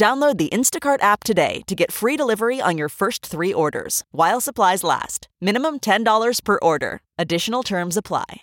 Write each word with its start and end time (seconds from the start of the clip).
Download 0.00 0.38
the 0.38 0.48
Instacart 0.48 1.02
app 1.02 1.24
today 1.24 1.60
to 1.66 1.74
get 1.74 1.92
free 1.92 2.16
delivery 2.16 2.58
on 2.58 2.78
your 2.78 2.88
first 2.88 3.26
three 3.26 3.52
orders 3.52 4.02
while 4.12 4.40
supplies 4.40 4.82
last. 4.82 5.28
Minimum 5.42 5.80
$10 5.80 6.42
per 6.42 6.58
order. 6.62 7.02
Additional 7.18 7.62
terms 7.62 7.98
apply. 7.98 8.40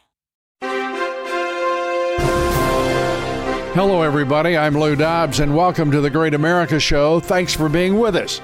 Hello, 3.74 4.04
everybody. 4.04 4.56
I'm 4.56 4.78
Lou 4.78 4.96
Dobbs, 4.96 5.40
and 5.40 5.56
welcome 5.58 5.90
to 5.90 6.00
the 6.00 6.12
Great 6.12 6.36
America 6.36 6.80
Show. 6.80 7.20
Thanks 7.22 7.56
for 7.56 7.70
being 7.70 7.98
with 7.98 8.16
us. 8.16 8.40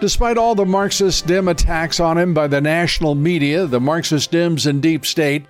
Despite 0.00 0.38
all 0.38 0.54
the 0.54 0.64
Marxist 0.64 1.26
dim 1.26 1.48
attacks 1.48 1.98
on 1.98 2.16
him 2.16 2.32
by 2.32 2.46
the 2.46 2.60
national 2.60 3.16
media, 3.16 3.66
the 3.66 3.80
Marxist 3.80 4.30
Dims 4.30 4.66
and 4.66 4.80
Deep 4.80 5.04
State, 5.04 5.46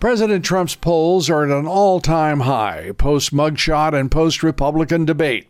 President 0.00 0.44
Trump's 0.44 0.74
polls 0.74 1.30
are 1.30 1.44
at 1.44 1.50
an 1.50 1.66
all 1.66 1.98
time 1.98 2.40
high 2.40 2.92
post 2.98 3.32
mugshot 3.32 3.98
and 3.98 4.10
post 4.10 4.42
Republican 4.42 5.06
debate. 5.06 5.48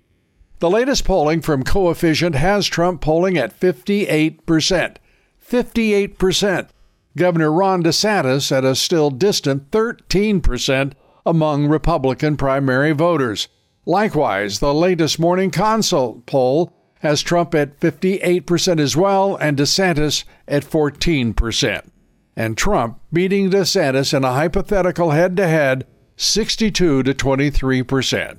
The 0.62 0.70
latest 0.70 1.04
polling 1.04 1.40
from 1.40 1.64
Coefficient 1.64 2.36
has 2.36 2.68
Trump 2.68 3.00
polling 3.00 3.36
at 3.36 3.58
58%. 3.58 4.96
58%. 5.44 6.68
Governor 7.16 7.50
Ron 7.50 7.82
DeSantis 7.82 8.56
at 8.56 8.64
a 8.64 8.76
still 8.76 9.10
distant 9.10 9.72
13% 9.72 10.92
among 11.26 11.66
Republican 11.66 12.36
primary 12.36 12.92
voters. 12.92 13.48
Likewise, 13.86 14.60
the 14.60 14.72
latest 14.72 15.18
morning 15.18 15.50
consult 15.50 16.26
poll 16.26 16.72
has 17.00 17.22
Trump 17.22 17.56
at 17.56 17.80
58% 17.80 18.78
as 18.78 18.96
well 18.96 19.34
and 19.34 19.58
DeSantis 19.58 20.22
at 20.46 20.62
14%. 20.62 21.90
And 22.36 22.56
Trump 22.56 23.00
beating 23.12 23.50
DeSantis 23.50 24.14
in 24.14 24.22
a 24.22 24.32
hypothetical 24.32 25.10
head 25.10 25.36
to 25.38 25.48
head 25.48 25.88
62 26.16 27.02
to 27.02 27.12
23%. 27.12 28.38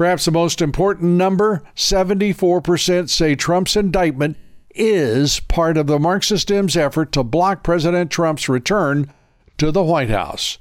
Perhaps 0.00 0.24
the 0.24 0.30
most 0.30 0.62
important 0.62 1.10
number 1.10 1.62
74% 1.76 3.10
say 3.10 3.34
Trump's 3.34 3.76
indictment 3.76 4.38
is 4.74 5.40
part 5.40 5.76
of 5.76 5.88
the 5.88 5.98
Marxist 5.98 6.50
effort 6.50 7.12
to 7.12 7.22
block 7.22 7.62
President 7.62 8.10
Trump's 8.10 8.48
return 8.48 9.12
to 9.58 9.70
the 9.70 9.82
White 9.82 10.08
House. 10.08 10.56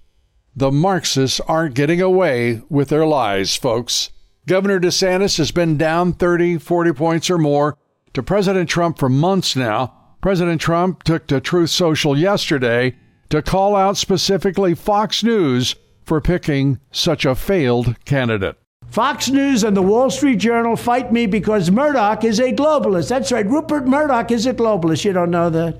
The 0.57 0.73
Marxists 0.73 1.39
aren't 1.39 1.73
getting 1.73 2.01
away 2.01 2.63
with 2.67 2.89
their 2.89 3.05
lies, 3.05 3.55
folks. 3.55 4.09
Governor 4.45 4.77
DeSantis 4.77 5.37
has 5.37 5.51
been 5.53 5.77
down 5.77 6.11
30, 6.11 6.57
40 6.57 6.91
points 6.91 7.29
or 7.29 7.37
more 7.37 7.77
to 8.11 8.21
President 8.21 8.69
Trump 8.69 8.99
for 8.99 9.07
months 9.07 9.55
now. 9.55 10.17
President 10.19 10.59
Trump 10.59 11.03
took 11.03 11.27
to 11.27 11.39
Truth 11.39 11.69
Social 11.69 12.17
yesterday 12.17 12.97
to 13.29 13.41
call 13.41 13.77
out 13.77 13.95
specifically 13.95 14.75
Fox 14.75 15.23
News 15.23 15.77
for 16.03 16.19
picking 16.19 16.81
such 16.91 17.23
a 17.23 17.35
failed 17.35 17.95
candidate. 18.03 18.58
Fox 18.91 19.29
News 19.29 19.63
and 19.63 19.77
the 19.77 19.83
Wall 19.83 20.09
Street 20.09 20.37
Journal 20.37 20.75
fight 20.75 21.13
me 21.13 21.27
because 21.27 21.69
Murdoch 21.69 22.23
is 22.23 22.39
a 22.39 22.51
globalist. 22.51 23.09
That's 23.09 23.31
right. 23.31 23.45
Rupert 23.45 23.87
Murdoch 23.87 24.31
is 24.31 24.47
a 24.47 24.53
globalist. 24.53 25.05
You 25.05 25.13
don't 25.13 25.29
know 25.29 25.49
that. 25.51 25.79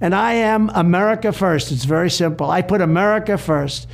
And 0.00 0.14
I 0.14 0.34
am 0.34 0.68
America 0.74 1.32
first. 1.32 1.72
It's 1.72 1.84
very 1.84 2.10
simple. 2.10 2.50
I 2.50 2.60
put 2.60 2.80
America 2.80 3.38
first. 3.38 3.88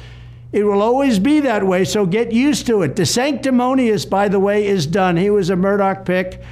It 0.51 0.65
will 0.65 0.81
always 0.81 1.19
be 1.19 1.41
that 1.41 1.65
way, 1.65 1.85
so 1.85 2.07
get 2.07 2.33
used 2.33 2.67
to 2.67 2.83
it. 2.83 2.97
The 2.97 3.05
sanctimonious, 3.05 4.07
by 4.07 4.29
the 4.29 4.41
way, 4.41 4.67
is 4.67 4.87
done. 4.87 5.17
He 5.17 5.29
was 5.29 5.51
a 5.51 5.57
Murdoch 5.57 6.07
pick, 6.07 6.43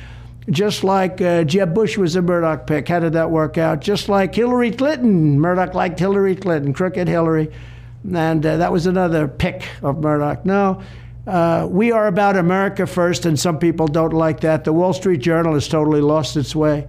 just 0.50 0.84
like 0.84 1.22
uh, 1.22 1.44
Jeb 1.44 1.74
Bush 1.74 1.96
was 1.96 2.14
a 2.14 2.22
Murdoch 2.22 2.66
pick. 2.66 2.86
How 2.88 3.00
did 3.00 3.14
that 3.14 3.30
work 3.30 3.56
out? 3.56 3.80
Just 3.80 4.10
like 4.10 4.34
Hillary 4.34 4.70
Clinton. 4.70 5.40
Murdoch 5.40 5.72
liked 5.72 5.98
Hillary 5.98 6.36
Clinton, 6.36 6.74
crooked 6.74 7.08
Hillary. 7.08 7.50
And 8.12 8.44
uh, 8.44 8.58
that 8.58 8.70
was 8.70 8.86
another 8.86 9.26
pick 9.26 9.66
of 9.82 9.98
Murdoch. 10.00 10.44
No, 10.44 10.82
uh, 11.26 11.66
we 11.68 11.90
are 11.90 12.06
about 12.06 12.36
America 12.36 12.86
first, 12.86 13.26
and 13.26 13.38
some 13.38 13.58
people 13.58 13.88
don't 13.88 14.12
like 14.12 14.40
that. 14.40 14.64
The 14.64 14.72
Wall 14.72 14.92
Street 14.92 15.20
Journal 15.20 15.54
has 15.54 15.66
totally 15.66 16.00
lost 16.00 16.36
its 16.36 16.54
way. 16.54 16.88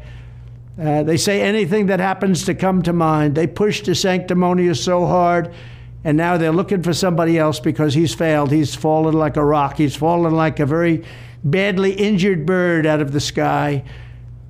Uh, 0.80 1.02
they 1.02 1.18
say 1.18 1.42
anything 1.42 1.88
that 1.88 2.00
happens 2.00 2.46
to 2.46 2.54
come 2.54 2.84
to 2.84 2.94
mind. 2.94 3.34
They 3.34 3.48
push 3.48 3.82
sanctimonious 3.84 4.84
so 4.84 5.08
hard, 5.08 5.52
and 6.04 6.16
now 6.16 6.38
they're 6.38 6.52
looking 6.52 6.84
for 6.84 6.94
somebody 6.94 7.40
else 7.40 7.60
because 7.60 7.96
he's 7.96 8.14
failed. 8.14 8.52
He's 8.52 8.76
fallen 8.76 9.16
like 9.16 9.38
a 9.38 9.44
rock. 9.44 9.78
He's 9.78 9.96
fallen 9.96 10.36
like 10.36 10.60
a 10.60 10.68
very 10.68 11.04
badly 11.44 11.94
injured 11.94 12.46
bird 12.46 12.86
out 12.86 13.02
of 13.02 13.12
the 13.14 13.20
sky. 13.20 13.84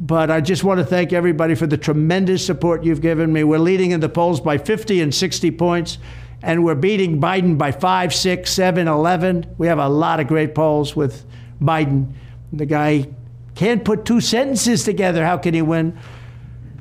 But 0.02 0.30
I 0.30 0.42
just 0.42 0.66
want 0.66 0.80
to 0.80 0.86
thank 0.86 1.14
everybody 1.14 1.56
for 1.56 1.66
the 1.66 1.78
tremendous 1.78 2.46
support 2.46 2.84
you've 2.84 3.02
given 3.02 3.32
me. 3.32 3.46
We're 3.46 3.58
leading 3.58 3.92
in 3.92 4.02
the 4.02 4.10
polls 4.10 4.42
by 4.42 4.58
50 4.58 5.02
and 5.02 5.16
60 5.16 5.52
points 5.52 5.98
and 6.42 6.64
we're 6.64 6.76
beating 6.76 7.20
Biden 7.20 7.58
by 7.58 7.72
5, 7.72 8.14
6, 8.14 8.50
7, 8.50 8.88
11. 8.88 9.56
We 9.58 9.68
have 9.68 9.80
a 9.80 9.90
lot 9.90 10.20
of 10.20 10.28
great 10.28 10.54
polls 10.54 10.96
with 10.96 11.26
Biden. 11.62 12.14
The 12.54 12.66
guy 12.66 13.08
can't 13.56 13.84
put 13.84 14.06
two 14.06 14.22
sentences 14.22 14.84
together. 14.84 15.26
How 15.26 15.38
can 15.38 15.54
he 15.54 15.62
win? 15.62 15.98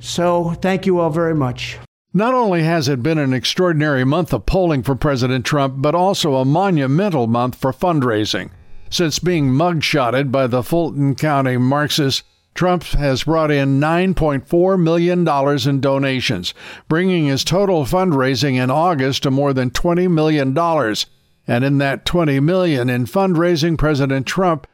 So 0.00 0.50
thank 0.60 0.86
you 0.86 1.00
all 1.00 1.10
very 1.10 1.34
much. 1.34 1.78
Not 2.12 2.34
only 2.34 2.62
has 2.62 2.88
it 2.88 3.02
been 3.02 3.18
an 3.18 3.34
extraordinary 3.34 4.04
month 4.04 4.32
of 4.32 4.46
polling 4.46 4.82
for 4.82 4.94
President 4.94 5.44
Trump, 5.44 5.74
but 5.78 5.94
also 5.94 6.36
a 6.36 6.44
monumental 6.44 7.26
month 7.26 7.54
for 7.54 7.72
fundraising. 7.72 8.50
Since 8.88 9.18
being 9.18 9.50
mugshotted 9.50 10.30
by 10.30 10.46
the 10.46 10.62
Fulton 10.62 11.14
County 11.14 11.56
Marxists, 11.56 12.22
Trump 12.56 12.82
has 12.84 13.24
brought 13.24 13.50
in 13.50 13.80
$9.4 13.80 14.80
million 14.80 15.68
in 15.68 15.80
donations, 15.80 16.54
bringing 16.88 17.26
his 17.26 17.44
total 17.44 17.84
fundraising 17.84 18.54
in 18.54 18.70
August 18.70 19.22
to 19.22 19.30
more 19.30 19.52
than 19.52 19.70
$20 19.70 20.10
million. 20.10 20.56
And 21.46 21.64
in 21.64 21.78
that 21.78 22.04
20 22.04 22.40
million 22.40 22.90
in 22.90 23.04
fundraising, 23.06 23.78
President 23.78 24.26
Trump, 24.26 24.66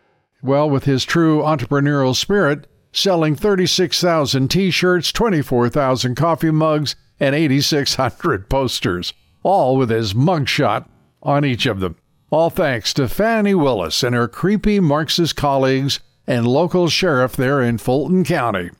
well, 0.42 0.68
with 0.68 0.84
his 0.84 1.04
true 1.04 1.40
entrepreneurial 1.42 2.16
spirit, 2.16 2.66
selling 2.92 3.34
36,000 3.36 4.48
t 4.48 4.70
shirts, 4.70 5.12
24,000 5.12 6.14
coffee 6.14 6.50
mugs, 6.50 6.96
and 7.20 7.34
8,600 7.34 8.48
posters, 8.48 9.12
all 9.42 9.76
with 9.76 9.90
his 9.90 10.14
mugshot 10.14 10.88
on 11.22 11.44
each 11.44 11.66
of 11.66 11.80
them. 11.80 11.96
All 12.30 12.50
thanks 12.50 12.94
to 12.94 13.08
Fani 13.08 13.54
Willis 13.54 14.02
and 14.02 14.14
her 14.14 14.26
creepy 14.26 14.80
Marxist 14.80 15.36
colleagues 15.36 16.00
and 16.26 16.46
local 16.46 16.88
sheriff 16.88 17.36
there 17.36 17.60
in 17.60 17.78
Fulton 17.78 18.24
County. 18.24 18.70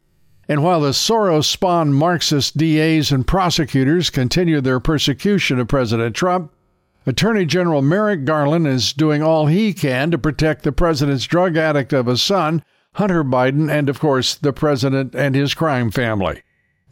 And 0.49 0.63
while 0.63 0.81
the 0.81 0.91
Soros 0.91 1.45
spawned 1.45 1.95
Marxist 1.95 2.57
DAs 2.57 3.11
and 3.11 3.27
prosecutors 3.27 4.11
continue 4.11 4.61
their 4.61 4.81
persecution 4.81 5.59
of 5.59 5.69
President 5.69 6.15
Trump, 6.15 6.53
Attorney 7.07 7.47
General 7.47 7.83
Merrick 7.83 8.25
Garland 8.25 8.67
is 8.67 8.93
doing 8.93 9.23
all 9.23 9.47
he 9.47 9.73
can 9.73 10.11
to 10.11 10.19
protect 10.19 10.63
the 10.63 10.73
president's 10.73 11.25
drug 11.25 11.57
addict 11.57 11.93
of 11.93 12.07
a 12.07 12.17
son, 12.17 12.63
Hunter 12.95 13.25
Biden, 13.25 13.71
and 13.71 13.89
of 13.89 13.99
course, 13.99 14.35
the 14.35 14.53
president 14.53 15.15
and 15.15 15.35
his 15.35 15.55
crime 15.55 15.91
family. 15.91 16.43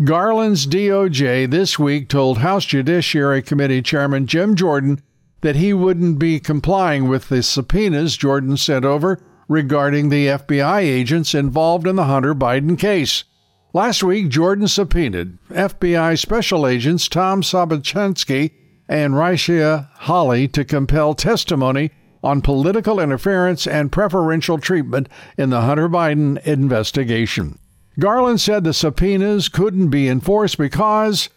Garland's 0.02 0.66
DOJ 0.66 1.50
this 1.50 1.78
week 1.78 2.08
told 2.08 2.38
House 2.38 2.64
Judiciary 2.64 3.42
Committee 3.42 3.82
Chairman 3.82 4.26
Jim 4.26 4.56
Jordan 4.56 5.02
that 5.42 5.56
he 5.56 5.72
wouldn't 5.72 6.18
be 6.18 6.40
complying 6.40 7.08
with 7.08 7.28
the 7.28 7.42
subpoenas 7.42 8.16
Jordan 8.16 8.56
sent 8.56 8.84
over 8.84 9.20
regarding 9.50 10.08
the 10.08 10.28
FBI 10.28 10.80
agents 10.82 11.34
involved 11.34 11.84
in 11.84 11.96
the 11.96 12.04
Hunter 12.04 12.36
Biden 12.36 12.78
case. 12.78 13.24
Last 13.72 14.00
week, 14.04 14.28
Jordan 14.28 14.68
subpoenaed 14.68 15.38
FBI 15.48 16.16
Special 16.16 16.68
Agents 16.68 17.08
Tom 17.08 17.42
Sobocinski 17.42 18.52
and 18.88 19.14
Ryeshia 19.14 19.88
Holley 19.94 20.46
to 20.48 20.64
compel 20.64 21.14
testimony 21.14 21.90
on 22.22 22.42
political 22.42 23.00
interference 23.00 23.66
and 23.66 23.90
preferential 23.90 24.56
treatment 24.58 25.08
in 25.36 25.50
the 25.50 25.62
Hunter 25.62 25.88
Biden 25.88 26.40
investigation. 26.46 27.58
Garland 27.98 28.40
said 28.40 28.62
the 28.62 28.72
subpoenas 28.72 29.48
couldn't 29.48 29.88
be 29.88 30.08
enforced 30.08 30.58
because 30.58 31.28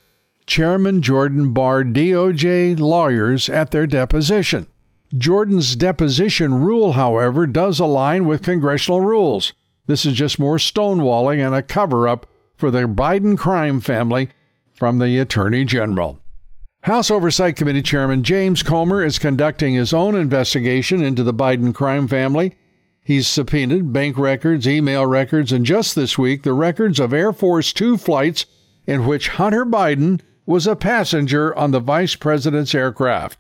Chairman 0.46 1.02
Jordan 1.02 1.52
barred 1.52 1.96
DOJ 1.96 2.80
lawyers 2.80 3.50
at 3.50 3.72
their 3.72 3.88
deposition. 3.88 4.68
Jordan's 5.16 5.76
deposition 5.76 6.56
rule, 6.56 6.94
however, 6.94 7.46
does 7.46 7.80
align 7.80 8.26
with 8.26 8.42
congressional 8.42 9.02
rules. 9.02 9.54
This 9.86 10.06
is 10.06 10.14
just 10.14 10.40
more 10.40 10.58
stonewalling 10.58 11.46
and 11.46 11.54
a 11.54 11.62
cover 11.62 12.08
up 12.08 12.26
for 12.56 12.72
the 12.72 12.88
Biden 12.88 13.38
crime 13.38 13.80
family 13.80 14.30
from 14.74 14.98
the 14.98 15.20
Attorney 15.20 15.66
General. 15.66 16.20
House 16.84 17.12
Oversight 17.12 17.56
Committee 17.56 17.82
Chairman 17.82 18.24
James 18.24 18.64
Comer 18.64 19.04
is 19.04 19.20
conducting 19.20 19.74
his 19.74 19.94
own 19.94 20.16
investigation 20.16 21.04
into 21.04 21.24
the 21.24 21.34
Biden 21.34 21.74
crime 21.74 22.08
family. 22.08 22.56
He's 23.02 23.28
subpoenaed 23.28 23.94
bank 23.94 24.18
records, 24.18 24.68
email 24.68 25.06
records, 25.06 25.52
and 25.52 25.66
just 25.66 25.96
this 25.96 26.18
week, 26.18 26.44
the 26.44 26.54
records 26.54 27.00
of 27.00 27.14
Air 27.14 27.34
Force 27.34 27.72
Two 27.72 27.98
flights 27.98 28.46
in 28.88 29.06
which 29.06 29.30
Hunter 29.30 29.66
Biden 29.66 30.22
was 30.46 30.66
a 30.66 30.76
passenger 30.76 31.56
on 31.56 31.72
the 31.72 31.80
vice 31.80 32.16
president's 32.16 32.74
aircraft. 32.74 33.38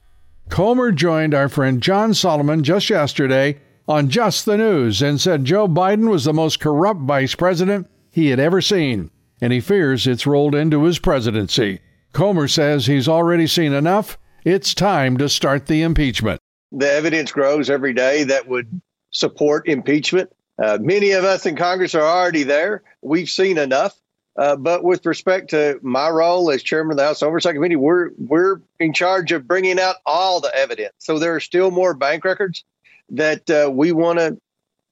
Comer 0.49 0.91
joined 0.91 1.33
our 1.33 1.49
friend 1.49 1.81
John 1.81 2.13
Solomon 2.13 2.63
just 2.63 2.89
yesterday 2.89 3.59
on 3.87 4.09
Just 4.09 4.45
the 4.45 4.57
News 4.57 5.01
and 5.01 5.19
said 5.19 5.45
Joe 5.45 5.67
Biden 5.67 6.09
was 6.09 6.25
the 6.25 6.33
most 6.33 6.59
corrupt 6.59 7.01
vice 7.01 7.35
president 7.35 7.87
he 8.11 8.29
had 8.29 8.39
ever 8.39 8.61
seen, 8.61 9.09
and 9.41 9.51
he 9.51 9.59
fears 9.59 10.05
it's 10.05 10.27
rolled 10.27 10.53
into 10.53 10.83
his 10.83 10.99
presidency. 10.99 11.79
Comer 12.11 12.47
says 12.47 12.85
he's 12.85 13.07
already 13.07 13.47
seen 13.47 13.73
enough. 13.73 14.17
It's 14.45 14.73
time 14.73 15.17
to 15.17 15.27
start 15.27 15.65
the 15.65 15.81
impeachment. 15.81 16.39
The 16.71 16.91
evidence 16.91 17.31
grows 17.31 17.69
every 17.69 17.93
day 17.93 18.23
that 18.25 18.47
would 18.47 18.81
support 19.11 19.67
impeachment. 19.67 20.29
Uh, 20.61 20.77
many 20.81 21.11
of 21.11 21.23
us 21.23 21.45
in 21.45 21.55
Congress 21.55 21.95
are 21.95 22.03
already 22.03 22.43
there. 22.43 22.83
We've 23.01 23.29
seen 23.29 23.57
enough. 23.57 23.99
Uh, 24.35 24.55
but 24.55 24.83
with 24.83 25.05
respect 25.05 25.51
to 25.51 25.79
my 25.83 26.09
role 26.09 26.49
as 26.49 26.63
chairman 26.63 26.93
of 26.93 26.97
the 26.97 27.03
House 27.03 27.21
Oversight 27.21 27.53
Committee, 27.53 27.75
we're 27.75 28.09
we're 28.17 28.61
in 28.79 28.93
charge 28.93 29.31
of 29.31 29.47
bringing 29.47 29.79
out 29.79 29.97
all 30.05 30.41
the 30.41 30.53
evidence. 30.55 30.93
So 30.97 31.19
there 31.19 31.35
are 31.35 31.39
still 31.39 31.69
more 31.69 31.93
bank 31.93 32.25
records 32.25 32.63
that 33.09 33.47
uh, 33.49 33.69
we 33.71 33.91
want 33.91 34.19
to 34.19 34.37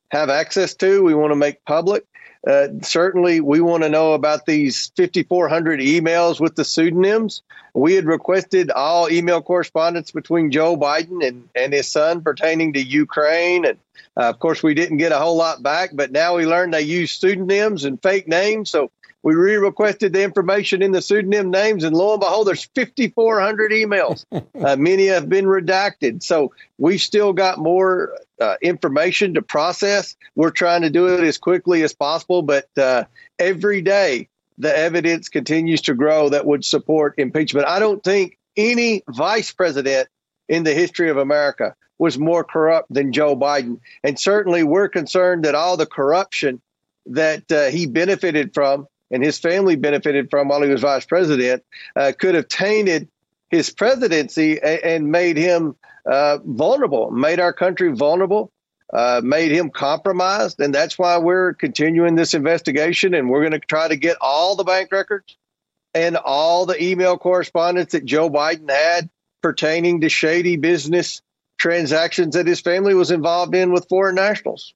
have 0.10 0.30
access 0.30 0.76
to. 0.76 1.04
We 1.04 1.16
want 1.16 1.32
to 1.32 1.36
make 1.36 1.64
public. 1.66 2.06
Uh, 2.46 2.68
certainly, 2.82 3.40
we 3.40 3.62
want 3.62 3.84
to 3.84 3.90
know 3.90 4.14
about 4.14 4.48
these 4.48 4.92
5,400 4.98 5.80
emails 5.80 6.40
with 6.40 6.56
the 6.56 6.66
pseudonyms. 6.66 7.44
We 7.74 7.94
had 7.94 8.06
requested 8.06 8.72
all 8.72 9.10
email 9.12 9.42
correspondence 9.42 10.12
between 10.12 10.52
Joe 10.52 10.76
Biden 10.76 11.26
and, 11.26 11.48
and 11.56 11.72
his 11.72 11.88
son 11.88 12.22
pertaining 12.22 12.74
to 12.74 12.82
Ukraine. 12.82 13.66
And 13.66 13.78
uh, 14.18 14.30
of 14.30 14.40
course, 14.40 14.64
we 14.64 14.74
didn't 14.74 14.98
get 14.98 15.12
a 15.12 15.20
whole 15.20 15.38
lot 15.38 15.62
back, 15.62 15.92
but 15.94 16.12
now 16.12 16.36
we 16.36 16.48
learned 16.48 16.74
they 16.74 16.82
use 16.82 17.12
pseudonyms 17.12 17.86
and 17.86 18.02
fake 18.02 18.28
names. 18.28 18.72
So 18.72 18.90
we 19.24 19.36
re-requested 19.36 20.14
the 20.14 20.24
information 20.24 20.82
in 20.82 20.92
the 20.92 21.02
pseudonym 21.02 21.52
names, 21.52 21.84
and 21.84 21.96
lo 21.96 22.14
and 22.14 22.20
behold, 22.20 22.48
there's 22.48 22.64
5,400 22.76 23.72
emails. 23.72 24.26
uh, 24.66 24.76
many 24.76 25.06
have 25.08 25.30
been 25.30 25.46
redacted, 25.46 26.24
so 26.24 26.52
we 26.78 26.98
still 26.98 27.32
got 27.32 27.60
more 27.60 28.18
uh, 28.40 28.56
information 28.62 29.34
to 29.36 29.42
process. 29.42 30.16
We're 30.36 30.52
trying 30.52 30.82
to 30.82 30.90
do 30.90 31.08
it 31.08 31.24
as 31.24 31.38
quickly 31.38 31.84
as 31.84 31.94
possible, 31.94 32.42
but 32.42 32.68
uh, 32.78 33.04
every 33.38 33.82
day 33.82 34.28
the 34.58 34.76
evidence 34.76 35.30
continues 35.30 35.82
to 35.82 35.94
grow 35.94 36.30
that 36.30 36.46
would 36.46 36.66
support 36.66 37.16
impeachment. 37.18 37.68
I 37.68 37.80
don't 37.80 38.04
think 38.04 38.38
any 38.58 39.04
vice 39.10 39.52
president 39.52 40.10
in 40.50 40.64
the 40.64 40.74
history 40.74 41.10
of 41.10 41.18
America 41.18 41.76
was 42.00 42.18
more 42.18 42.44
corrupt 42.44 42.92
than 42.92 43.14
Joe 43.14 43.36
Biden, 43.36 43.80
and 44.04 44.20
certainly 44.20 44.64
we're 44.64 44.90
concerned 44.90 45.46
that 45.46 45.54
all 45.54 45.78
the 45.78 45.86
corruption 45.86 46.60
that 47.06 47.52
uh, 47.52 47.68
he 47.68 47.86
benefited 47.86 48.54
from 48.54 48.88
and 49.12 49.24
his 49.24 49.38
family 49.38 49.76
benefited 49.76 50.30
from 50.30 50.48
while 50.48 50.62
he 50.62 50.70
was 50.70 50.82
vice 50.82 51.06
president 51.06 51.64
uh, 51.96 52.12
could 52.18 52.36
have 52.36 52.48
tainted 52.48 53.08
his 53.50 53.70
presidency 53.70 54.60
and, 54.62 54.84
and 54.84 55.12
made 55.12 55.38
him 55.38 55.76
uh, 56.06 56.40
vulnerable, 56.44 57.12
made 57.12 57.40
our 57.40 57.54
country 57.54 57.94
vulnerable, 57.94 58.52
uh, 58.94 59.22
made 59.24 59.52
him 59.52 59.70
compromised. 59.70 60.60
And 60.60 60.74
that's 60.74 60.98
why 60.98 61.18
we're 61.18 61.54
continuing 61.54 62.16
this 62.16 62.34
investigation 62.34 63.14
and 63.14 63.30
we're 63.30 63.42
going 63.42 63.52
to 63.52 63.60
try 63.60 63.88
to 63.88 63.96
get 63.96 64.18
all 64.22 64.56
the 64.56 64.64
bank 64.64 64.92
records 64.92 65.38
and 65.94 66.18
all 66.18 66.66
the 66.66 66.82
email 66.82 67.18
correspondence 67.18 67.92
that 67.92 68.06
Joe 68.06 68.30
Biden 68.30 68.70
had 68.70 69.10
pertaining 69.42 70.02
to 70.02 70.10
shady 70.10 70.56
business 70.56 71.22
transactions 71.58 72.36
that 72.36 72.48
his 72.48 72.62
family 72.62 72.94
was 72.94 73.12
involved 73.12 73.54
in 73.54 73.72
with 73.72 73.88
foreign 73.90 74.16
nationals. 74.16 74.74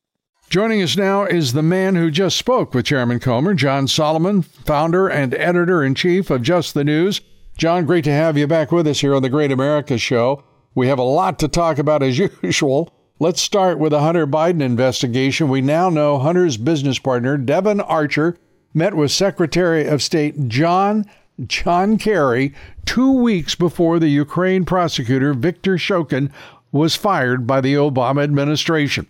Joining 0.49 0.81
us 0.81 0.95
now 0.95 1.25
is 1.25 1.53
the 1.53 1.63
man 1.63 1.95
who 1.95 2.11
just 2.11 2.37
spoke 2.37 2.73
with 2.73 2.85
Chairman 2.85 3.19
Comer, 3.19 3.55
John 3.55 3.87
Solomon, 3.87 4.43
founder 4.43 5.07
and 5.07 5.33
editor 5.33 5.83
in 5.83 5.95
chief 5.95 6.29
of 6.29 6.43
Just 6.43 6.73
the 6.73 6.83
News. 6.83 7.19
John, 7.57 7.85
great 7.85 8.03
to 8.03 8.11
have 8.11 8.37
you 8.37 8.45
back 8.47 8.71
with 8.71 8.87
us 8.87 9.01
here 9.01 9.15
on 9.15 9.23
the 9.23 9.29
Great 9.29 9.51
America 9.51 9.97
Show. 9.97 10.43
We 10.75 10.87
have 10.87 10.99
a 10.99 11.03
lot 11.03 11.39
to 11.39 11.47
talk 11.47 11.77
about 11.77 12.03
as 12.03 12.17
usual. 12.43 12.93
Let's 13.19 13.41
start 13.41 13.79
with 13.79 13.91
the 13.91 14.01
Hunter 14.01 14.27
Biden 14.27 14.61
investigation. 14.61 15.49
We 15.49 15.61
now 15.61 15.89
know 15.89 16.19
Hunter's 16.19 16.57
business 16.57 16.99
partner, 16.99 17.37
Devon 17.37 17.81
Archer, 17.81 18.37
met 18.73 18.93
with 18.93 19.11
Secretary 19.11 19.87
of 19.87 20.03
State 20.03 20.47
John 20.47 21.09
John 21.47 21.97
Kerry 21.97 22.53
two 22.85 23.11
weeks 23.11 23.55
before 23.55 23.99
the 23.99 24.07
Ukraine 24.07 24.63
prosecutor 24.63 25.33
Viktor 25.33 25.75
Shokin 25.75 26.31
was 26.71 26.95
fired 26.95 27.47
by 27.47 27.61
the 27.61 27.73
Obama 27.73 28.23
administration. 28.23 29.07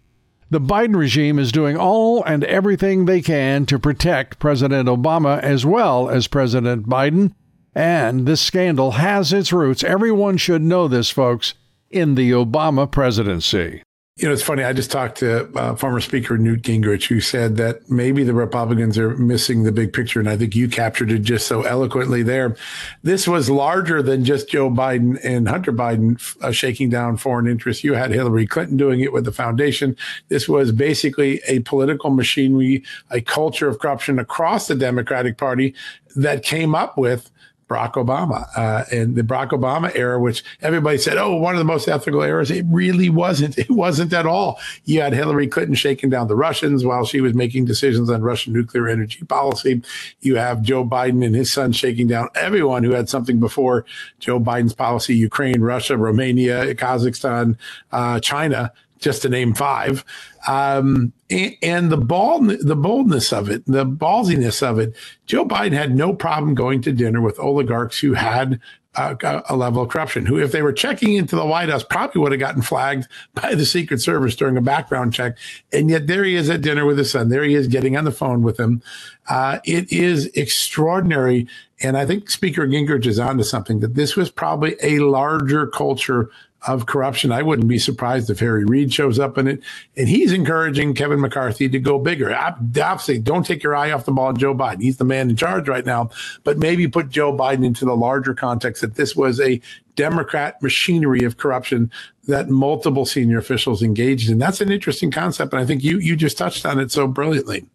The 0.56 0.62
Biden 0.62 0.96
regime 0.96 1.38
is 1.38 1.52
doing 1.52 1.75
all 1.75 2.24
and 2.24 2.42
everything 2.46 3.04
they 3.04 3.22
can 3.22 3.66
to 3.66 3.78
protect 3.78 4.40
President 4.40 4.88
Obama 4.88 5.38
as 5.42 5.66
well 5.66 6.10
as 6.10 6.30
President 6.30 6.88
Biden. 6.88 7.34
And 7.75 8.25
this 8.25 8.40
scandal 8.40 8.92
has 8.92 9.34
its 9.34 9.52
roots, 9.52 9.84
everyone 9.84 10.38
should 10.38 10.62
know 10.62 10.88
this, 10.88 11.10
folks, 11.10 11.56
in 11.90 12.16
the 12.16 12.31
Obama 12.31 12.90
presidency. 12.90 13.84
You 14.18 14.30
know, 14.30 14.34
it's 14.34 14.42
funny. 14.42 14.64
I 14.64 14.72
just 14.72 14.92
talked 14.92 15.18
to 15.18 15.52
uh, 15.58 15.76
former 15.76 16.00
Speaker 16.00 16.38
Newt 16.38 16.62
Gingrich, 16.62 17.08
who 17.08 17.20
said 17.20 17.58
that 17.58 17.90
maybe 17.90 18.24
the 18.24 18.34
Republicans 18.34 18.98
are 18.98 19.10
missing 19.18 19.64
the 19.64 19.74
big 19.74 19.92
picture. 19.92 20.22
And 20.22 20.30
I 20.30 20.38
think 20.38 20.56
you 20.56 20.70
captured 20.70 21.12
it 21.12 21.20
just 21.20 21.48
so 21.48 21.64
eloquently 21.64 22.24
there. 22.24 22.56
This 23.04 23.28
was 23.28 23.50
larger 23.50 24.02
than 24.02 24.24
just 24.24 24.48
Joe 24.48 24.70
Biden 24.70 25.20
and 25.22 25.50
Hunter 25.50 25.74
Biden 25.74 26.18
uh, 26.42 26.54
shaking 26.54 26.90
down 26.90 27.18
foreign 27.18 27.46
interests. 27.46 27.84
You 27.84 27.96
had 27.96 28.12
Hillary 28.12 28.48
Clinton 28.48 28.78
doing 28.78 29.02
it 29.02 29.12
with 29.12 29.26
the 29.26 29.34
foundation. 29.34 29.98
This 30.30 30.48
was 30.48 30.72
basically 30.72 31.42
a 31.46 31.60
political 31.60 32.10
machinery, 32.10 32.86
a 33.12 33.20
culture 33.20 33.68
of 33.68 33.80
corruption 33.80 34.18
across 34.18 34.68
the 34.68 34.76
Democratic 34.76 35.38
Party 35.38 35.76
that 36.16 36.42
came 36.42 36.74
up 36.74 36.98
with 36.98 37.30
Barack 37.70 37.94
Obama 37.94 38.48
uh, 38.56 38.84
and 38.92 39.16
the 39.16 39.24
Barack 39.24 39.50
Obama 39.50 39.92
era, 39.96 40.20
which 40.20 40.44
everybody 40.62 40.98
said, 40.98 41.18
oh, 41.18 41.36
one 41.36 41.56
of 41.56 41.60
the 41.60 41.66
most 41.66 41.88
ethical 41.88 42.22
eras. 42.22 42.52
It 42.52 42.66
really 42.70 43.10
wasn't. 43.10 43.58
It 43.58 43.72
wasn't 43.72 44.14
at 44.14 44.26
all. 44.28 44.60
You 44.84 45.02
had 45.02 45.14
Hillary 45.14 45.48
Clinton 45.48 45.76
shaking 45.76 46.10
down 46.10 46.28
the 46.28 46.36
Russians 46.36 46.86
while 46.86 47.06
she 47.06 47.22
was 47.22 47.34
making 47.34 47.66
decisions 47.66 48.10
on 48.10 48.22
Russian 48.22 48.54
nuclear 48.54 48.88
energy 48.88 49.26
policy. 49.26 49.82
You 50.22 50.36
have 50.36 50.62
Joe 50.62 50.86
Biden 50.86 51.26
and 51.26 51.36
his 51.36 51.52
son 51.52 51.72
shaking 51.72 52.08
down 52.08 52.30
everyone 52.36 52.84
who 52.84 52.92
had 52.92 53.10
something 53.10 53.40
before 53.40 53.86
Joe 54.20 54.40
Biden's 54.40 54.74
policy 54.74 55.16
Ukraine, 55.16 55.62
Russia, 55.62 55.98
Romania, 55.98 56.76
Kazakhstan, 56.76 57.58
uh, 57.92 58.20
China 58.20 58.72
just 59.00 59.21
to 59.21 59.30
name 59.30 59.53
five. 59.53 60.03
Um, 60.47 61.12
and, 61.30 61.56
and, 61.62 61.92
the 61.92 61.97
ball, 61.97 62.42
the 62.42 62.75
boldness 62.75 63.33
of 63.33 63.50
it, 63.50 63.65
the 63.65 63.86
ballsiness 63.86 64.62
of 64.62 64.80
it. 64.80 64.95
Joe 65.25 65.45
Biden 65.45 65.74
had 65.74 65.95
no 65.95 66.13
problem 66.13 66.56
going 66.56 66.81
to 66.81 66.92
dinner 66.92 67.21
with 67.21 67.40
oligarchs 67.40 67.99
who 67.99 68.14
had 68.14 68.59
a, 68.97 69.44
a, 69.49 69.56
level 69.56 69.83
of 69.83 69.90
corruption. 69.90 70.25
Who, 70.25 70.40
if 70.40 70.52
they 70.52 70.61
were 70.61 70.73
checking 70.73 71.14
into 71.14 71.35
the 71.35 71.45
White 71.45 71.69
House, 71.69 71.83
probably 71.83 72.21
would 72.21 72.31
have 72.31 72.40
gotten 72.40 72.61
flagged 72.61 73.07
by 73.33 73.56
the 73.56 73.66
Secret 73.66 74.02
Service 74.02 74.35
during 74.35 74.57
a 74.57 74.61
background 74.61 75.14
check. 75.14 75.37
And 75.71 75.90
yet, 75.90 76.07
there 76.07 76.23
he 76.23 76.35
is 76.35 76.49
at 76.49 76.61
dinner 76.61 76.85
with 76.85 76.97
his 76.97 77.11
son. 77.11 77.30
There 77.30 77.44
he 77.44 77.56
is 77.56 77.68
getting 77.68 77.97
on 77.97 78.06
the 78.06 78.11
phone 78.11 78.42
with 78.42 78.59
him. 78.59 78.81
Uh, 79.30 79.59
it 79.66 79.92
is 79.92 80.28
extraordinary. 80.28 81.47
And 81.81 81.97
I 81.97 82.06
think 82.06 82.30
Speaker 82.30 82.68
Gingrich 82.68 83.06
is 83.06 83.19
onto 83.19 83.44
something 83.44 83.80
that 83.81 83.95
this 83.95 84.16
was 84.16 84.31
probably 84.31 84.75
a 84.81 84.99
larger 84.99 85.68
culture 85.68 86.30
of 86.68 86.86
corruption. 86.86 87.31
I 87.31 87.42
wouldn't 87.42 87.68
be 87.68 87.80
surprised 87.80 88.30
if 88.30 88.40
Harry 88.40 88.66
Reid 88.66 88.94
shows 88.94 89.19
up 89.19 89.38
in 89.38 89.48
it. 89.48 89.62
And 89.95 90.07
he's 90.07 90.31
encouraging 90.31 90.94
Kevin 90.94 91.19
McCarthy 91.19 91.69
to 91.69 91.80
go 91.80 92.00
bigger. 92.00 92.36
Obviously, 92.36 93.19
don't 93.19 93.45
take 93.45 93.64
your 93.64 93.76
eye 93.76 93.92
off 93.92 94.06
the 94.06 94.12
ball 94.12 94.34
Joe 94.34 94.56
Biden. 94.56 94.81
He's 94.81 94.98
the 94.98 95.06
man 95.06 95.30
in 95.30 95.36
charge 95.36 95.68
right 95.68 95.86
now. 95.86 96.10
But 96.44 96.57
maybe 96.57 96.88
put 96.88 97.10
Joe 97.10 97.31
Biden 97.31 97.66
into 97.66 97.86
the 97.86 97.95
larger 97.95 98.34
context 98.34 98.81
that 98.81 98.95
this 98.95 99.16
was 99.16 99.40
a 99.40 99.62
Democrat 99.95 100.62
machinery 100.62 101.24
of 101.24 101.38
corruption 101.38 101.92
that 102.28 102.50
multiple 102.50 103.06
senior 103.06 103.38
officials 103.38 103.81
engaged 103.81 104.30
in. 104.30 104.40
That's 104.40 104.62
an 104.62 104.72
interesting 104.72 105.12
concept. 105.12 105.54
And 105.54 105.62
I 105.62 105.66
think 105.66 105.84
you 105.84 106.00
you 106.00 106.16
just 106.16 106.38
touched 106.38 106.66
on 106.66 106.80
it 106.80 106.92
so 106.92 107.07
brilliantly. 107.07 107.66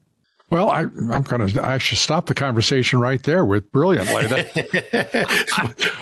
Well, 0.50 0.68
I, 0.68 0.80
am 0.80 1.22
going 1.22 1.46
to. 1.46 1.64
I 1.64 1.78
should 1.78 1.98
stop 1.98 2.26
the 2.26 2.34
conversation 2.34 2.98
right 2.98 3.22
there 3.22 3.44
with 3.44 3.70
brilliantly. 3.70 4.26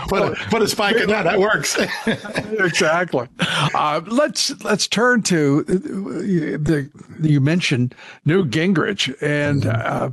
put, 0.09 0.23
a, 0.23 0.37
put 0.49 0.63
a 0.63 0.69
spike 0.69 0.97
in 0.97 1.09
that. 1.11 1.25
That 1.25 1.39
works. 1.39 1.79
exactly. 2.07 3.29
Uh, 3.39 4.01
let's 4.07 4.63
let's 4.65 4.87
turn 4.87 5.23
to 5.25 5.65
the, 5.65 6.57
the 6.57 7.29
you 7.29 7.41
mentioned 7.41 7.95
Newt 8.25 8.51
Gingrich 8.51 9.15
and. 9.23 9.67
Uh, 9.67 10.11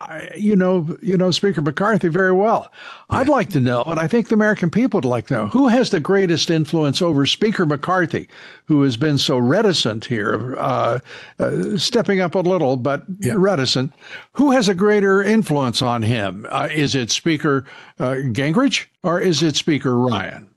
I, 0.00 0.30
you 0.36 0.54
know, 0.54 0.96
you 1.02 1.16
know 1.16 1.32
Speaker 1.32 1.60
McCarthy 1.60 2.08
very 2.08 2.32
well. 2.32 2.70
I'd 3.10 3.28
like 3.28 3.50
to 3.50 3.60
know, 3.60 3.82
and 3.82 3.98
I 3.98 4.06
think 4.06 4.28
the 4.28 4.34
American 4.34 4.70
people 4.70 4.98
would 4.98 5.04
like 5.04 5.26
to 5.26 5.34
know, 5.34 5.46
who 5.48 5.66
has 5.66 5.90
the 5.90 5.98
greatest 5.98 6.50
influence 6.50 7.02
over 7.02 7.26
Speaker 7.26 7.66
McCarthy, 7.66 8.28
who 8.66 8.82
has 8.82 8.96
been 8.96 9.18
so 9.18 9.38
reticent 9.38 10.04
here, 10.04 10.56
uh, 10.56 11.00
uh, 11.40 11.76
stepping 11.76 12.20
up 12.20 12.36
a 12.36 12.40
little, 12.40 12.76
but 12.76 13.02
yeah. 13.18 13.34
reticent. 13.36 13.92
Who 14.34 14.52
has 14.52 14.68
a 14.68 14.74
greater 14.74 15.20
influence 15.20 15.82
on 15.82 16.02
him? 16.02 16.46
Uh, 16.48 16.68
is 16.70 16.94
it 16.94 17.10
Speaker 17.10 17.64
uh, 17.98 18.14
Gingrich 18.30 18.86
or 19.02 19.20
is 19.20 19.42
it 19.42 19.56
Speaker 19.56 19.98
Ryan? 19.98 20.48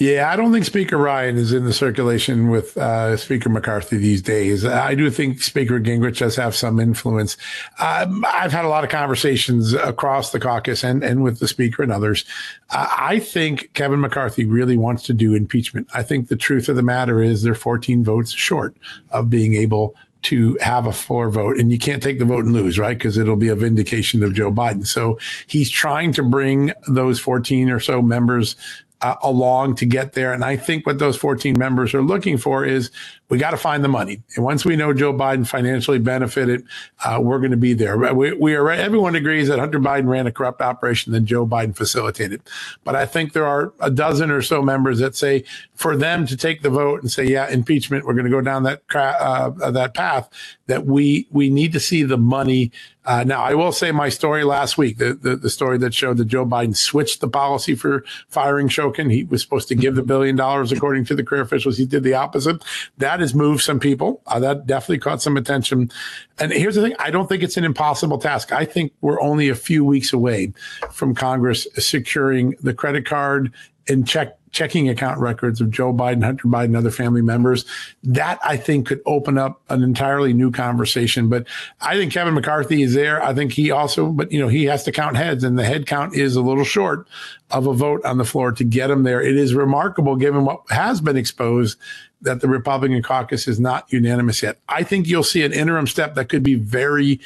Yeah, 0.00 0.30
I 0.30 0.36
don't 0.36 0.50
think 0.50 0.64
Speaker 0.64 0.96
Ryan 0.96 1.36
is 1.36 1.52
in 1.52 1.66
the 1.66 1.74
circulation 1.74 2.48
with 2.48 2.74
uh, 2.78 3.18
Speaker 3.18 3.50
McCarthy 3.50 3.98
these 3.98 4.22
days. 4.22 4.64
I 4.64 4.94
do 4.94 5.10
think 5.10 5.42
Speaker 5.42 5.78
Gingrich 5.78 6.20
does 6.20 6.36
have 6.36 6.56
some 6.56 6.80
influence. 6.80 7.36
Um, 7.78 8.24
I've 8.26 8.50
had 8.50 8.64
a 8.64 8.68
lot 8.68 8.82
of 8.82 8.88
conversations 8.88 9.74
across 9.74 10.32
the 10.32 10.40
caucus 10.40 10.82
and, 10.84 11.04
and 11.04 11.22
with 11.22 11.38
the 11.38 11.46
Speaker 11.46 11.82
and 11.82 11.92
others. 11.92 12.24
Uh, 12.70 12.88
I 12.98 13.18
think 13.18 13.74
Kevin 13.74 14.00
McCarthy 14.00 14.46
really 14.46 14.78
wants 14.78 15.02
to 15.02 15.12
do 15.12 15.34
impeachment. 15.34 15.86
I 15.92 16.02
think 16.02 16.28
the 16.28 16.36
truth 16.36 16.70
of 16.70 16.76
the 16.76 16.82
matter 16.82 17.22
is 17.22 17.42
they're 17.42 17.54
14 17.54 18.02
votes 18.02 18.32
short 18.32 18.74
of 19.10 19.28
being 19.28 19.52
able 19.52 19.94
to 20.22 20.56
have 20.62 20.86
a 20.86 20.92
floor 20.92 21.28
vote 21.28 21.58
and 21.58 21.70
you 21.70 21.78
can't 21.78 22.02
take 22.02 22.18
the 22.18 22.24
vote 22.24 22.46
and 22.46 22.54
lose, 22.54 22.78
right? 22.78 22.96
Because 22.96 23.18
it'll 23.18 23.36
be 23.36 23.48
a 23.48 23.54
vindication 23.54 24.22
of 24.22 24.32
Joe 24.32 24.50
Biden. 24.50 24.86
So 24.86 25.18
he's 25.46 25.68
trying 25.68 26.14
to 26.14 26.22
bring 26.22 26.72
those 26.88 27.20
14 27.20 27.68
or 27.68 27.80
so 27.80 28.00
members 28.00 28.56
uh, 29.02 29.16
along 29.22 29.76
to 29.76 29.86
get 29.86 30.12
there. 30.12 30.32
And 30.32 30.44
I 30.44 30.56
think 30.56 30.86
what 30.86 30.98
those 30.98 31.16
14 31.16 31.58
members 31.58 31.94
are 31.94 32.02
looking 32.02 32.36
for 32.36 32.64
is 32.64 32.90
we 33.30 33.38
got 33.38 33.52
to 33.52 33.56
find 33.56 33.82
the 33.82 33.88
money. 33.88 34.22
And 34.34 34.44
once 34.44 34.64
we 34.64 34.76
know 34.76 34.92
Joe 34.92 35.12
Biden 35.12 35.46
financially 35.46 35.98
benefited, 35.98 36.64
uh, 37.04 37.18
we're 37.22 37.38
going 37.38 37.52
to 37.52 37.56
be 37.56 37.72
there. 37.72 37.96
We, 38.12 38.32
we 38.32 38.54
are, 38.54 38.70
everyone 38.70 39.14
agrees 39.14 39.48
that 39.48 39.58
Hunter 39.58 39.78
Biden 39.78 40.08
ran 40.08 40.26
a 40.26 40.32
corrupt 40.32 40.60
operation 40.60 41.12
that 41.12 41.20
Joe 41.20 41.46
Biden 41.46 41.74
facilitated. 41.74 42.42
But 42.84 42.96
I 42.96 43.06
think 43.06 43.32
there 43.32 43.46
are 43.46 43.72
a 43.80 43.90
dozen 43.90 44.30
or 44.30 44.42
so 44.42 44.62
members 44.62 44.98
that 44.98 45.14
say 45.14 45.44
for 45.74 45.96
them 45.96 46.26
to 46.26 46.36
take 46.36 46.62
the 46.62 46.70
vote 46.70 47.02
and 47.02 47.10
say, 47.10 47.24
yeah, 47.24 47.48
impeachment, 47.48 48.04
we're 48.04 48.14
going 48.14 48.24
to 48.24 48.30
go 48.30 48.40
down 48.40 48.64
that, 48.64 48.82
uh, 48.94 49.70
that 49.70 49.94
path, 49.94 50.28
that 50.66 50.84
we, 50.86 51.28
we 51.30 51.48
need 51.48 51.72
to 51.72 51.80
see 51.80 52.02
the 52.02 52.18
money 52.18 52.72
uh, 53.06 53.24
now, 53.24 53.42
I 53.42 53.54
will 53.54 53.72
say 53.72 53.92
my 53.92 54.10
story 54.10 54.44
last 54.44 54.76
week, 54.76 54.98
the, 54.98 55.14
the, 55.14 55.34
the, 55.34 55.48
story 55.48 55.78
that 55.78 55.94
showed 55.94 56.18
that 56.18 56.26
Joe 56.26 56.44
Biden 56.44 56.76
switched 56.76 57.20
the 57.20 57.28
policy 57.28 57.74
for 57.74 58.04
firing 58.28 58.68
Shokin. 58.68 59.10
He 59.10 59.24
was 59.24 59.40
supposed 59.40 59.68
to 59.68 59.74
give 59.74 59.94
the 59.94 60.02
billion 60.02 60.36
dollars, 60.36 60.70
according 60.70 61.06
to 61.06 61.14
the 61.14 61.24
career 61.24 61.40
officials. 61.40 61.78
He 61.78 61.86
did 61.86 62.02
the 62.02 62.12
opposite. 62.12 62.62
That 62.98 63.19
has 63.20 63.34
moved 63.34 63.62
some 63.62 63.80
people. 63.80 64.22
Uh, 64.26 64.40
that 64.40 64.66
definitely 64.66 64.98
caught 64.98 65.22
some 65.22 65.36
attention. 65.36 65.90
And 66.38 66.52
here's 66.52 66.74
the 66.74 66.82
thing 66.82 66.94
I 66.98 67.10
don't 67.10 67.28
think 67.28 67.42
it's 67.42 67.56
an 67.56 67.64
impossible 67.64 68.18
task. 68.18 68.52
I 68.52 68.64
think 68.64 68.92
we're 69.00 69.20
only 69.20 69.48
a 69.48 69.54
few 69.54 69.84
weeks 69.84 70.12
away 70.12 70.52
from 70.90 71.14
Congress 71.14 71.66
securing 71.74 72.56
the 72.62 72.74
credit 72.74 73.06
card 73.06 73.52
and 73.88 74.06
check 74.06 74.36
checking 74.52 74.88
account 74.88 75.20
records 75.20 75.60
of 75.60 75.70
Joe 75.70 75.92
Biden, 75.92 76.24
Hunter 76.24 76.48
Biden, 76.48 76.76
other 76.76 76.90
family 76.90 77.22
members. 77.22 77.64
That 78.02 78.38
I 78.44 78.56
think 78.56 78.86
could 78.86 79.00
open 79.06 79.38
up 79.38 79.60
an 79.68 79.82
entirely 79.82 80.32
new 80.32 80.50
conversation. 80.50 81.28
But 81.28 81.46
I 81.80 81.94
think 81.94 82.12
Kevin 82.12 82.34
McCarthy 82.34 82.82
is 82.82 82.94
there. 82.94 83.22
I 83.22 83.32
think 83.32 83.52
he 83.52 83.70
also, 83.70 84.10
but 84.10 84.32
you 84.32 84.40
know, 84.40 84.48
he 84.48 84.64
has 84.64 84.84
to 84.84 84.92
count 84.92 85.16
heads, 85.16 85.44
and 85.44 85.58
the 85.58 85.64
head 85.64 85.86
count 85.86 86.14
is 86.14 86.36
a 86.36 86.42
little 86.42 86.64
short 86.64 87.06
of 87.50 87.66
a 87.66 87.72
vote 87.72 88.04
on 88.04 88.18
the 88.18 88.24
floor 88.24 88.52
to 88.52 88.64
get 88.64 88.90
him 88.90 89.02
there. 89.02 89.20
It 89.20 89.36
is 89.36 89.54
remarkable, 89.54 90.16
given 90.16 90.44
what 90.44 90.62
has 90.70 91.00
been 91.00 91.16
exposed, 91.16 91.78
that 92.22 92.40
the 92.40 92.48
Republican 92.48 93.02
caucus 93.02 93.48
is 93.48 93.58
not 93.58 93.90
unanimous 93.92 94.42
yet. 94.42 94.58
I 94.68 94.82
think 94.82 95.06
you'll 95.06 95.22
see 95.22 95.42
an 95.42 95.52
interim 95.52 95.86
step 95.86 96.14
that 96.14 96.28
could 96.28 96.42
be 96.42 96.54
very 96.54 97.20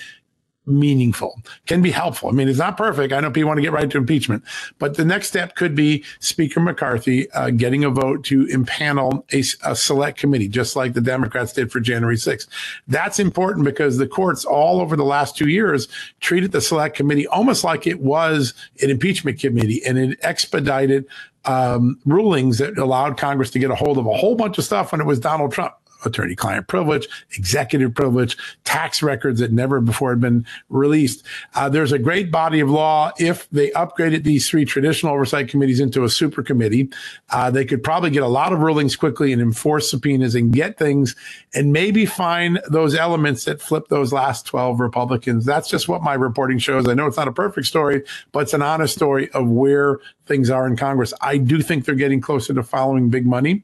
meaningful, 0.66 1.42
can 1.66 1.82
be 1.82 1.90
helpful. 1.90 2.28
I 2.28 2.32
mean, 2.32 2.48
it's 2.48 2.58
not 2.58 2.76
perfect. 2.76 3.12
I 3.12 3.20
know 3.20 3.30
people 3.30 3.48
want 3.48 3.58
to 3.58 3.62
get 3.62 3.72
right 3.72 3.90
to 3.90 3.98
impeachment, 3.98 4.42
but 4.78 4.96
the 4.96 5.04
next 5.04 5.28
step 5.28 5.56
could 5.56 5.74
be 5.74 6.04
Speaker 6.20 6.60
McCarthy 6.60 7.30
uh, 7.32 7.50
getting 7.50 7.84
a 7.84 7.90
vote 7.90 8.24
to 8.24 8.46
impanel 8.46 9.24
a, 9.32 9.70
a, 9.70 9.76
select 9.76 10.18
committee, 10.18 10.48
just 10.48 10.74
like 10.76 10.94
the 10.94 11.00
Democrats 11.00 11.52
did 11.52 11.70
for 11.70 11.80
January 11.80 12.16
6th. 12.16 12.48
That's 12.88 13.18
important 13.18 13.64
because 13.64 13.98
the 13.98 14.08
courts 14.08 14.44
all 14.44 14.80
over 14.80 14.96
the 14.96 15.04
last 15.04 15.36
two 15.36 15.48
years 15.48 15.88
treated 16.20 16.52
the 16.52 16.60
select 16.60 16.96
committee 16.96 17.26
almost 17.26 17.64
like 17.64 17.86
it 17.86 18.00
was 18.00 18.54
an 18.82 18.90
impeachment 18.90 19.38
committee 19.38 19.84
and 19.84 19.98
it 19.98 20.18
expedited 20.22 21.06
um, 21.46 21.98
rulings 22.04 22.58
that 22.58 22.78
allowed 22.78 23.16
Congress 23.16 23.50
to 23.50 23.58
get 23.58 23.70
a 23.70 23.74
hold 23.74 23.98
of 23.98 24.06
a 24.06 24.14
whole 24.14 24.34
bunch 24.34 24.58
of 24.58 24.64
stuff 24.64 24.92
when 24.92 25.00
it 25.00 25.06
was 25.06 25.18
Donald 25.20 25.52
Trump 25.52 25.74
attorney 26.06 26.34
client 26.34 26.68
privilege, 26.68 27.08
executive 27.36 27.94
privilege, 27.94 28.36
tax 28.64 29.02
records 29.02 29.40
that 29.40 29.52
never 29.52 29.80
before 29.80 30.10
had 30.10 30.20
been 30.20 30.46
released. 30.68 31.24
Uh, 31.54 31.68
there's 31.68 31.92
a 31.92 31.98
great 31.98 32.30
body 32.30 32.60
of 32.60 32.70
law. 32.70 33.12
If 33.18 33.48
they 33.50 33.70
upgraded 33.70 34.24
these 34.24 34.48
three 34.48 34.64
traditional 34.64 35.12
oversight 35.12 35.48
committees 35.48 35.80
into 35.80 36.04
a 36.04 36.08
super 36.08 36.42
committee, 36.42 36.90
uh, 37.30 37.50
they 37.50 37.64
could 37.64 37.82
probably 37.82 38.10
get 38.10 38.22
a 38.22 38.28
lot 38.28 38.52
of 38.52 38.60
rulings 38.60 38.96
quickly 38.96 39.32
and 39.32 39.40
enforce 39.40 39.90
subpoenas 39.90 40.34
and 40.34 40.52
get 40.52 40.78
things 40.78 41.14
and 41.54 41.72
maybe 41.72 42.06
find 42.06 42.60
those 42.68 42.94
elements 42.94 43.44
that 43.44 43.60
flip 43.60 43.88
those 43.88 44.12
last 44.12 44.46
12 44.46 44.80
Republicans. 44.80 45.44
That's 45.44 45.68
just 45.68 45.88
what 45.88 46.02
my 46.02 46.14
reporting 46.14 46.58
shows. 46.58 46.88
I 46.88 46.94
know 46.94 47.06
it's 47.06 47.16
not 47.16 47.28
a 47.28 47.32
perfect 47.32 47.66
story, 47.66 48.02
but 48.32 48.40
it's 48.40 48.54
an 48.54 48.62
honest 48.62 48.94
story 48.94 49.30
of 49.32 49.48
where 49.48 49.98
things 50.26 50.50
are 50.50 50.66
in 50.66 50.76
Congress. 50.76 51.12
I 51.20 51.38
do 51.38 51.60
think 51.60 51.84
they're 51.84 51.94
getting 51.94 52.20
closer 52.20 52.54
to 52.54 52.62
following 52.62 53.10
big 53.10 53.26
money. 53.26 53.62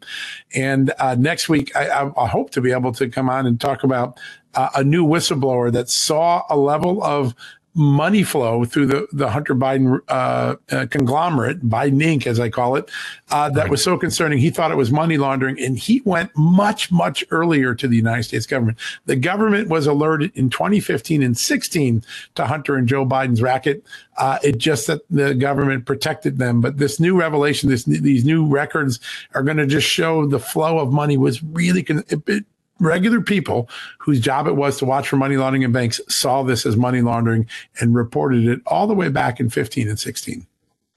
And 0.55 0.93
uh, 0.99 1.15
next 1.15 1.49
week, 1.49 1.75
I, 1.75 1.89
I, 1.89 2.25
I, 2.25 2.29
hope 2.29 2.51
to 2.51 2.61
be 2.61 2.73
able 2.73 2.93
to 2.93 3.09
come 3.09 3.31
on 3.31 3.47
and 3.47 3.61
talk 3.61 3.83
about 3.83 4.19
uh, 4.55 4.69
a 4.77 4.85
new 4.85 5.07
whistleblower 5.07 5.73
that 5.73 5.89
saw 5.89 6.43
a 6.51 6.57
level 6.57 7.03
of 7.03 7.35
money 7.75 8.23
flow 8.23 8.65
through 8.65 8.87
the, 8.87 9.07
the 9.13 9.31
Hunter 9.31 9.55
Biden 9.55 10.01
uh, 10.09 10.57
uh, 10.71 10.87
conglomerate, 10.91 11.61
Biden 11.69 12.03
Inc., 12.03 12.27
as 12.27 12.41
I 12.41 12.49
call 12.49 12.77
it, 12.77 12.91
uh, 13.31 13.49
that 13.51 13.69
was 13.69 13.83
so 13.83 13.97
concerning. 13.97 14.39
He 14.39 14.51
thought 14.51 14.71
it 14.71 14.77
was 14.77 14.91
money 14.91 15.17
laundering, 15.17 15.61
and 15.61 15.79
he 15.79 16.03
went 16.05 16.31
much, 16.37 16.91
much 16.91 17.25
earlier 17.31 17.75
to 17.75 17.87
the 17.87 17.97
United 17.97 18.25
States 18.25 18.47
government. 18.47 18.79
The 19.07 19.17
government 19.17 19.69
was 19.69 19.87
alerted 19.87 20.33
in 20.35 20.51
2015 20.51 21.23
and 21.23 21.39
16 21.39 22.05
to 22.35 22.47
Hunter 22.47 22.77
and 22.77 22.89
Joe 22.89 23.07
Biden's 23.07 23.41
racket. 23.41 23.85
Uh, 24.17 24.39
it 24.43 24.59
just 24.59 24.87
that 24.89 25.01
the 25.09 25.35
government 25.35 25.87
protected 25.87 26.39
them. 26.39 26.61
But 26.61 26.79
this 26.79 27.01
new 27.01 27.19
revelation, 27.19 27.71
this 27.71 27.85
these 27.85 28.25
new 28.25 28.47
records 28.47 29.01
are 29.35 29.43
going 29.43 29.57
to 29.57 29.67
just 29.67 29.87
show 29.87 30.27
the 30.27 30.39
flow 30.39 30.79
of 30.79 30.93
money 30.93 31.17
was 31.17 31.43
really. 31.43 31.83
Con- 31.83 32.05
it, 32.09 32.21
it, 32.29 32.45
regular 32.81 33.21
people 33.21 33.69
whose 33.99 34.21
job 34.21 34.47
it 34.47 34.57
was 34.57 34.79
to 34.79 34.85
watch 34.85 35.09
for 35.09 35.17
money 35.17 35.37
laundering 35.37 35.63
in 35.63 35.73
banks 35.73 36.01
saw 36.09 36.43
this 36.43 36.67
as 36.67 36.77
money 36.77 37.03
laundering 37.03 37.47
and 37.81 37.95
reported 37.95 38.47
it 38.47 38.61
all 38.67 38.87
the 38.87 38.95
way 38.95 39.09
back 39.09 39.39
in 39.39 39.51
15 39.51 39.89
and 39.89 39.99
16 39.99 40.47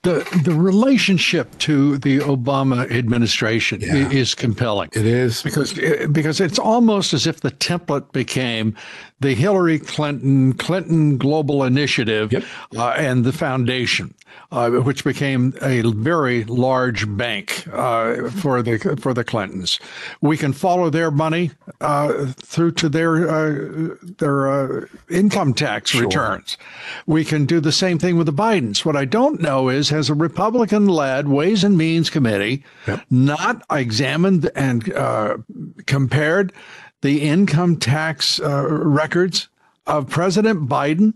the 0.03 0.41
the 0.43 0.53
relationship 0.53 1.57
to 1.59 1.97
the 1.97 2.19
Obama 2.19 2.89
administration 2.91 3.81
yeah. 3.81 4.09
is 4.09 4.35
compelling. 4.35 4.89
It 4.93 5.05
is 5.05 5.41
because 5.41 5.73
because 6.11 6.39
it's 6.39 6.59
almost 6.59 7.13
as 7.13 7.25
if 7.25 7.39
the 7.39 7.51
template 7.51 8.11
became 8.11 8.75
the 9.23 9.33
Hillary 9.33 9.79
Clinton 9.79 10.53
Clinton 10.53 11.17
Global 11.17 11.63
Initiative 11.63 12.31
yep. 12.31 12.43
uh, 12.75 12.89
and 12.89 13.23
the 13.23 13.31
foundation, 13.31 14.13
uh, 14.51 14.69
which 14.69 15.05
became 15.05 15.53
a 15.61 15.81
very 15.81 16.43
large 16.43 17.07
bank 17.15 17.65
uh, 17.71 18.29
for 18.29 18.61
the 18.61 18.97
for 19.01 19.13
the 19.13 19.23
Clintons. 19.23 19.79
We 20.21 20.35
can 20.35 20.51
follow 20.51 20.89
their 20.89 21.09
money 21.09 21.51
uh, 21.79 22.33
through 22.35 22.71
to 22.73 22.89
their 22.89 23.29
uh, 23.29 23.95
their 24.19 24.47
uh, 24.49 24.85
income 25.09 25.53
tax 25.53 25.91
sure. 25.91 26.03
returns. 26.03 26.57
We 27.07 27.23
can 27.23 27.45
do 27.45 27.61
the 27.61 27.71
same 27.71 27.97
thing 27.99 28.17
with 28.17 28.25
the 28.25 28.33
Bidens. 28.33 28.83
What 28.83 28.97
I 28.97 29.05
don't 29.05 29.41
know 29.41 29.69
is 29.69 29.89
has 29.93 30.09
a 30.09 30.13
Republican-led 30.13 31.27
Ways 31.29 31.63
and 31.63 31.77
Means 31.77 32.09
Committee 32.09 32.63
yep. 32.87 33.05
not 33.09 33.63
examined 33.71 34.51
and 34.55 34.83
compared 35.85 36.51
the 37.01 37.21
income 37.21 37.77
tax 37.77 38.39
uh, 38.39 38.65
records 38.67 39.49
of 39.87 40.09
President 40.09 40.67
Biden 40.67 41.13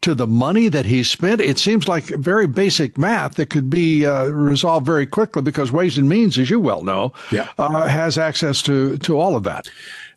to 0.00 0.14
the 0.14 0.26
money 0.26 0.68
that 0.68 0.86
he 0.86 1.02
spent. 1.02 1.40
It 1.40 1.58
seems 1.58 1.88
like 1.88 2.04
very 2.04 2.46
basic 2.46 2.96
math 2.96 3.34
that 3.34 3.50
could 3.50 3.68
be 3.68 4.06
uh, 4.06 4.26
resolved 4.26 4.86
very 4.86 5.06
quickly 5.06 5.42
because 5.42 5.72
Ways 5.72 5.98
and 5.98 6.08
Means, 6.08 6.38
as 6.38 6.48
you 6.50 6.60
well 6.60 6.82
know, 6.82 7.12
yeah. 7.32 7.48
uh, 7.58 7.86
has 7.86 8.18
access 8.18 8.62
to 8.62 8.98
to 8.98 9.18
all 9.18 9.36
of 9.36 9.42
that. 9.44 9.68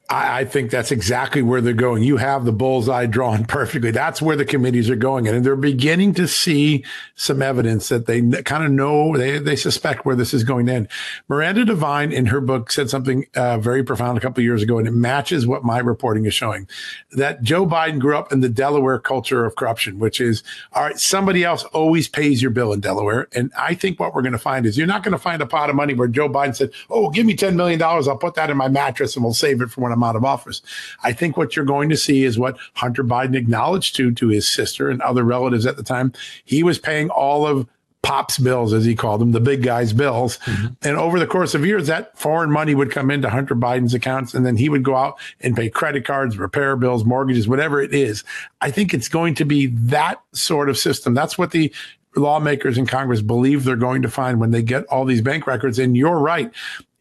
I, 0.09 0.39
I, 0.39 0.45
think 0.45 0.71
that's 0.71 0.91
exactly 0.91 1.41
where 1.41 1.61
they're 1.61 1.73
going. 1.73 2.03
You 2.03 2.17
have 2.17 2.45
the 2.45 2.51
bullseye 2.51 3.05
drawn 3.05 3.45
perfectly. 3.45 3.91
That's 3.91 4.21
where 4.21 4.35
the 4.35 4.45
committees 4.45 4.89
are 4.89 4.95
going. 4.95 5.27
And 5.27 5.45
they're 5.45 5.55
beginning 5.55 6.13
to 6.15 6.27
see 6.27 6.83
some 7.15 7.41
evidence 7.41 7.89
that 7.89 8.07
they 8.07 8.21
kind 8.43 8.63
of 8.63 8.71
know, 8.71 9.15
they, 9.15 9.37
they 9.39 9.55
suspect 9.55 10.05
where 10.05 10.15
this 10.15 10.33
is 10.33 10.43
going 10.43 10.65
to 10.65 10.73
end. 10.73 10.87
Miranda 11.27 11.65
Devine 11.65 12.11
in 12.11 12.27
her 12.27 12.41
book 12.41 12.71
said 12.71 12.89
something 12.89 13.25
uh, 13.35 13.59
very 13.59 13.83
profound 13.83 14.17
a 14.17 14.21
couple 14.21 14.43
years 14.43 14.63
ago, 14.63 14.79
and 14.79 14.87
it 14.87 14.91
matches 14.91 15.45
what 15.45 15.63
my 15.63 15.79
reporting 15.79 16.25
is 16.25 16.33
showing 16.33 16.67
that 17.11 17.41
Joe 17.41 17.65
Biden 17.65 17.99
grew 17.99 18.17
up 18.17 18.31
in 18.31 18.41
the 18.41 18.49
Delaware 18.49 18.99
culture 18.99 19.45
of 19.45 19.55
corruption, 19.55 19.99
which 19.99 20.19
is, 20.19 20.43
all 20.73 20.83
right, 20.83 20.99
somebody 20.99 21.43
else 21.43 21.63
always 21.65 22.07
pays 22.07 22.41
your 22.41 22.51
bill 22.51 22.73
in 22.73 22.79
Delaware. 22.79 23.27
And 23.33 23.51
I 23.57 23.75
think 23.75 23.99
what 23.99 24.15
we're 24.15 24.21
going 24.21 24.33
to 24.33 24.39
find 24.39 24.65
is 24.65 24.77
you're 24.77 24.87
not 24.87 25.03
going 25.03 25.11
to 25.11 25.19
find 25.19 25.41
a 25.41 25.45
pot 25.45 25.69
of 25.69 25.75
money 25.75 25.93
where 25.93 26.07
Joe 26.07 26.29
Biden 26.29 26.55
said, 26.55 26.71
oh, 26.89 27.09
give 27.09 27.25
me 27.25 27.35
$10 27.35 27.55
million. 27.55 27.81
I'll 27.81 28.17
put 28.17 28.35
that 28.35 28.49
in 28.49 28.57
my 28.57 28.67
mattress 28.67 29.15
and 29.15 29.23
we'll 29.23 29.33
save 29.33 29.61
it 29.61 29.69
for 29.69 29.81
when 29.81 29.91
I'm 29.91 29.98
out 30.03 30.15
of 30.15 30.25
office. 30.25 30.61
I 31.03 31.13
think 31.13 31.37
what 31.37 31.55
you're 31.55 31.65
going 31.65 31.89
to 31.89 31.97
see 31.97 32.23
is 32.23 32.39
what 32.39 32.57
Hunter 32.73 33.03
Biden 33.03 33.35
acknowledged 33.35 33.95
to 33.97 34.11
to 34.11 34.27
his 34.27 34.47
sister 34.47 34.89
and 34.89 35.01
other 35.01 35.23
relatives 35.23 35.65
at 35.65 35.77
the 35.77 35.83
time. 35.83 36.13
He 36.45 36.63
was 36.63 36.79
paying 36.79 37.09
all 37.09 37.45
of 37.45 37.67
Pop's 38.01 38.39
bills, 38.39 38.71
as 38.71 38.85
he 38.85 38.95
called 38.95 39.19
them, 39.19 39.33
the 39.33 39.41
big 39.41 39.61
guy's 39.61 39.91
bills. 39.91 40.37
Mm-hmm. 40.39 40.67
And 40.83 40.97
over 40.97 41.19
the 41.19 41.27
course 41.27 41.53
of 41.53 41.65
years, 41.65 41.87
that 41.87 42.17
foreign 42.17 42.49
money 42.49 42.73
would 42.73 42.91
come 42.91 43.11
into 43.11 43.29
Hunter 43.29 43.55
Biden's 43.55 43.93
accounts, 43.93 44.33
and 44.33 44.45
then 44.45 44.55
he 44.55 44.69
would 44.69 44.83
go 44.83 44.95
out 44.95 45.19
and 45.41 45.55
pay 45.55 45.69
credit 45.69 46.05
cards, 46.05 46.37
repair 46.37 46.77
bills, 46.77 47.03
mortgages, 47.03 47.47
whatever 47.47 47.81
it 47.81 47.93
is. 47.93 48.23
I 48.61 48.71
think 48.71 48.93
it's 48.93 49.09
going 49.09 49.35
to 49.35 49.45
be 49.45 49.67
that 49.67 50.21
sort 50.31 50.69
of 50.69 50.77
system. 50.77 51.13
That's 51.13 51.37
what 51.37 51.51
the 51.51 51.73
lawmakers 52.15 52.77
in 52.77 52.85
Congress 52.85 53.21
believe 53.21 53.63
they're 53.63 53.75
going 53.75 54.01
to 54.01 54.09
find 54.09 54.39
when 54.39 54.51
they 54.51 54.61
get 54.61 54.85
all 54.85 55.05
these 55.05 55.21
bank 55.21 55.47
records. 55.47 55.79
And 55.79 55.95
you're 55.95 56.19
right. 56.19 56.51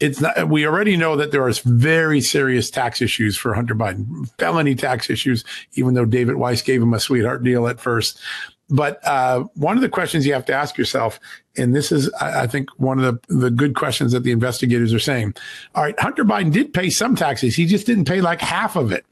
It's 0.01 0.21
not, 0.21 0.49
we 0.49 0.67
already 0.67 0.97
know 0.97 1.17
that 1.17 1.33
there 1.33 1.47
are 1.47 1.53
very 1.65 2.21
serious 2.21 2.71
tax 2.71 3.03
issues 3.03 3.37
for 3.37 3.55
Hunter 3.55 3.75
Biden, 3.75 4.31
felony 4.39 4.75
tax 4.75 5.11
issues, 5.11 5.45
even 5.75 5.95
though 5.95 6.05
David 6.05 6.37
Weiss 6.37 6.63
gave 6.63 6.83
him 6.83 6.95
a 6.95 7.01
sweetheart 7.01 7.43
deal 7.43 7.67
at 7.67 7.81
first. 7.81 8.21
But 8.71 9.05
uh, 9.07 9.45
one 9.55 9.77
of 9.77 9.83
the 9.83 9.89
questions 9.89 10.27
you 10.27 10.35
have 10.35 10.45
to 10.45 10.53
ask 10.53 10.77
yourself, 10.77 11.19
and 11.57 11.75
this 11.75 11.91
is, 11.91 12.13
I 12.21 12.47
think, 12.47 12.69
one 12.79 13.03
of 13.03 13.05
the, 13.29 13.35
the 13.35 13.51
good 13.51 13.75
questions 13.75 14.13
that 14.13 14.25
the 14.25 14.31
investigators 14.31 14.93
are 14.93 14.99
saying. 14.99 15.35
All 15.75 15.85
right, 15.85 15.99
Hunter 15.99 16.25
Biden 16.25 16.53
did 16.53 16.75
pay 16.75 16.91
some 16.91 17.17
taxes. 17.17 17.57
He 17.57 17.65
just 17.65 17.87
didn't 17.87 18.05
pay 18.05 18.21
like 18.21 18.41
half 18.43 18.77
of 18.77 18.93
it. 18.93 19.07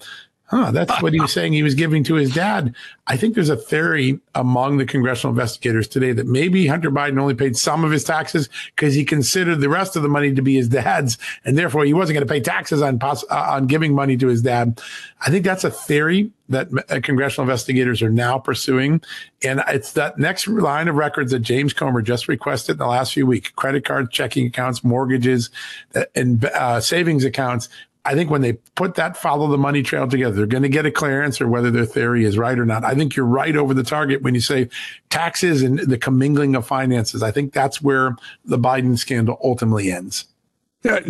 Huh, 0.49 0.71
that's 0.71 1.03
what 1.03 1.13
he 1.13 1.21
was 1.21 1.33
saying 1.33 1.55
he 1.55 1.65
was 1.65 1.75
giving 1.75 2.05
to 2.05 2.15
his 2.15 2.33
dad. 2.33 2.73
I 3.09 3.17
think 3.17 3.35
there's 3.35 3.49
a 3.49 3.57
theory 3.57 4.21
among 4.37 4.77
the 4.77 4.87
congressional 4.87 5.33
investigators 5.33 5.89
today 5.89 6.13
that 6.13 6.29
maybe 6.29 6.69
Hunter 6.69 6.93
Biden 6.93 7.21
only 7.21 7.35
paid 7.35 7.57
some 7.57 7.85
of 7.85 7.91
his 7.91 8.05
taxes 8.05 8.49
because 8.77 8.95
he 8.95 9.05
considered 9.05 9.57
the 9.57 9.69
rest 9.69 9.97
of 9.97 10.05
the 10.05 10.09
money 10.09 10.33
to 10.33 10.43
be 10.43 10.55
his 10.55 10.69
dad's, 10.69 11.19
and 11.45 11.59
therefore 11.59 11.85
he 11.85 11.93
wasn't 11.93 12.15
going 12.15 12.27
to 12.27 12.33
pay 12.33 12.39
taxes 12.39 12.81
on 12.81 13.01
uh, 13.03 13.17
on 13.29 13.67
giving 13.67 13.93
money 13.93 14.17
to 14.17 14.29
his 14.29 14.41
dad. 14.41 14.81
I 15.21 15.31
think 15.31 15.45
that's 15.45 15.65
a 15.65 15.71
theory 15.71 16.31
that 16.49 16.69
uh, 16.91 17.01
congressional 17.03 17.43
investigators 17.43 18.01
are 18.01 18.11
now 18.11 18.39
pursuing, 18.39 19.03
and 19.43 19.65
it's 19.67 19.95
that 19.95 20.17
next 20.17 20.47
line 20.47 20.87
of 20.87 20.95
records 20.95 21.33
that 21.33 21.41
James 21.41 21.73
Comer 21.73 22.03
just 22.03 22.29
requested 22.29 22.75
in 22.75 22.79
the 22.79 22.87
last 22.87 23.15
few 23.15 23.27
weeks: 23.27 23.51
credit 23.51 23.85
cards, 23.85 24.11
checking 24.13 24.47
accounts, 24.47 24.85
mortgages, 24.85 25.51
uh, 25.97 26.05
and 26.15 26.45
uh, 26.45 26.81
savings 26.81 27.25
accounts 27.25 27.69
I 28.07 28.15
think 28.15 28.31
when 28.31 28.41
they 28.41 28.53
put 28.77 28.95
that 28.95 29.17
follow 29.17 29.49
the 29.49 29.59
money 29.59 29.83
trail 29.83 30.07
together, 30.07 30.37
they're 30.37 30.47
going 30.47 30.63
to 30.63 30.69
get 30.69 30.87
a 30.87 30.93
clearance 30.93 31.41
or 31.41 31.49
whether 31.49 31.71
their 31.71 31.85
theory 31.85 32.25
is 32.25 32.39
right 32.39 32.59
or 32.59 32.65
not. 32.65 32.85
I 32.85 32.95
think 32.95 33.17
you're 33.17 33.27
right 33.27 33.57
over 33.57 33.75
the 33.75 33.83
target 33.83 34.23
when 34.23 34.35
you 34.35 34.41
say 34.41 34.69
taxes 35.11 35.63
and 35.63 35.81
the 35.81 35.99
commingling 35.99 36.55
of 36.55 36.65
finances. 36.67 37.23
I 37.23 37.33
think 37.33 37.53
that's 37.53 37.83
where 37.83 38.15
the 38.45 38.59
Biden 38.59 38.97
scandal 38.97 39.41
ultimately 39.43 39.91
ends. 39.91 40.27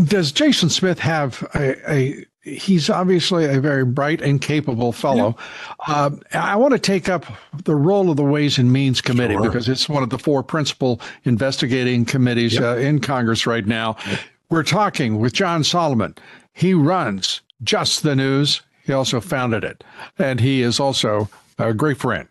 does 0.04 0.32
Jason 0.32 0.70
Smith 0.70 0.98
have 0.98 1.46
a, 1.54 1.92
a 1.92 2.24
he's 2.46 2.88
obviously 2.88 3.44
a 3.44 3.60
very 3.60 3.84
bright 3.84 4.22
and 4.22 4.40
capable 4.40 4.92
fellow. 4.92 5.36
Yeah. 5.88 5.94
Uh, 5.94 6.10
I 6.32 6.56
want 6.56 6.72
to 6.72 6.78
take 6.78 7.08
up 7.08 7.26
the 7.64 7.74
role 7.74 8.08
of 8.08 8.16
the 8.16 8.24
Ways 8.24 8.56
and 8.56 8.72
Means 8.72 9.00
Committee 9.00 9.34
sure. 9.34 9.42
because 9.42 9.68
it's 9.68 9.88
one 9.88 10.02
of 10.02 10.10
the 10.10 10.18
four 10.18 10.42
principal 10.42 11.00
investigating 11.24 12.04
committees 12.04 12.54
yep. 12.54 12.62
uh, 12.62 12.76
in 12.76 13.00
Congress 13.00 13.46
right 13.46 13.66
now. 13.66 13.96
Yep. 14.06 14.20
We're 14.48 14.62
talking 14.62 15.18
with 15.18 15.32
John 15.32 15.64
Solomon. 15.64 16.14
He 16.56 16.72
runs 16.72 17.42
Just 17.62 18.02
the 18.02 18.16
News. 18.16 18.62
He 18.82 18.90
also 18.90 19.20
founded 19.20 19.62
it, 19.62 19.84
and 20.18 20.40
he 20.40 20.62
is 20.62 20.80
also 20.80 21.28
a 21.58 21.74
great 21.74 21.98
friend. 21.98 22.28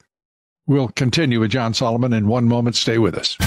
We'll 0.66 0.88
continue 0.88 1.40
with 1.40 1.52
John 1.52 1.76
Solomon 1.76 2.12
in 2.12 2.28
one 2.28 2.48
moment. 2.48 2.76
Stay 2.76 2.98
with 2.98 3.16
us. 3.16 3.38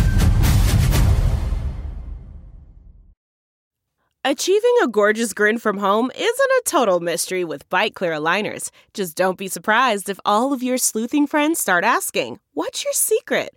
Achieving 4.23 4.75
a 4.85 4.87
gorgeous 4.87 5.33
grin 5.33 5.59
from 5.59 5.79
home 5.79 6.13
isn't 6.15 6.29
a 6.29 6.63
total 6.65 7.01
mystery 7.01 7.43
with 7.43 7.69
Byte 7.71 7.95
clear 7.95 8.13
aligners. 8.13 8.71
Just 8.95 9.17
don't 9.17 9.37
be 9.37 9.49
surprised 9.49 10.09
if 10.09 10.21
all 10.25 10.53
of 10.53 10.63
your 10.63 10.79
sleuthing 10.79 11.27
friends 11.27 11.59
start 11.59 11.83
asking, 11.83 12.39
What's 12.55 12.85
your 12.85 12.93
secret? 12.93 13.57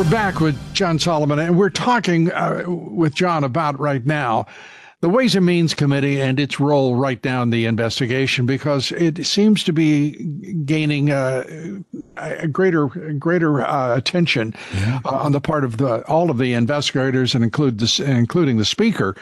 We're 0.00 0.10
back 0.10 0.40
with 0.40 0.58
John 0.72 0.98
Solomon, 0.98 1.38
and 1.38 1.58
we're 1.58 1.68
talking 1.68 2.32
uh, 2.32 2.64
with 2.66 3.14
John 3.14 3.44
about 3.44 3.78
right 3.78 4.06
now 4.06 4.46
the 5.02 5.10
Ways 5.10 5.34
and 5.34 5.44
Means 5.44 5.74
Committee 5.74 6.22
and 6.22 6.40
its 6.40 6.58
role 6.58 6.94
right 6.96 7.22
now 7.22 7.42
in 7.42 7.50
the 7.50 7.66
investigation 7.66 8.46
because 8.46 8.92
it 8.92 9.26
seems 9.26 9.62
to 9.64 9.74
be 9.74 10.12
gaining 10.64 11.10
uh, 11.10 11.44
a 12.16 12.48
greater 12.48 12.86
greater 12.86 13.60
uh, 13.60 13.94
attention 13.94 14.54
yeah. 14.72 15.00
uh, 15.04 15.16
on 15.16 15.32
the 15.32 15.40
part 15.40 15.64
of 15.64 15.76
the 15.76 16.02
all 16.06 16.30
of 16.30 16.38
the 16.38 16.54
investigators 16.54 17.34
and 17.34 17.44
include 17.44 17.78
this, 17.78 18.00
including 18.00 18.56
the 18.56 18.64
speaker. 18.64 19.14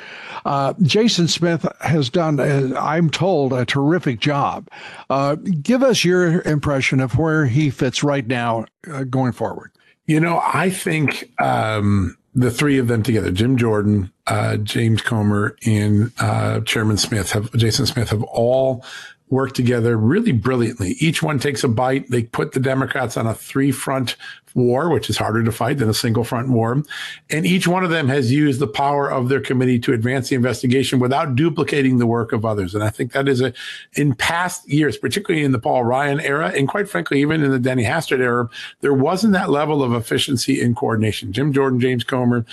Uh, 0.44 0.74
Jason 0.82 1.26
Smith 1.26 1.66
has 1.80 2.08
done, 2.08 2.38
uh, 2.38 2.78
I'm 2.78 3.10
told, 3.10 3.52
a 3.52 3.64
terrific 3.64 4.20
job. 4.20 4.68
Uh, 5.10 5.34
give 5.34 5.82
us 5.82 6.04
your 6.04 6.40
impression 6.42 7.00
of 7.00 7.18
where 7.18 7.46
he 7.46 7.68
fits 7.68 8.04
right 8.04 8.28
now 8.28 8.64
going 9.10 9.32
forward. 9.32 9.72
You 10.08 10.20
know, 10.20 10.40
I 10.42 10.70
think 10.70 11.30
um, 11.38 12.16
the 12.34 12.50
three 12.50 12.78
of 12.78 12.88
them 12.88 13.02
together, 13.02 13.30
Jim 13.30 13.58
Jordan, 13.58 14.10
uh, 14.26 14.56
James 14.56 15.02
Comer, 15.02 15.54
and 15.66 16.12
uh, 16.18 16.60
Chairman 16.60 16.96
Smith, 16.96 17.32
have 17.32 17.52
Jason 17.52 17.84
Smith, 17.84 18.08
have 18.08 18.22
all 18.22 18.82
work 19.30 19.52
together 19.52 19.96
really 19.96 20.32
brilliantly. 20.32 20.92
Each 20.98 21.22
one 21.22 21.38
takes 21.38 21.64
a 21.64 21.68
bite. 21.68 22.10
They 22.10 22.22
put 22.22 22.52
the 22.52 22.60
Democrats 22.60 23.16
on 23.16 23.26
a 23.26 23.34
three 23.34 23.72
front 23.72 24.16
war, 24.54 24.88
which 24.88 25.08
is 25.08 25.16
harder 25.16 25.42
to 25.42 25.52
fight 25.52 25.78
than 25.78 25.88
a 25.88 25.94
single 25.94 26.24
front 26.24 26.48
war. 26.48 26.82
And 27.30 27.46
each 27.46 27.68
one 27.68 27.84
of 27.84 27.90
them 27.90 28.08
has 28.08 28.32
used 28.32 28.60
the 28.60 28.66
power 28.66 29.10
of 29.10 29.28
their 29.28 29.40
committee 29.40 29.78
to 29.80 29.92
advance 29.92 30.28
the 30.28 30.36
investigation 30.36 30.98
without 30.98 31.36
duplicating 31.36 31.98
the 31.98 32.06
work 32.06 32.32
of 32.32 32.44
others. 32.44 32.74
And 32.74 32.82
I 32.82 32.90
think 32.90 33.12
that 33.12 33.28
is 33.28 33.40
a, 33.40 33.52
in 33.94 34.14
past 34.14 34.68
years, 34.68 34.96
particularly 34.96 35.44
in 35.44 35.52
the 35.52 35.58
Paul 35.58 35.84
Ryan 35.84 36.20
era, 36.20 36.52
and 36.54 36.66
quite 36.68 36.88
frankly, 36.88 37.20
even 37.20 37.42
in 37.42 37.50
the 37.50 37.58
Denny 37.58 37.84
Hastert 37.84 38.20
era, 38.20 38.48
there 38.80 38.94
wasn't 38.94 39.32
that 39.34 39.50
level 39.50 39.82
of 39.82 39.92
efficiency 39.92 40.60
and 40.60 40.76
coordination. 40.76 41.32
Jim 41.32 41.52
Jordan, 41.52 41.80
James 41.80 42.04
Comer, 42.04 42.44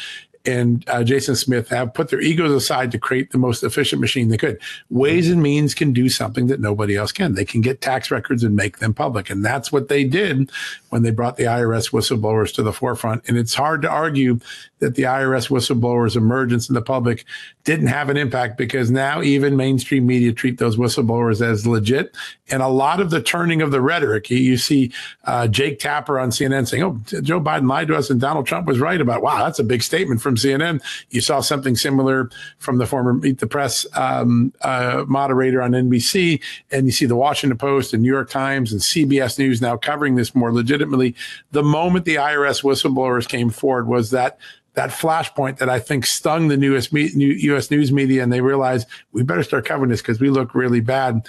and 0.45 0.83
uh, 0.87 1.03
Jason 1.03 1.35
Smith 1.35 1.69
have 1.69 1.93
put 1.93 2.09
their 2.09 2.21
egos 2.21 2.51
aside 2.51 2.91
to 2.91 2.99
create 2.99 3.31
the 3.31 3.37
most 3.37 3.63
efficient 3.63 4.01
machine 4.01 4.29
they 4.29 4.37
could. 4.37 4.59
Ways 4.89 5.29
and 5.29 5.41
Means 5.41 5.73
can 5.73 5.93
do 5.93 6.09
something 6.09 6.47
that 6.47 6.59
nobody 6.59 6.95
else 6.95 7.11
can. 7.11 7.33
They 7.33 7.45
can 7.45 7.61
get 7.61 7.81
tax 7.81 8.11
records 8.11 8.43
and 8.43 8.55
make 8.55 8.79
them 8.79 8.93
public. 8.93 9.29
And 9.29 9.43
that's 9.43 9.71
what 9.71 9.87
they 9.87 10.03
did 10.03 10.51
when 10.89 11.03
they 11.03 11.11
brought 11.11 11.37
the 11.37 11.43
IRS 11.43 11.91
whistleblowers 11.91 12.53
to 12.55 12.63
the 12.63 12.73
forefront. 12.73 13.23
And 13.27 13.37
it's 13.37 13.53
hard 13.53 13.81
to 13.83 13.89
argue 13.89 14.39
that 14.79 14.95
the 14.95 15.03
IRS 15.03 15.49
whistleblowers' 15.49 16.15
emergence 16.15 16.69
in 16.69 16.75
the 16.75 16.81
public 16.81 17.25
didn't 17.63 17.87
have 17.87 18.09
an 18.09 18.17
impact 18.17 18.57
because 18.57 18.91
now 18.91 19.21
even 19.21 19.55
mainstream 19.55 20.05
media 20.05 20.31
treat 20.31 20.59
those 20.59 20.77
whistleblowers 20.77 21.41
as 21.41 21.65
legit. 21.65 22.15
And 22.49 22.61
a 22.61 22.67
lot 22.67 22.99
of 22.99 23.09
the 23.09 23.21
turning 23.21 23.61
of 23.61 23.71
the 23.71 23.81
rhetoric, 23.81 24.29
you 24.29 24.57
see 24.57 24.91
uh, 25.23 25.47
Jake 25.47 25.79
Tapper 25.79 26.19
on 26.19 26.29
CNN 26.29 26.67
saying, 26.67 26.83
oh, 26.83 26.99
Joe 27.21 27.41
Biden 27.41 27.67
lied 27.67 27.87
to 27.87 27.95
us 27.95 28.09
and 28.09 28.21
Donald 28.21 28.45
Trump 28.45 28.67
was 28.67 28.79
right 28.79 29.01
about, 29.01 29.23
wow, 29.23 29.43
that's 29.43 29.59
a 29.59 29.63
big 29.63 29.81
statement 29.81 30.21
from 30.21 30.34
CNN. 30.35 30.81
You 31.09 31.21
saw 31.21 31.41
something 31.41 31.75
similar 31.75 32.29
from 32.57 32.77
the 32.77 32.85
former 32.85 33.13
Meet 33.13 33.39
the 33.39 33.47
Press 33.47 33.85
um, 33.93 34.53
uh, 34.61 35.05
moderator 35.07 35.61
on 35.61 35.71
NBC. 35.71 36.41
And 36.71 36.85
you 36.85 36.91
see 36.91 37.05
the 37.05 37.15
Washington 37.15 37.57
Post 37.57 37.93
and 37.93 38.03
New 38.03 38.11
York 38.11 38.29
Times 38.29 38.71
and 38.71 38.81
CBS 38.81 39.39
News 39.39 39.61
now 39.61 39.77
covering 39.77 40.15
this 40.15 40.35
more 40.35 40.53
legitimately. 40.53 41.15
The 41.51 41.63
moment 41.63 42.05
the 42.05 42.15
IRS 42.15 42.63
whistleblowers 42.63 43.27
came 43.27 43.49
forward 43.49 43.87
was 43.87 44.11
that 44.11 44.37
that 44.75 44.89
flashpoint 44.89 45.57
that 45.57 45.69
I 45.69 45.79
think 45.79 46.05
stung 46.05 46.49
the 46.49 46.57
newest 46.57 46.91
U.S. 46.91 47.71
news 47.71 47.91
media, 47.91 48.21
and 48.21 48.31
they 48.31 48.41
realized 48.41 48.87
we 49.13 49.23
better 49.23 49.43
start 49.43 49.65
covering 49.65 49.89
this 49.89 50.01
because 50.01 50.19
we 50.19 50.29
look 50.29 50.53
really 50.53 50.81
bad. 50.81 51.25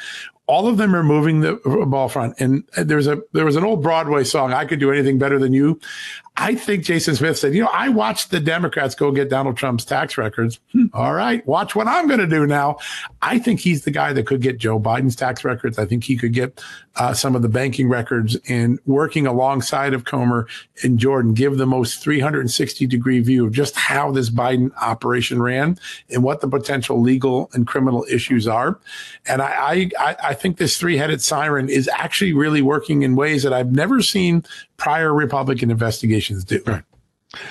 all 0.48 0.68
of 0.68 0.76
them 0.76 0.94
are 0.94 1.02
moving 1.02 1.40
the 1.40 1.54
ball 1.88 2.08
front. 2.08 2.34
And 2.38 2.64
there's 2.76 3.06
a 3.06 3.20
there 3.32 3.44
was 3.44 3.56
an 3.56 3.64
old 3.64 3.82
Broadway 3.82 4.24
song, 4.24 4.52
"I 4.52 4.64
Could 4.64 4.80
Do 4.80 4.92
Anything 4.92 5.18
Better 5.18 5.38
Than 5.38 5.52
You." 5.52 5.80
I 6.38 6.54
think 6.54 6.84
Jason 6.84 7.16
Smith 7.16 7.38
said, 7.38 7.54
you 7.54 7.62
know, 7.62 7.70
I 7.72 7.88
watched 7.88 8.30
the 8.30 8.40
Democrats 8.40 8.94
go 8.94 9.10
get 9.10 9.30
Donald 9.30 9.56
Trump's 9.56 9.84
tax 9.84 10.18
records. 10.18 10.60
Hmm, 10.72 10.86
all 10.92 11.14
right, 11.14 11.46
watch 11.46 11.74
what 11.74 11.88
I'm 11.88 12.06
going 12.06 12.20
to 12.20 12.26
do 12.26 12.46
now. 12.46 12.76
I 13.22 13.38
think 13.38 13.60
he's 13.60 13.84
the 13.84 13.90
guy 13.90 14.12
that 14.12 14.26
could 14.26 14.42
get 14.42 14.58
Joe 14.58 14.78
Biden's 14.78 15.16
tax 15.16 15.44
records. 15.44 15.78
I 15.78 15.86
think 15.86 16.04
he 16.04 16.16
could 16.16 16.34
get 16.34 16.62
uh, 16.96 17.14
some 17.14 17.34
of 17.36 17.42
the 17.42 17.48
banking 17.48 17.88
records 17.88 18.36
and 18.48 18.78
working 18.86 19.26
alongside 19.26 19.94
of 19.94 20.04
Comer 20.04 20.46
and 20.82 20.98
Jordan, 20.98 21.34
give 21.34 21.56
the 21.56 21.66
most 21.66 22.02
360 22.02 22.86
degree 22.86 23.20
view 23.20 23.46
of 23.46 23.52
just 23.52 23.74
how 23.76 24.10
this 24.10 24.30
Biden 24.30 24.70
operation 24.80 25.40
ran 25.42 25.78
and 26.10 26.22
what 26.22 26.40
the 26.40 26.48
potential 26.48 27.00
legal 27.00 27.50
and 27.54 27.66
criminal 27.66 28.06
issues 28.10 28.46
are. 28.46 28.78
And 29.26 29.42
I, 29.42 29.90
I, 29.98 30.16
I 30.22 30.34
think 30.34 30.58
this 30.58 30.78
three 30.78 30.96
headed 30.96 31.22
siren 31.22 31.68
is 31.68 31.88
actually 31.88 32.32
really 32.32 32.62
working 32.62 33.02
in 33.02 33.16
ways 33.16 33.42
that 33.42 33.52
I've 33.52 33.72
never 33.72 34.02
seen 34.02 34.44
prior 34.76 35.12
Republican 35.12 35.70
investigations 35.70 36.44
do. 36.44 36.62
Right. 36.66 36.82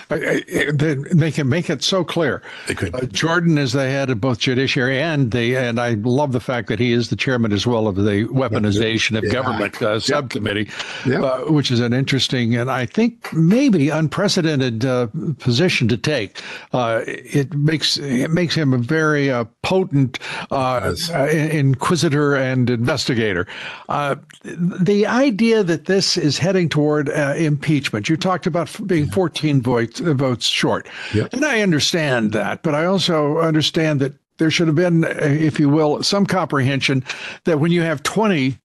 They 0.09 1.31
can 1.31 1.49
make 1.49 1.69
it 1.69 1.83
so 1.83 2.03
clear. 2.03 2.41
They 2.67 2.75
could. 2.75 2.95
Uh, 2.95 3.05
Jordan 3.07 3.57
is 3.57 3.73
the 3.73 3.83
head 3.83 4.09
of 4.09 4.21
both 4.21 4.39
judiciary 4.39 4.99
and 4.99 5.31
the, 5.31 5.55
and 5.57 5.79
I 5.79 5.91
love 5.95 6.31
the 6.31 6.39
fact 6.39 6.67
that 6.69 6.79
he 6.79 6.91
is 6.91 7.09
the 7.09 7.15
chairman 7.15 7.51
as 7.51 7.65
well 7.65 7.87
of 7.87 7.95
the 7.95 8.25
weaponization 8.31 9.17
of 9.17 9.31
government 9.31 9.81
uh, 9.81 9.99
subcommittee, 9.99 10.69
Uh, 11.05 11.39
which 11.51 11.71
is 11.71 11.79
an 11.79 11.93
interesting 11.93 12.55
and 12.55 12.69
I 12.69 12.85
think 12.85 13.31
maybe 13.33 13.89
unprecedented 13.89 14.85
uh, 14.85 15.07
position 15.39 15.87
to 15.87 15.97
take. 15.97 16.41
Uh, 16.73 17.01
it 17.05 17.53
makes 17.53 17.97
it 17.97 18.31
makes 18.31 18.55
him 18.55 18.73
a 18.73 18.77
very 18.77 19.31
uh, 19.31 19.45
potent 19.61 20.19
uh, 20.51 20.95
inquisitor 21.51 22.35
and 22.35 22.69
investigator. 22.69 23.47
the 24.43 25.05
idea 25.07 25.63
that 25.63 25.85
this 25.85 26.17
is 26.17 26.37
heading 26.37 26.69
toward 26.69 27.09
impeachment. 27.09 28.09
You 28.09 28.17
talked 28.17 28.47
about 28.47 28.69
being 28.87 29.07
14 29.09 29.61
votes, 29.61 29.74
votes 29.83 30.45
short. 30.45 30.87
Yep. 31.13 31.33
And 31.33 31.45
I 31.45 31.61
understand 31.61 32.31
that, 32.33 32.63
but 32.63 32.75
I 32.75 32.85
also 32.85 33.39
understand 33.39 33.99
that 34.01 34.13
there 34.37 34.51
should 34.51 34.67
have 34.67 34.75
been, 34.75 35.05
if 35.05 35.59
you 35.59 35.69
will, 35.69 36.03
some 36.03 36.25
comprehension 36.25 37.03
that 37.45 37.59
when 37.59 37.71
you 37.71 37.81
have 37.81 38.03
20, 38.03 38.57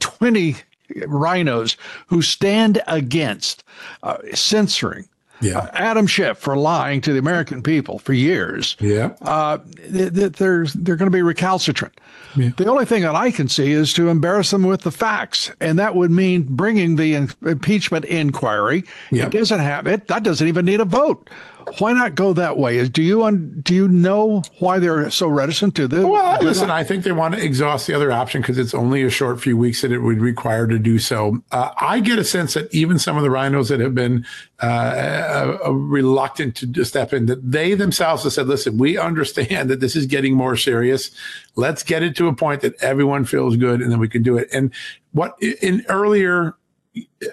20 0.00 0.56
RINOs 0.90 1.76
who 2.06 2.20
stand 2.22 2.82
against 2.86 3.64
uh, 4.02 4.18
censoring 4.34 5.08
yeah. 5.44 5.58
Uh, 5.58 5.70
Adam 5.74 6.06
Schiff 6.06 6.38
for 6.38 6.56
lying 6.56 7.00
to 7.02 7.12
the 7.12 7.18
American 7.18 7.62
people 7.62 7.98
for 7.98 8.12
years. 8.12 8.76
Yeah. 8.80 9.14
Uh, 9.22 9.58
th- 9.76 10.14
th- 10.14 10.32
they're 10.32 10.66
they're 10.66 10.96
going 10.96 11.10
to 11.10 11.16
be 11.16 11.22
recalcitrant. 11.22 12.00
Yeah. 12.36 12.50
The 12.56 12.66
only 12.66 12.84
thing 12.84 13.02
that 13.02 13.14
I 13.14 13.30
can 13.30 13.48
see 13.48 13.70
is 13.72 13.92
to 13.94 14.08
embarrass 14.08 14.50
them 14.50 14.64
with 14.64 14.82
the 14.82 14.90
facts, 14.90 15.52
and 15.60 15.78
that 15.78 15.94
would 15.94 16.10
mean 16.10 16.42
bringing 16.42 16.96
the 16.96 17.14
impeachment 17.14 18.04
inquiry. 18.06 18.84
It 19.26 19.30
doesn't 19.30 19.60
have 19.60 19.86
it. 19.86 20.08
That 20.08 20.22
doesn't 20.24 20.48
even 20.48 20.64
need 20.64 20.80
a 20.80 20.84
vote 20.84 21.30
why 21.78 21.92
not 21.92 22.14
go 22.14 22.32
that 22.32 22.56
way? 22.56 22.86
Do 22.88 23.02
you 23.02 23.24
un, 23.24 23.60
do 23.62 23.74
you 23.74 23.88
know 23.88 24.42
why 24.58 24.78
they're 24.78 25.10
so 25.10 25.28
reticent 25.28 25.74
to 25.76 25.88
this? 25.88 26.04
Well, 26.04 26.38
listen, 26.42 26.70
I 26.70 26.84
think 26.84 27.04
they 27.04 27.12
want 27.12 27.34
to 27.34 27.44
exhaust 27.44 27.86
the 27.86 27.94
other 27.94 28.12
option 28.12 28.40
because 28.40 28.58
it's 28.58 28.74
only 28.74 29.02
a 29.02 29.10
short 29.10 29.40
few 29.40 29.56
weeks 29.56 29.82
that 29.82 29.92
it 29.92 29.98
would 29.98 30.20
require 30.20 30.66
to 30.66 30.78
do 30.78 30.98
so. 30.98 31.42
Uh, 31.52 31.70
I 31.76 32.00
get 32.00 32.18
a 32.18 32.24
sense 32.24 32.54
that 32.54 32.72
even 32.74 32.98
some 32.98 33.16
of 33.16 33.22
the 33.22 33.28
RINOs 33.28 33.68
that 33.68 33.80
have 33.80 33.94
been 33.94 34.26
uh, 34.62 34.66
uh, 34.66 35.58
uh 35.66 35.72
reluctant 35.72 36.56
to 36.74 36.84
step 36.84 37.12
in, 37.12 37.26
that 37.26 37.50
they 37.50 37.74
themselves 37.74 38.24
have 38.24 38.32
said, 38.32 38.46
"Listen, 38.46 38.78
we 38.78 38.96
understand 38.96 39.70
that 39.70 39.80
this 39.80 39.96
is 39.96 40.06
getting 40.06 40.34
more 40.34 40.56
serious. 40.56 41.10
Let's 41.56 41.82
get 41.82 42.02
it 42.02 42.16
to 42.16 42.28
a 42.28 42.34
point 42.34 42.60
that 42.62 42.74
everyone 42.82 43.24
feels 43.24 43.56
good, 43.56 43.80
and 43.80 43.90
then 43.90 43.98
we 43.98 44.08
can 44.08 44.22
do 44.22 44.36
it." 44.38 44.48
And 44.52 44.72
what 45.12 45.40
in 45.40 45.84
earlier 45.88 46.56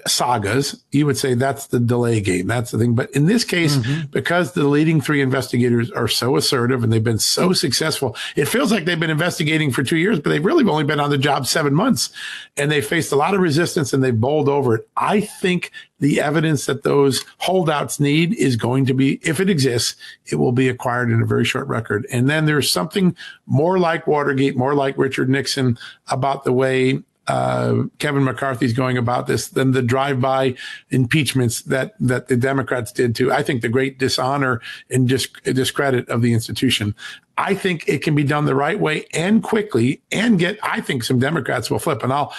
sagas, 0.08 0.84
you 0.92 1.06
would 1.06 1.18
say 1.18 1.34
that's 1.34 1.68
the 1.68 1.80
delay 1.80 2.22
game. 2.22 2.48
That's 2.48 2.72
the 2.72 2.78
thing. 2.78 2.96
But 2.96 3.12
in 3.12 3.26
this 3.26 3.44
case, 3.44 3.76
mm-hmm. 3.76 4.08
because 4.08 4.54
the 4.54 4.64
leading 4.64 5.02
three 5.02 5.22
investigators 5.22 5.92
are 5.92 6.08
so 6.08 6.36
assertive 6.36 6.84
and 6.84 6.92
they've 6.92 7.04
been 7.04 7.20
so 7.20 7.54
successful, 7.54 8.16
it 8.36 8.48
feels 8.48 8.72
like 8.72 8.86
they've 8.86 9.00
been 9.00 9.10
investigating 9.10 9.72
for 9.72 9.84
two 9.84 9.98
years, 9.98 10.20
but 10.20 10.30
they've 10.30 10.44
really 10.46 10.68
only 10.68 10.84
been 10.84 11.00
on 11.00 11.10
the 11.10 11.18
job 11.18 11.46
seven 11.46 11.74
months 11.74 12.10
and 12.58 12.72
they 12.72 12.82
faced 12.82 13.12
a 13.12 13.16
lot 13.16 13.36
of 13.36 13.42
resistance 13.42 13.94
and 13.94 14.04
they've 14.04 14.20
bowled 14.20 14.50
over 14.50 14.76
it. 14.76 14.88
I 14.98 15.22
think 15.22 15.72
the 16.00 16.22
evidence 16.22 16.66
that 16.66 16.84
those 16.84 17.24
holdouts 17.38 18.00
need 18.00 18.34
is 18.36 18.56
going 18.56 18.86
to 18.88 18.94
be, 18.94 19.20
if 19.24 19.40
it 19.40 19.50
exists, 19.50 19.96
it 20.26 20.36
will 20.36 20.52
be 20.52 20.70
acquired 20.70 21.12
in 21.12 21.22
a 21.22 21.26
very 21.26 21.46
short 21.46 21.68
record. 21.68 22.08
And 22.12 22.30
then 22.30 22.46
there's 22.46 22.72
something 22.72 23.16
more 23.46 23.78
like 23.78 24.08
Watergate, 24.08 24.58
more 24.58 24.74
like 24.74 24.98
Richard 24.98 25.30
Nixon 25.30 25.78
about 26.08 26.44
the 26.44 26.54
way 26.54 27.04
uh, 27.28 27.84
Kevin 28.00 28.24
McCarthy's 28.24 28.74
going 28.74 28.98
about 28.98 29.28
this 29.28 29.50
than 29.50 29.72
the 29.72 29.82
drive-by 29.82 30.56
impeachments 30.90 31.62
that 31.64 31.94
that 32.00 32.28
the 32.28 32.36
Democrats 32.36 32.92
did 32.92 33.16
to 33.16 33.32
I 33.32 33.44
think 33.44 33.62
the 33.62 33.70
great 33.70 34.00
dishonor 34.00 34.62
and 34.90 35.08
disc- 35.08 35.42
discredit 35.44 36.10
of 36.10 36.22
the 36.22 36.34
institution. 36.34 36.96
I 37.38 37.54
think 37.56 37.88
it 37.88 38.04
can 38.04 38.16
be 38.16 38.24
done 38.24 38.46
the 38.46 38.56
right 38.56 38.80
way 38.80 39.06
and 39.14 39.42
quickly 39.42 40.02
and 40.12 40.40
get 40.40 40.58
I 40.64 40.82
think 40.82 41.04
some 41.04 41.20
Democrats 41.20 41.70
will 41.70 41.80
flip 41.80 42.04
and 42.04 42.12
I'll 42.12 42.34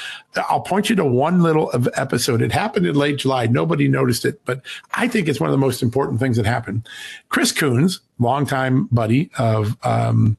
I'll 0.48 0.60
point 0.60 0.90
you 0.90 0.96
to 0.96 1.04
one 1.04 1.42
little 1.42 1.70
episode. 1.94 2.42
It 2.42 2.52
happened 2.52 2.86
in 2.86 2.96
late 2.96 3.18
July. 3.18 3.46
Nobody 3.46 3.86
noticed 3.86 4.24
it, 4.24 4.40
but 4.44 4.62
I 4.94 5.06
think 5.06 5.28
it's 5.28 5.40
one 5.40 5.48
of 5.48 5.52
the 5.52 5.58
most 5.58 5.82
important 5.82 6.18
things 6.18 6.36
that 6.36 6.46
happened. 6.46 6.88
Chris 7.28 7.52
Coons, 7.52 8.00
longtime 8.18 8.88
buddy 8.90 9.30
of 9.38 9.76
um, 9.84 10.36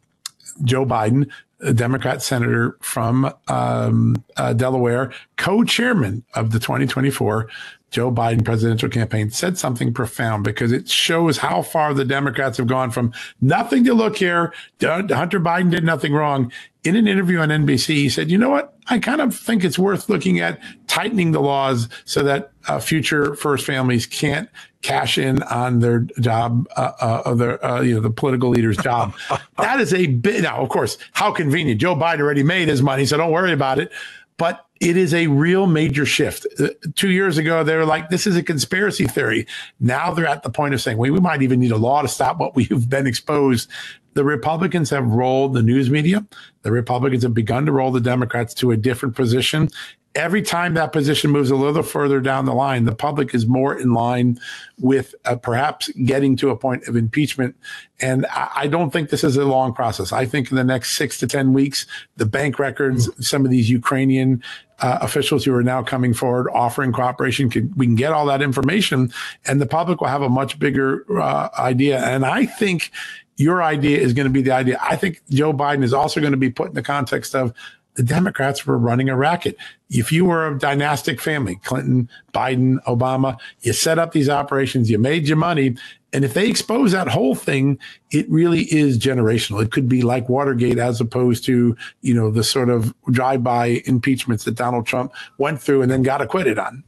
Joe 0.64 0.86
Biden, 0.86 1.30
Democrat 1.72 2.22
senator 2.22 2.78
from 2.82 3.34
um, 3.48 4.24
uh, 4.36 4.54
Delaware, 4.54 5.12
co-chairman 5.38 6.24
of 6.34 6.52
the 6.52 6.60
2024 6.60 7.48
Joe 7.94 8.12
Biden 8.12 8.44
presidential 8.44 8.90
campaign, 8.90 9.30
said 9.30 9.58
something 9.58 9.94
profound 9.94 10.44
because 10.44 10.72
it 10.72 10.90
shows 10.90 11.38
how 11.38 11.62
far 11.62 11.94
the 11.94 12.04
Democrats 12.04 12.58
have 12.58 12.66
gone 12.66 12.90
from 12.90 13.14
nothing 13.40 13.84
to 13.84 13.94
look 13.94 14.18
here. 14.18 14.52
Hunter 14.82 15.40
Biden 15.40 15.70
did 15.70 15.84
nothing 15.84 16.12
wrong. 16.12 16.52
In 16.84 16.96
an 16.96 17.08
interview 17.08 17.38
on 17.38 17.50
NBC, 17.50 17.94
he 17.94 18.10
said, 18.10 18.32
"You 18.32 18.38
know 18.38 18.50
what? 18.50 18.74
I 18.88 19.00
kind 19.00 19.22
of 19.22 19.34
think 19.34 19.64
it's 19.64 19.80
worth 19.80 20.10
looking 20.10 20.40
at 20.40 20.60
tightening 20.88 21.32
the 21.32 21.40
laws 21.40 21.88
so 22.04 22.24
that 22.24 22.52
uh, 22.68 22.80
future 22.80 23.36
first 23.36 23.66
families 23.66 24.06
can't 24.06 24.50
cash 24.82 25.18
in 25.18 25.44
on 25.44 25.80
their 25.80 26.00
job, 26.20 26.68
uh, 26.76 26.92
uh, 27.00 27.22
of 27.26 27.38
their, 27.38 27.64
uh, 27.64 27.82
you 27.82 27.96
know, 27.96 28.02
the 28.02 28.10
political 28.10 28.50
leader's 28.50 28.78
job. 28.78 29.14
that 29.58 29.80
is 29.80 29.94
a 29.94 30.08
bit. 30.08 30.42
Now, 30.42 30.62
of 30.62 30.70
course, 30.70 30.98
how 31.14 31.32
convenient. 31.32 31.80
Joe 31.80 31.96
Biden 31.96 32.20
already 32.20 32.44
made 32.44 32.68
his 32.68 32.82
money, 32.82 33.06
so 33.06 33.18
don't 33.18 33.32
worry 33.32 33.54
about 33.54 33.80
it. 33.80 33.92
But 34.38 34.66
it 34.84 34.98
is 34.98 35.14
a 35.14 35.28
real 35.28 35.66
major 35.66 36.06
shift. 36.06 36.46
Uh, 36.60 36.68
two 36.96 37.10
years 37.10 37.38
ago, 37.38 37.64
they 37.64 37.76
were 37.76 37.86
like, 37.86 38.10
this 38.10 38.28
is 38.28 38.36
a 38.36 38.44
conspiracy 38.44 39.06
theory. 39.06 39.48
Now 39.80 40.14
they're 40.14 40.28
at 40.28 40.44
the 40.44 40.50
point 40.50 40.74
of 40.74 40.82
saying, 40.82 40.98
well, 40.98 41.12
we 41.12 41.20
might 41.20 41.42
even 41.42 41.62
need 41.62 41.72
a 41.72 41.78
law 41.78 42.02
to 42.02 42.08
stop 42.08 42.38
what 42.38 42.56
we've 42.56 42.90
been 42.90 43.08
exposed. 43.08 43.70
The 44.14 44.24
Republicans 44.24 44.90
have 44.90 45.06
rolled 45.06 45.54
the 45.54 45.64
news 45.64 45.90
media. 45.90 46.26
The 46.62 46.72
Republicans 46.72 47.24
have 47.24 47.34
begun 47.34 47.66
to 47.66 47.72
roll 47.72 47.92
the 47.92 48.02
Democrats 48.02 48.54
to 48.56 48.72
a 48.72 48.78
different 48.78 49.16
position 49.16 49.70
every 50.16 50.42
time 50.42 50.76
that 50.76 50.92
position 50.92 51.32
moves 51.32 51.50
a 51.50 51.56
little 51.56 51.84
further 51.84 52.20
down 52.20 52.46
the 52.46 52.54
line, 52.54 52.86
the 52.86 52.96
public 52.96 53.34
is 53.34 53.48
more 53.48 53.78
in 53.78 53.94
line 53.94 54.40
with 54.80 55.16
uh, 55.26 55.36
perhaps 55.36 55.90
getting 56.06 56.36
to 56.38 56.50
a 56.50 56.56
point 56.56 56.88
of 56.88 56.96
impeachment. 56.96 57.56
And 58.00 58.26
I, 58.28 58.52
I, 58.56 58.68
don't 58.68 58.92
think 58.92 59.10
this 59.10 59.24
is 59.24 59.38
a 59.38 59.46
long 59.46 59.74
process. 59.74 60.12
I 60.12 60.26
think 60.26 60.52
in 60.52 60.58
the 60.58 60.64
next 60.64 60.98
six 60.98 61.18
to 61.20 61.28
10 61.28 61.54
weeks, 61.54 61.88
the 62.18 62.26
bank 62.26 62.60
records, 62.60 63.08
mm-hmm. 63.08 63.22
some 63.22 63.46
of 63.46 63.52
these 63.52 63.70
Ukrainian 63.70 64.44
uh, 64.80 65.00
officials 65.02 65.46
who 65.46 65.56
are 65.56 65.64
now 65.64 65.82
coming 65.82 66.14
forward 66.14 66.50
offering 66.52 66.92
cooperation, 66.92 67.50
can, 67.50 67.74
we 67.76 67.86
can 67.86 67.96
get 67.96 68.12
all 68.12 68.26
that 68.28 68.42
information 68.42 69.12
and 69.46 69.60
the 69.60 69.66
public 69.66 70.02
will 70.02 70.10
have 70.10 70.22
a 70.22 70.30
much 70.30 70.60
bigger 70.60 71.06
uh, 71.20 71.50
idea. 71.58 72.04
And 72.04 72.26
I 72.26 72.46
think 72.46 72.92
your 73.38 73.64
idea 73.64 73.98
is 73.98 74.14
going 74.14 74.28
to 74.28 74.32
be 74.32 74.42
the 74.42 74.52
idea. 74.52 74.78
I 74.82 74.96
think 74.96 75.22
Joe 75.30 75.54
Biden 75.54 75.84
is 75.84 75.94
also 75.94 76.20
going 76.20 76.34
to 76.34 76.38
be 76.38 76.52
put 76.52 76.70
in 76.70 76.76
the 76.76 76.84
context 76.84 77.34
of 77.34 77.54
the 77.96 78.04
Democrats 78.04 78.66
were 78.66 78.78
running 78.78 79.10
a 79.10 79.16
racket. 79.16 79.56
If 79.90 80.12
you 80.12 80.26
were 80.26 80.48
a 80.48 80.58
dynastic 80.58 81.22
family, 81.22 81.58
Clinton, 81.64 82.10
Biden, 82.34 82.84
Obama, 82.86 83.38
you 83.62 83.74
set 83.74 84.00
up 84.00 84.12
these 84.12 84.30
operations, 84.30 84.90
you 84.90 84.98
made 84.98 85.28
your 85.28 85.38
money. 85.38 85.76
And 86.12 86.24
if 86.24 86.34
they 86.34 86.48
expose 86.48 86.92
that 86.92 87.08
whole 87.08 87.36
thing, 87.36 87.80
it 88.12 88.30
really 88.30 88.64
is 88.74 89.00
generational. 89.00 89.64
It 89.64 89.72
could 89.72 89.90
be 89.90 90.02
like 90.02 90.30
Watergate 90.30 90.78
as 90.78 91.02
opposed 91.02 91.44
to, 91.46 91.76
you 92.02 92.14
know, 92.14 92.32
the 92.32 92.44
sort 92.44 92.70
of 92.70 92.94
drive-by 93.12 93.82
impeachments 93.86 94.44
that 94.46 94.56
Donald 94.56 94.86
Trump 94.86 95.14
went 95.38 95.62
through 95.62 95.82
and 95.82 95.92
then 95.92 96.04
got 96.04 96.22
acquitted 96.22 96.60
on. 96.60 96.84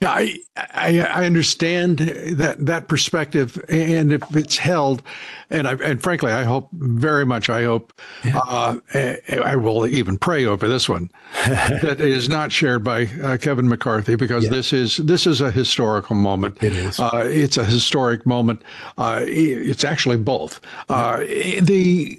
Yeah, 0.00 0.12
I, 0.12 0.38
I, 0.56 1.00
I 1.00 1.26
understand 1.26 1.98
that 1.98 2.64
that 2.64 2.88
perspective, 2.88 3.62
and 3.68 4.14
if 4.14 4.34
it's 4.34 4.56
held, 4.56 5.02
and 5.50 5.68
I, 5.68 5.74
and 5.74 6.02
frankly, 6.02 6.32
I 6.32 6.44
hope 6.44 6.70
very 6.72 7.26
much. 7.26 7.50
I 7.50 7.64
hope 7.64 7.92
yeah. 8.24 8.38
uh, 8.38 8.76
I 9.44 9.56
will 9.56 9.86
even 9.86 10.16
pray 10.16 10.46
over 10.46 10.68
this 10.68 10.88
one 10.88 11.10
that 11.46 11.84
it 11.84 12.00
is 12.00 12.30
not 12.30 12.50
shared 12.50 12.82
by 12.82 13.10
uh, 13.22 13.36
Kevin 13.36 13.68
McCarthy 13.68 14.16
because 14.16 14.44
yeah. 14.44 14.50
this 14.50 14.72
is 14.72 14.96
this 14.96 15.26
is 15.26 15.42
a 15.42 15.50
historical 15.50 16.16
moment. 16.16 16.62
It 16.62 16.72
is. 16.72 16.98
Uh, 16.98 17.28
it's 17.30 17.58
a 17.58 17.64
historic 17.66 18.24
moment. 18.24 18.62
Uh, 18.96 19.20
it's 19.26 19.84
actually 19.84 20.16
both. 20.16 20.62
Uh, 20.88 21.18
the 21.18 22.18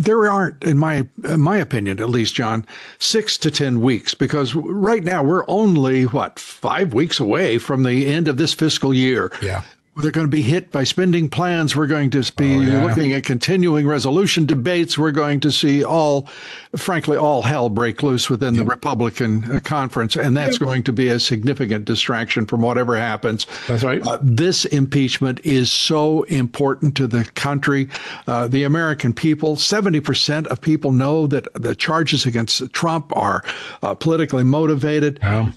there 0.00 0.30
aren't, 0.30 0.62
in 0.64 0.78
my 0.78 1.06
in 1.24 1.40
my 1.40 1.58
opinion, 1.58 2.00
at 2.00 2.08
least, 2.08 2.34
John, 2.34 2.66
six 2.98 3.36
to 3.38 3.50
ten 3.50 3.80
weeks 3.80 4.14
because 4.14 4.54
right 4.54 5.04
now 5.04 5.22
we're 5.22 5.44
only 5.48 6.04
what 6.04 6.38
five 6.38 6.94
weeks 6.94 7.20
away 7.20 7.58
from 7.58 7.82
the 7.82 8.06
end 8.06 8.28
of 8.28 8.36
this 8.36 8.54
fiscal 8.54 8.94
year. 8.94 9.30
Yeah. 9.42 9.62
They're 9.96 10.12
going 10.12 10.26
to 10.26 10.30
be 10.30 10.40
hit 10.42 10.70
by 10.70 10.84
spending 10.84 11.28
plans. 11.28 11.74
We're 11.74 11.88
going 11.88 12.10
to 12.10 12.20
be 12.36 12.54
Oh, 12.56 12.60
yeah. 12.60 12.84
looking 12.84 13.12
at 13.12 13.24
continuing 13.24 13.86
resolution 13.86 14.46
debates. 14.46 14.96
We're 14.96 15.10
going 15.10 15.40
to 15.40 15.50
see 15.50 15.84
all, 15.84 16.28
frankly, 16.76 17.16
all 17.16 17.42
hell 17.42 17.68
break 17.68 18.02
loose 18.02 18.30
within 18.30 18.54
the 18.54 18.64
Republican 18.64 19.44
uh, 19.56 19.60
conference, 19.60 20.16
and 20.16 20.36
that's 20.36 20.58
going 20.58 20.84
to 20.84 20.92
be 20.92 21.08
a 21.08 21.18
significant 21.18 21.84
distraction 21.86 22.46
from 22.46 22.62
whatever 22.62 22.96
happens. 22.96 23.46
That's 23.66 23.82
right. 23.82 24.00
Uh, 24.06 24.18
this 24.22 24.64
impeachment 24.66 25.40
is 25.44 25.70
so 25.72 26.22
important 26.24 26.96
to 26.96 27.06
the 27.08 27.24
country, 27.34 27.88
uh, 28.28 28.46
the 28.48 28.62
American 28.64 29.12
people. 29.12 29.56
70% 29.56 30.46
of 30.46 30.60
people 30.60 30.92
know 30.92 31.26
that 31.26 31.48
the 31.54 31.74
charges 31.74 32.24
against 32.26 32.72
Trump 32.72 33.14
are 33.16 33.42
uh, 33.82 33.94
politically 33.94 34.44
motivated. 34.44 35.18
Yeah. 35.20 35.50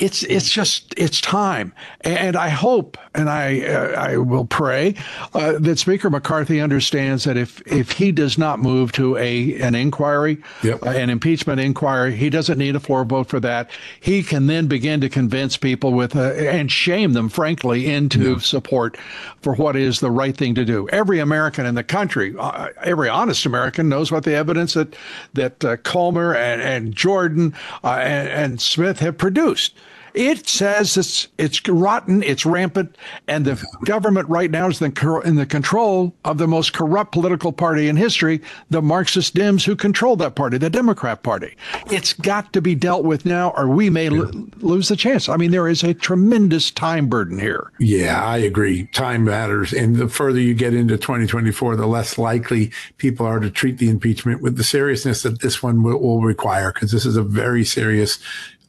It's 0.00 0.24
it's 0.24 0.50
just 0.50 0.92
it's 0.96 1.20
time, 1.20 1.72
and 2.00 2.34
I 2.34 2.48
hope 2.48 2.98
and 3.14 3.30
I 3.30 3.60
uh, 3.60 3.90
I 3.92 4.16
will 4.16 4.44
pray 4.44 4.96
uh, 5.34 5.52
that 5.60 5.78
Speaker 5.78 6.10
McCarthy 6.10 6.60
understands 6.60 7.22
that 7.24 7.36
if 7.36 7.60
if 7.64 7.92
he 7.92 8.10
does 8.10 8.36
not 8.36 8.58
move 8.58 8.90
to 8.92 9.16
a 9.16 9.54
an 9.60 9.76
inquiry, 9.76 10.42
Yep. 10.64 10.82
uh, 10.84 10.88
an 10.90 11.10
impeachment 11.10 11.60
inquiry, 11.60 12.16
he 12.16 12.28
doesn't 12.28 12.58
need 12.58 12.74
a 12.74 12.80
floor 12.80 13.04
vote 13.04 13.28
for 13.28 13.38
that. 13.40 13.70
He 14.00 14.24
can 14.24 14.48
then 14.48 14.66
begin 14.66 15.00
to 15.00 15.08
convince 15.08 15.56
people 15.56 15.92
with 15.92 16.16
uh, 16.16 16.32
and 16.32 16.72
shame 16.72 17.12
them, 17.12 17.28
frankly, 17.28 17.86
into 17.86 18.40
support 18.40 18.96
for 19.42 19.54
what 19.54 19.76
is 19.76 20.00
the 20.00 20.10
right 20.10 20.36
thing 20.36 20.56
to 20.56 20.64
do. 20.64 20.88
Every 20.88 21.20
American 21.20 21.66
in 21.66 21.76
the 21.76 21.84
country, 21.84 22.34
uh, 22.36 22.70
every 22.82 23.08
honest 23.08 23.46
American, 23.46 23.88
knows 23.88 24.10
what 24.10 24.24
the 24.24 24.34
evidence 24.34 24.74
that 24.74 24.96
that 25.34 25.64
uh, 25.64 25.76
Comer 25.78 26.34
and, 26.34 26.60
and 26.60 26.96
Jordan 26.96 27.54
uh, 27.84 27.98
and, 28.02 28.28
and 28.28 28.60
Smith 28.60 28.98
have 28.98 29.16
produced. 29.16 29.76
It 30.14 30.48
says 30.48 30.96
it's 30.96 31.26
it's 31.38 31.68
rotten, 31.68 32.22
it's 32.22 32.46
rampant, 32.46 32.96
and 33.26 33.44
the 33.44 33.62
government 33.84 34.28
right 34.28 34.50
now 34.50 34.68
is 34.68 34.80
in 34.80 34.94
the, 34.94 35.46
control 35.46 36.14
of 36.24 36.38
the 36.38 36.46
most 36.46 36.72
corrupt 36.72 37.10
political 37.10 37.52
party 37.52 37.88
in 37.88 37.96
history, 37.96 38.40
the 38.70 38.80
Marxist 38.80 39.34
Dems 39.34 39.64
who 39.64 39.74
control 39.74 40.14
that 40.16 40.36
party, 40.36 40.56
the 40.56 40.70
Democrat 40.70 41.24
Party. 41.24 41.56
It's 41.90 42.12
got 42.12 42.52
to 42.52 42.62
be 42.62 42.76
dealt 42.76 43.04
with 43.04 43.26
now, 43.26 43.52
or 43.56 43.68
we 43.68 43.90
may 43.90 44.08
lo- 44.08 44.30
lose 44.58 44.88
the 44.88 44.94
chance. 44.94 45.28
I 45.28 45.36
mean, 45.36 45.50
there 45.50 45.66
is 45.66 45.82
a 45.82 45.92
tremendous 45.92 46.70
time 46.70 47.08
burden 47.08 47.38
here. 47.40 47.72
Yeah, 47.80 48.24
I 48.24 48.38
agree. 48.38 48.86
Time 48.92 49.24
matters. 49.24 49.72
And 49.72 49.96
the 49.96 50.08
further 50.08 50.40
you 50.40 50.54
get 50.54 50.74
into 50.74 50.96
2024, 50.96 51.74
the 51.74 51.86
less 51.86 52.18
likely 52.18 52.70
people 52.98 53.26
are 53.26 53.40
to 53.40 53.50
treat 53.50 53.78
the 53.78 53.90
impeachment 53.90 54.42
with 54.42 54.56
the 54.56 54.64
seriousness 54.64 55.22
that 55.24 55.40
this 55.40 55.60
one 55.60 55.82
will, 55.82 55.98
will 55.98 56.22
require, 56.22 56.72
because 56.72 56.92
this 56.92 57.04
is 57.04 57.16
a 57.16 57.22
very 57.22 57.64
serious 57.64 58.20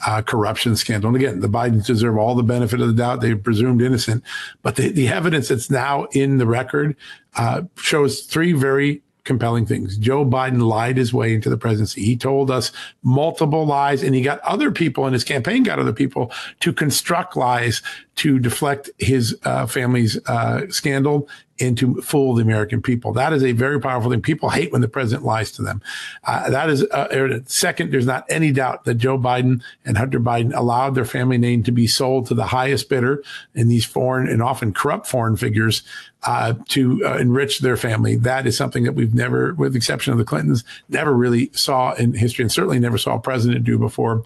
uh, 0.05 0.21
corruption 0.21 0.75
scandal. 0.75 1.09
And 1.09 1.15
again, 1.15 1.39
the 1.39 1.49
Bidens 1.49 1.85
deserve 1.85 2.17
all 2.17 2.35
the 2.35 2.43
benefit 2.43 2.81
of 2.81 2.87
the 2.87 2.93
doubt. 2.93 3.21
They're 3.21 3.35
presumed 3.37 3.81
innocent. 3.81 4.23
But 4.61 4.75
the, 4.75 4.89
the 4.89 5.07
evidence 5.07 5.47
that's 5.47 5.69
now 5.69 6.05
in 6.11 6.37
the 6.37 6.45
record 6.45 6.95
uh, 7.35 7.63
shows 7.75 8.21
three 8.21 8.53
very 8.53 9.01
compelling 9.25 9.65
things. 9.65 9.97
Joe 9.97 10.23
Biden 10.23 10.61
lied 10.61 10.97
his 10.97 11.13
way 11.13 11.33
into 11.33 11.49
the 11.49 11.57
presidency. 11.57 12.03
He 12.03 12.15
told 12.15 12.51
us 12.51 12.71
multiple 13.03 13.65
lies 13.65 14.03
and 14.03 14.15
he 14.15 14.21
got 14.21 14.39
other 14.41 14.71
people 14.71 15.07
in 15.07 15.13
his 15.13 15.23
campaign, 15.23 15.63
got 15.63 15.79
other 15.79 15.93
people 15.93 16.31
to 16.61 16.71
construct 16.71 17.35
lies 17.35 17.81
to 18.17 18.39
deflect 18.39 18.89
his 18.99 19.37
uh, 19.43 19.65
family's 19.65 20.17
uh, 20.27 20.61
scandal 20.69 21.27
and 21.59 21.77
to 21.77 22.01
fool 22.01 22.35
the 22.35 22.41
American 22.41 22.81
people. 22.81 23.13
That 23.13 23.33
is 23.33 23.43
a 23.43 23.53
very 23.53 23.79
powerful 23.79 24.11
thing. 24.11 24.21
People 24.21 24.49
hate 24.49 24.71
when 24.71 24.81
the 24.81 24.87
president 24.87 25.25
lies 25.25 25.51
to 25.53 25.61
them. 25.61 25.81
Uh, 26.23 26.49
that 26.49 26.69
is 26.69 26.83
uh. 26.83 27.39
Second, 27.45 27.91
there's 27.91 28.05
not 28.05 28.25
any 28.29 28.51
doubt 28.51 28.83
that 28.85 28.95
Joe 28.95 29.17
Biden 29.17 29.61
and 29.85 29.97
Hunter 29.97 30.19
Biden 30.19 30.55
allowed 30.55 30.95
their 30.95 31.05
family 31.05 31.37
name 31.37 31.63
to 31.63 31.71
be 31.71 31.87
sold 31.87 32.27
to 32.27 32.33
the 32.33 32.45
highest 32.45 32.89
bidder 32.89 33.23
in 33.53 33.67
these 33.67 33.85
foreign 33.85 34.27
and 34.27 34.41
often 34.41 34.73
corrupt 34.73 35.07
foreign 35.07 35.37
figures 35.37 35.83
uh, 36.23 36.55
to 36.69 37.05
uh, 37.05 37.17
enrich 37.17 37.59
their 37.59 37.77
family. 37.77 38.15
That 38.15 38.47
is 38.47 38.57
something 38.57 38.83
that 38.83 38.93
we've 38.93 39.13
never, 39.13 39.53
with 39.53 39.73
the 39.73 39.77
exception 39.77 40.11
of 40.11 40.17
the 40.17 40.25
Clintons, 40.25 40.63
never 40.89 41.13
really 41.13 41.51
saw 41.53 41.93
in 41.93 42.13
history 42.13 42.43
and 42.43 42.51
certainly 42.51 42.79
never 42.79 42.97
saw 42.97 43.15
a 43.15 43.19
president 43.19 43.63
do 43.63 43.77
before. 43.77 44.23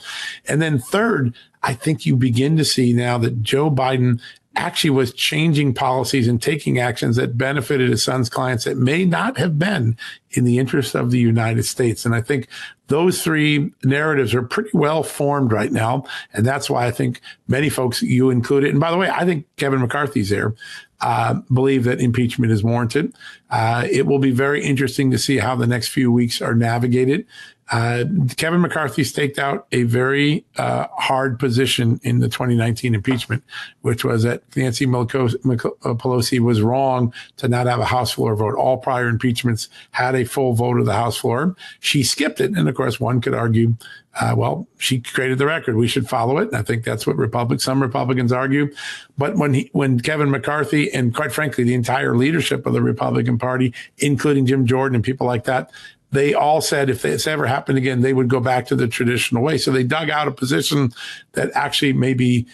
And 0.47 0.61
then 0.61 0.79
third, 0.79 1.35
I 1.61 1.73
think 1.73 2.05
you 2.05 2.15
begin 2.15 2.55
to 2.57 2.65
see 2.65 2.93
now 2.93 3.17
that 3.17 3.41
Joe 3.43 3.69
Biden 3.69 4.21
actually 4.55 4.89
was 4.89 5.13
changing 5.13 5.73
policies 5.73 6.27
and 6.27 6.41
taking 6.41 6.79
actions 6.79 7.15
that 7.15 7.37
benefited 7.37 7.89
his 7.89 8.03
son's 8.03 8.29
clients 8.29 8.63
that 8.65 8.77
may 8.77 9.05
not 9.05 9.37
have 9.37 9.59
been 9.59 9.97
in 10.31 10.43
the 10.43 10.57
interest 10.57 10.95
of 10.95 11.11
the 11.11 11.19
United 11.19 11.63
States. 11.63 12.05
And 12.05 12.15
I 12.15 12.21
think 12.21 12.47
those 12.87 13.23
three 13.23 13.71
narratives 13.83 14.33
are 14.33 14.41
pretty 14.41 14.71
well 14.73 15.03
formed 15.03 15.51
right 15.51 15.71
now. 15.71 16.03
And 16.33 16.45
that's 16.45 16.69
why 16.69 16.87
I 16.87 16.91
think 16.91 17.21
many 17.47 17.69
folks, 17.69 18.01
you 18.01 18.31
included, 18.31 18.71
and 18.71 18.79
by 18.79 18.91
the 18.91 18.97
way, 18.97 19.09
I 19.09 19.23
think 19.23 19.45
Kevin 19.57 19.81
McCarthy's 19.81 20.29
there, 20.29 20.55
uh, 21.01 21.35
believe 21.53 21.85
that 21.85 22.01
impeachment 22.01 22.51
is 22.51 22.63
warranted. 22.63 23.15
Uh, 23.49 23.87
it 23.89 24.05
will 24.05 24.19
be 24.19 24.31
very 24.31 24.63
interesting 24.63 25.11
to 25.11 25.17
see 25.17 25.37
how 25.37 25.55
the 25.55 25.67
next 25.67 25.89
few 25.89 26.11
weeks 26.11 26.41
are 26.41 26.55
navigated. 26.55 27.25
Uh, 27.71 28.03
Kevin 28.35 28.61
McCarthy 28.61 29.03
staked 29.03 29.37
out 29.37 29.67
a 29.71 29.83
very 29.83 30.43
uh, 30.57 30.87
hard 30.97 31.37
position 31.37 31.99
in 32.03 32.19
the 32.19 32.27
2019 32.27 32.95
impeachment, 32.95 33.43
which 33.81 34.03
was 34.03 34.23
that 34.23 34.41
Nancy 34.55 34.85
uh, 34.85 34.89
Pelosi 34.89 36.39
was 36.39 36.61
wrong 36.61 37.13
to 37.37 37.47
not 37.47 37.67
have 37.67 37.79
a 37.79 37.85
House 37.85 38.11
floor 38.11 38.35
vote. 38.35 38.55
All 38.55 38.77
prior 38.77 39.07
impeachments 39.07 39.69
had 39.91 40.15
a 40.15 40.25
full 40.25 40.53
vote 40.53 40.79
of 40.79 40.87
the 40.87 40.93
House 40.93 41.17
floor. 41.17 41.55
She 41.79 42.01
skipped 42.01 42.41
it. 42.41 42.57
And 42.57 42.67
of 42.67 42.73
course, 42.73 42.99
one 42.99 43.21
could 43.21 43.35
argue, 43.35 43.75
uh, 44.19 44.33
well, 44.35 44.67
she 44.79 44.99
created 44.99 45.37
the 45.37 45.45
record. 45.45 45.75
We 45.75 45.87
should 45.87 46.09
follow 46.09 46.39
it. 46.39 46.47
And 46.47 46.57
I 46.57 46.63
think 46.63 46.83
that's 46.83 47.05
what 47.05 47.17
Republicans, 47.17 47.63
some 47.63 47.81
Republicans 47.81 48.31
argue. 48.31 48.73
But 49.15 49.35
when 49.35 49.53
he, 49.53 49.69
when 49.73 49.99
Kevin 49.99 50.31
McCarthy 50.31 50.91
and 50.91 51.13
quite 51.13 51.31
frankly, 51.31 51.63
the 51.63 51.75
entire 51.75 52.15
leadership 52.17 52.65
of 52.65 52.73
the 52.73 52.81
Republican 52.81 53.37
Party, 53.37 53.75
including 53.99 54.47
Jim 54.47 54.65
Jordan 54.65 54.95
and 54.95 55.03
people 55.03 55.27
like 55.27 55.43
that, 55.43 55.69
they 56.11 56.33
all 56.33 56.61
said 56.61 56.89
if 56.89 57.01
this 57.01 57.27
ever 57.27 57.45
happened 57.45 57.77
again, 57.77 58.01
they 58.01 58.13
would 58.13 58.29
go 58.29 58.39
back 58.39 58.65
to 58.67 58.75
the 58.75 58.87
traditional 58.87 59.43
way. 59.43 59.57
So 59.57 59.71
they 59.71 59.83
dug 59.83 60.09
out 60.09 60.27
a 60.27 60.31
position 60.31 60.91
that 61.33 61.51
actually 61.53 61.93
may 61.93 62.13
be 62.13 62.47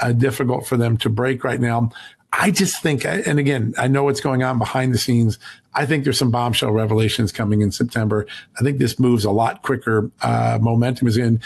uh, 0.00 0.12
difficult 0.12 0.66
for 0.66 0.76
them 0.76 0.96
to 0.98 1.10
break 1.10 1.44
right 1.44 1.60
now. 1.60 1.90
I 2.32 2.50
just 2.50 2.82
think, 2.82 3.04
and 3.04 3.38
again, 3.38 3.74
I 3.78 3.88
know 3.88 4.04
what's 4.04 4.20
going 4.20 4.42
on 4.42 4.58
behind 4.58 4.92
the 4.92 4.98
scenes. 4.98 5.38
I 5.74 5.86
think 5.86 6.04
there's 6.04 6.18
some 6.18 6.30
bombshell 6.30 6.72
revelations 6.72 7.32
coming 7.32 7.62
in 7.62 7.70
September. 7.70 8.26
I 8.58 8.62
think 8.62 8.78
this 8.78 8.98
moves 8.98 9.24
a 9.24 9.30
lot 9.30 9.62
quicker. 9.62 10.10
Uh, 10.20 10.58
momentum 10.60 11.08
is 11.08 11.16
in. 11.16 11.40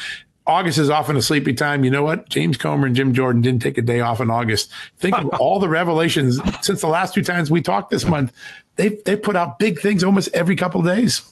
August 0.46 0.78
is 0.78 0.90
often 0.90 1.16
a 1.16 1.22
sleepy 1.22 1.52
time. 1.52 1.84
You 1.84 1.90
know 1.90 2.02
what? 2.02 2.28
James 2.28 2.56
Comer 2.56 2.86
and 2.86 2.96
Jim 2.96 3.12
Jordan 3.12 3.42
didn't 3.42 3.62
take 3.62 3.78
a 3.78 3.82
day 3.82 4.00
off 4.00 4.20
in 4.20 4.30
August. 4.30 4.72
Think 4.96 5.16
of 5.16 5.28
all 5.38 5.60
the 5.60 5.68
revelations 5.68 6.40
since 6.62 6.80
the 6.80 6.88
last 6.88 7.14
two 7.14 7.22
times 7.22 7.50
we 7.50 7.62
talked 7.62 7.90
this 7.90 8.04
month. 8.04 8.32
They 8.74 8.88
they 9.04 9.14
put 9.14 9.36
out 9.36 9.58
big 9.58 9.80
things 9.80 10.02
almost 10.02 10.30
every 10.34 10.56
couple 10.56 10.80
of 10.80 10.86
days. 10.86 11.22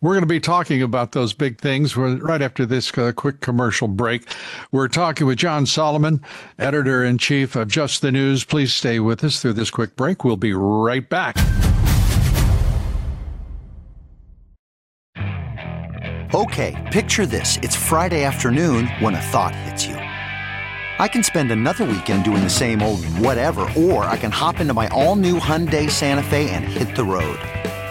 We're 0.00 0.12
going 0.12 0.22
to 0.22 0.26
be 0.28 0.38
talking 0.38 0.80
about 0.80 1.10
those 1.10 1.32
big 1.32 1.60
things 1.60 1.96
right 1.96 2.40
after 2.40 2.64
this 2.64 2.96
uh, 2.96 3.10
quick 3.10 3.40
commercial 3.40 3.88
break. 3.88 4.28
We're 4.70 4.86
talking 4.86 5.26
with 5.26 5.38
John 5.38 5.66
Solomon, 5.66 6.22
editor 6.56 7.04
in 7.04 7.18
chief 7.18 7.56
of 7.56 7.66
Just 7.66 8.00
the 8.00 8.12
News. 8.12 8.44
Please 8.44 8.72
stay 8.72 9.00
with 9.00 9.24
us 9.24 9.42
through 9.42 9.54
this 9.54 9.72
quick 9.72 9.96
break. 9.96 10.22
We'll 10.22 10.36
be 10.36 10.52
right 10.52 11.08
back. 11.08 11.36
Okay, 16.32 16.88
picture 16.92 17.26
this. 17.26 17.56
It's 17.62 17.74
Friday 17.74 18.22
afternoon 18.22 18.86
when 19.00 19.16
a 19.16 19.20
thought 19.20 19.56
hits 19.56 19.84
you. 19.84 19.96
I 19.96 21.08
can 21.08 21.24
spend 21.24 21.50
another 21.50 21.84
weekend 21.84 22.24
doing 22.24 22.44
the 22.44 22.50
same 22.50 22.82
old 22.82 23.04
whatever, 23.18 23.62
or 23.76 24.04
I 24.04 24.16
can 24.16 24.30
hop 24.30 24.60
into 24.60 24.74
my 24.74 24.86
all 24.88 25.16
new 25.16 25.40
Hyundai 25.40 25.90
Santa 25.90 26.22
Fe 26.22 26.50
and 26.50 26.64
hit 26.64 26.94
the 26.94 27.04
road. 27.04 27.40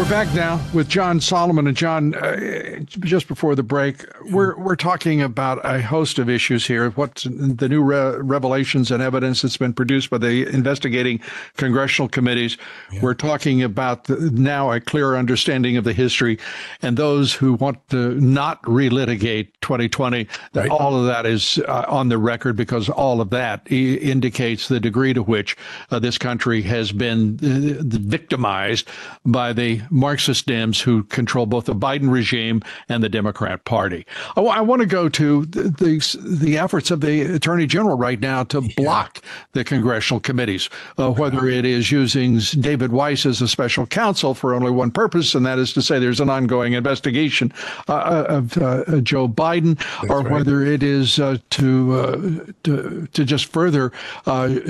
We're 0.00 0.08
back 0.08 0.34
now 0.34 0.58
with 0.72 0.88
John 0.88 1.20
Solomon 1.20 1.66
and 1.66 1.76
John. 1.76 2.14
Uh, 2.14 2.78
just 3.00 3.28
before 3.28 3.54
the 3.54 3.62
break, 3.62 4.02
we're 4.30 4.58
we're 4.58 4.74
talking 4.74 5.20
about 5.20 5.60
a 5.62 5.82
host 5.82 6.18
of 6.18 6.30
issues 6.30 6.66
here. 6.66 6.88
What 6.92 7.26
the 7.26 7.68
new 7.68 7.82
re- 7.82 8.16
revelations 8.16 8.90
and 8.90 9.02
evidence 9.02 9.42
that's 9.42 9.58
been 9.58 9.74
produced 9.74 10.08
by 10.08 10.16
the 10.16 10.46
investigating 10.54 11.20
congressional 11.58 12.08
committees? 12.08 12.56
Yeah. 12.90 13.02
We're 13.02 13.12
talking 13.12 13.62
about 13.62 14.04
the, 14.04 14.16
now 14.30 14.72
a 14.72 14.80
clearer 14.80 15.18
understanding 15.18 15.76
of 15.76 15.84
the 15.84 15.92
history, 15.92 16.38
and 16.80 16.96
those 16.96 17.34
who 17.34 17.52
want 17.52 17.86
to 17.90 18.18
not 18.22 18.62
relitigate 18.62 19.48
2020. 19.60 20.26
That 20.54 20.60
right. 20.60 20.70
all 20.70 20.98
of 20.98 21.08
that 21.08 21.26
is 21.26 21.58
uh, 21.68 21.84
on 21.88 22.08
the 22.08 22.16
record 22.16 22.56
because 22.56 22.88
all 22.88 23.20
of 23.20 23.28
that 23.30 23.66
I- 23.70 23.74
indicates 23.74 24.68
the 24.68 24.80
degree 24.80 25.12
to 25.12 25.22
which 25.22 25.58
uh, 25.90 25.98
this 25.98 26.16
country 26.16 26.62
has 26.62 26.90
been 26.90 27.38
uh, 27.42 27.82
victimized 27.84 28.88
by 29.26 29.52
the 29.52 29.82
Marxist 29.90 30.46
Dems 30.46 30.80
who 30.80 31.04
control 31.04 31.46
both 31.46 31.66
the 31.66 31.74
Biden 31.74 32.10
regime 32.10 32.62
and 32.88 33.02
the 33.02 33.08
Democrat 33.08 33.64
Party. 33.64 34.06
I, 34.30 34.34
w- 34.36 34.54
I 34.54 34.60
want 34.60 34.80
to 34.80 34.86
go 34.86 35.08
to 35.08 35.44
the, 35.46 35.62
the, 35.62 36.18
the 36.38 36.58
efforts 36.58 36.90
of 36.90 37.00
the 37.00 37.22
Attorney 37.22 37.66
General 37.66 37.96
right 37.96 38.20
now 38.20 38.44
to 38.44 38.60
block 38.76 39.22
the 39.52 39.64
congressional 39.64 40.20
committees, 40.20 40.70
uh, 40.98 41.10
whether 41.10 41.48
it 41.48 41.64
is 41.64 41.90
using 41.90 42.38
David 42.60 42.92
Weiss 42.92 43.26
as 43.26 43.40
a 43.40 43.48
special 43.48 43.86
counsel 43.86 44.34
for 44.34 44.54
only 44.54 44.70
one 44.70 44.90
purpose, 44.90 45.34
and 45.34 45.44
that 45.46 45.58
is 45.58 45.72
to 45.74 45.82
say 45.82 45.98
there's 45.98 46.20
an 46.20 46.30
ongoing 46.30 46.74
investigation 46.74 47.52
uh, 47.88 47.92
uh 47.92 48.26
of 48.28 48.58
uh, 48.58 49.00
Joe 49.00 49.28
Biden, 49.28 49.76
That's 49.78 50.10
or 50.10 50.22
right. 50.22 50.32
whether 50.32 50.64
it 50.64 50.82
is 50.82 51.18
uh, 51.18 51.38
to, 51.50 51.94
uh, 51.94 52.52
to 52.64 53.08
to 53.12 53.24
just 53.24 53.46
further 53.46 53.92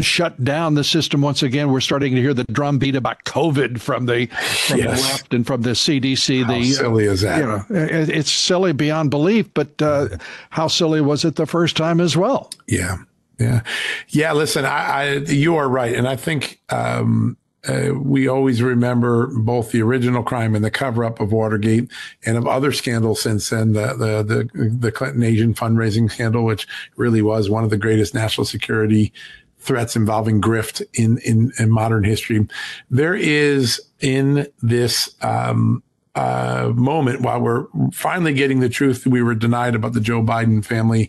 shut 0.01 0.43
down 0.43 0.75
the 0.75 0.85
system 0.85 1.21
once 1.21 1.43
again. 1.43 1.71
We're 1.71 1.81
starting 1.81 2.15
to 2.15 2.21
hear 2.21 2.35
the 2.35 2.45
drumbeat 2.45 2.97
about 2.97 3.25
COVID 3.25 3.81
from 3.81 4.07
the 4.07 4.27
from 4.27 4.79
yes. 4.79 5.10
And 5.31 5.47
from 5.47 5.63
the 5.63 5.71
CDC. 5.71 6.45
How 6.45 6.53
the 6.53 6.65
silly 6.73 7.05
is 7.05 7.21
that? 7.23 7.39
You 7.39 7.47
know, 7.47 7.65
it's 7.71 8.31
silly 8.31 8.73
beyond 8.73 9.11
belief. 9.11 9.53
But 9.55 9.81
uh, 9.81 10.09
how 10.51 10.69
silly 10.69 11.01
was 11.01 11.25
it 11.25 11.37
the 11.37 11.47
first 11.47 11.77
time 11.77 12.01
as 12.01 12.17
well? 12.17 12.51
Yeah, 12.67 12.99
yeah, 13.39 13.63
yeah. 14.09 14.33
Listen, 14.33 14.65
I, 14.65 14.69
I 14.69 15.05
you 15.17 15.57
are 15.57 15.69
right, 15.69 15.95
and 15.95 16.09
I 16.09 16.17
think. 16.17 16.61
Um, 16.71 17.37
uh, 17.69 17.91
we 17.95 18.27
always 18.27 18.63
remember 18.63 19.27
both 19.27 19.71
the 19.71 19.83
original 19.83 20.23
crime 20.23 20.55
and 20.55 20.65
the 20.65 20.71
cover 20.71 21.05
up 21.05 21.21
of 21.21 21.31
Watergate 21.31 21.91
and 22.25 22.39
of 22.39 22.47
other 22.47 22.73
scandals 22.73 23.21
since 23.21 23.51
then, 23.51 23.75
the, 23.75 23.89
the, 23.89 24.23
the, 24.55 24.71
the 24.71 24.91
Clinton 24.91 25.23
Asian 25.23 25.53
fundraising 25.53 26.11
scandal, 26.11 26.45
which 26.45 26.67
really 26.97 27.21
was 27.21 27.51
one 27.51 27.63
of 27.63 27.69
the 27.69 27.77
greatest 27.77 28.15
national 28.15 28.47
security 28.47 29.13
threats 29.61 29.97
involving 29.97 30.41
grift 30.41 30.83
in, 30.95 31.19
in, 31.19 31.53
in 31.59 31.71
modern 31.71 32.05
history. 32.05 32.47
There 32.91 33.15
is 33.15 33.81
in 34.01 34.47
this, 34.63 35.15
um, 35.23 35.83
uh, 36.17 36.73
moment 36.75 37.21
while 37.21 37.41
we're 37.41 37.67
finally 37.93 38.35
getting 38.35 38.59
the 38.59 38.69
truth 38.69 39.07
we 39.07 39.23
were 39.23 39.35
denied 39.35 39.77
about 39.77 39.93
the 39.93 40.01
Joe 40.01 40.23
Biden 40.23 40.65
family 40.65 41.09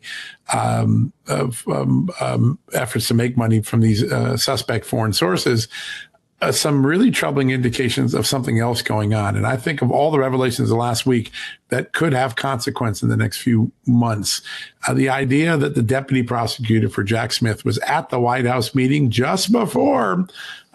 um, 0.54 1.12
of 1.28 1.64
um, 1.68 2.10
um, 2.20 2.60
efforts 2.74 3.08
to 3.08 3.16
make 3.16 3.36
money 3.36 3.62
from 3.62 3.82
these 3.82 4.04
uh, 4.04 4.38
suspect 4.38 4.86
foreign 4.86 5.12
sources 5.12 5.68
uh, 6.42 6.52
some 6.52 6.86
really 6.86 7.12
troubling 7.12 7.52
indications 7.52 8.14
of 8.14 8.26
something 8.26 8.60
else 8.60 8.82
going 8.82 9.14
on. 9.14 9.36
And 9.36 9.46
I 9.46 9.58
think 9.58 9.82
of 9.82 9.92
all 9.92 10.10
the 10.10 10.20
revelations 10.20 10.72
of 10.72 10.78
last 10.78 11.06
week 11.06 11.32
that 11.70 11.94
could 11.94 12.14
have 12.14 12.36
consequence 12.36 13.04
in 13.04 13.10
the 13.10 13.18
next 13.18 13.38
few 13.38 13.72
months. 13.86 14.42
Uh, 14.88 14.94
the 14.96 15.08
idea 15.08 15.56
that 15.58 15.76
the 15.76 15.84
deputy 15.84 16.24
prosecutor 16.24 16.90
for 16.90 17.04
Jack 17.04 17.32
Smith 17.32 17.64
was 17.64 17.78
at 17.80 18.10
the 18.10 18.20
White 18.20 18.46
House 18.46 18.74
meeting 18.74 19.12
just 19.12 19.52
before 19.52 20.26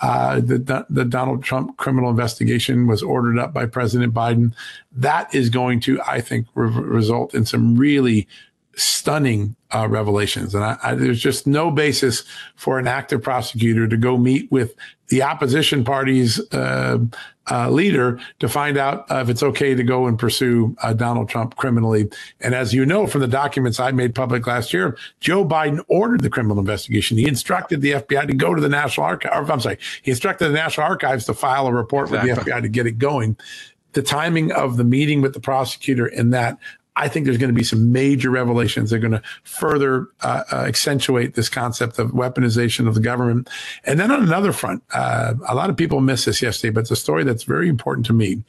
uh, 0.01 0.37
the, 0.41 0.87
the 0.89 1.05
Donald 1.05 1.43
Trump 1.43 1.77
criminal 1.79 2.11
investigation 2.11 2.87
was 2.87 3.03
ordered 3.03 3.39
up 3.39 3.53
by 3.53 3.67
President 3.67 4.15
Biden. 4.15 4.55
That 4.93 5.35
is 5.35 5.51
going 5.51 5.81
to, 5.81 6.01
I 6.07 6.21
think, 6.21 6.47
re- 6.55 6.69
result 6.69 7.35
in 7.35 7.45
some 7.45 7.77
really 7.77 8.29
stunning 8.77 9.57
uh, 9.75 9.89
revelations. 9.89 10.55
And 10.55 10.63
I, 10.63 10.77
I, 10.83 10.95
there's 10.95 11.21
just 11.21 11.47
no 11.47 11.71
basis 11.71 12.25
for 12.55 12.79
an 12.79 12.87
active 12.87 13.23
prosecutor 13.23 13.89
to 13.89 13.97
go 13.97 14.17
meet 14.17 14.51
with 14.53 14.75
the 15.09 15.23
opposition 15.23 15.85
party's 15.85 16.41
uh, 16.53 16.99
uh, 17.51 17.71
leader 17.71 18.19
to 18.41 18.49
find 18.49 18.77
out 18.77 19.07
if 19.09 19.29
it's 19.29 19.43
okay 19.43 19.75
to 19.75 19.83
go 19.83 20.07
and 20.07 20.19
pursue 20.19 20.77
uh, 20.83 20.93
Donald 20.93 21.29
Trump 21.29 21.57
criminally. 21.57 22.09
And 22.41 22.55
as 22.55 22.75
you 22.75 22.85
know 22.85 23.07
from 23.07 23.21
the 23.21 23.29
documents 23.29 23.79
I 23.79 23.93
made 23.93 24.15
public 24.15 24.47
last 24.47 24.73
year, 24.73 24.99
Joe 25.21 25.45
Biden 25.45 25.83
ordered 25.89 26.23
the 26.23 26.31
criminal 26.31 26.59
investigation. 26.59 27.17
He 27.17 27.29
instructed 27.29 27.81
the 27.81 27.93
FBI 27.93 28.27
to 28.27 28.35
go 28.35 28.55
to 28.55 28.61
the 28.61 28.69
National 28.69 29.07
Archives. 29.07 29.49
I'm 29.49 29.61
sorry, 29.61 29.79
he 30.03 30.11
instructed 30.11 30.49
the 30.49 30.55
National 30.55 30.87
Archives 30.87 31.25
to 31.27 31.35
file 31.35 31.67
a 31.67 31.73
report 31.73 32.09
exactly. 32.09 32.31
with 32.31 32.45
the 32.45 32.51
FBI 32.51 32.63
to 32.63 32.69
get 32.69 32.87
it 32.87 32.99
going 32.99 33.37
the 33.93 34.03
timing 34.03 34.53
of 34.53 34.77
the 34.77 34.85
meeting 34.85 35.23
with 35.23 35.33
the 35.33 35.41
prosecutor 35.41 36.05
and 36.05 36.35
that 36.35 36.59
I 36.97 37.09
think 37.09 37.27
there's 37.27 37.39
going 37.39 37.53
to 37.53 37.59
be 37.59 37.65
some 37.65 37.93
major 37.93 38.31
revelations 38.31 38.91
that 38.91 38.97
are 38.97 39.01
going 39.01 39.13
to 39.13 39.23
further 39.45 40.09
uh, 40.23 40.45
uh, 40.51 40.57
accentuate 40.67 41.35
this 41.35 41.49
concept 41.49 41.99
of 41.99 42.13
weaponization 42.13 42.89
of 42.89 42.95
the 42.95 43.01
government. 43.01 43.49
And 43.85 44.01
then 44.01 44.11
on 44.11 44.23
another 44.23 44.53
front, 44.53 44.83
uh, 44.95 45.35
a 45.47 45.55
lot 45.55 45.71
of 45.71 45.77
people 45.77 46.01
missed 46.01 46.27
this 46.27 46.41
yesterday, 46.41 46.73
but 46.73 46.81
it's 46.81 46.91
a 46.91 46.97
story 46.97 47.25
that's 47.25 47.45
very 47.45 47.69
important 47.69 48.07
to 48.07 48.13
me. 48.13 48.43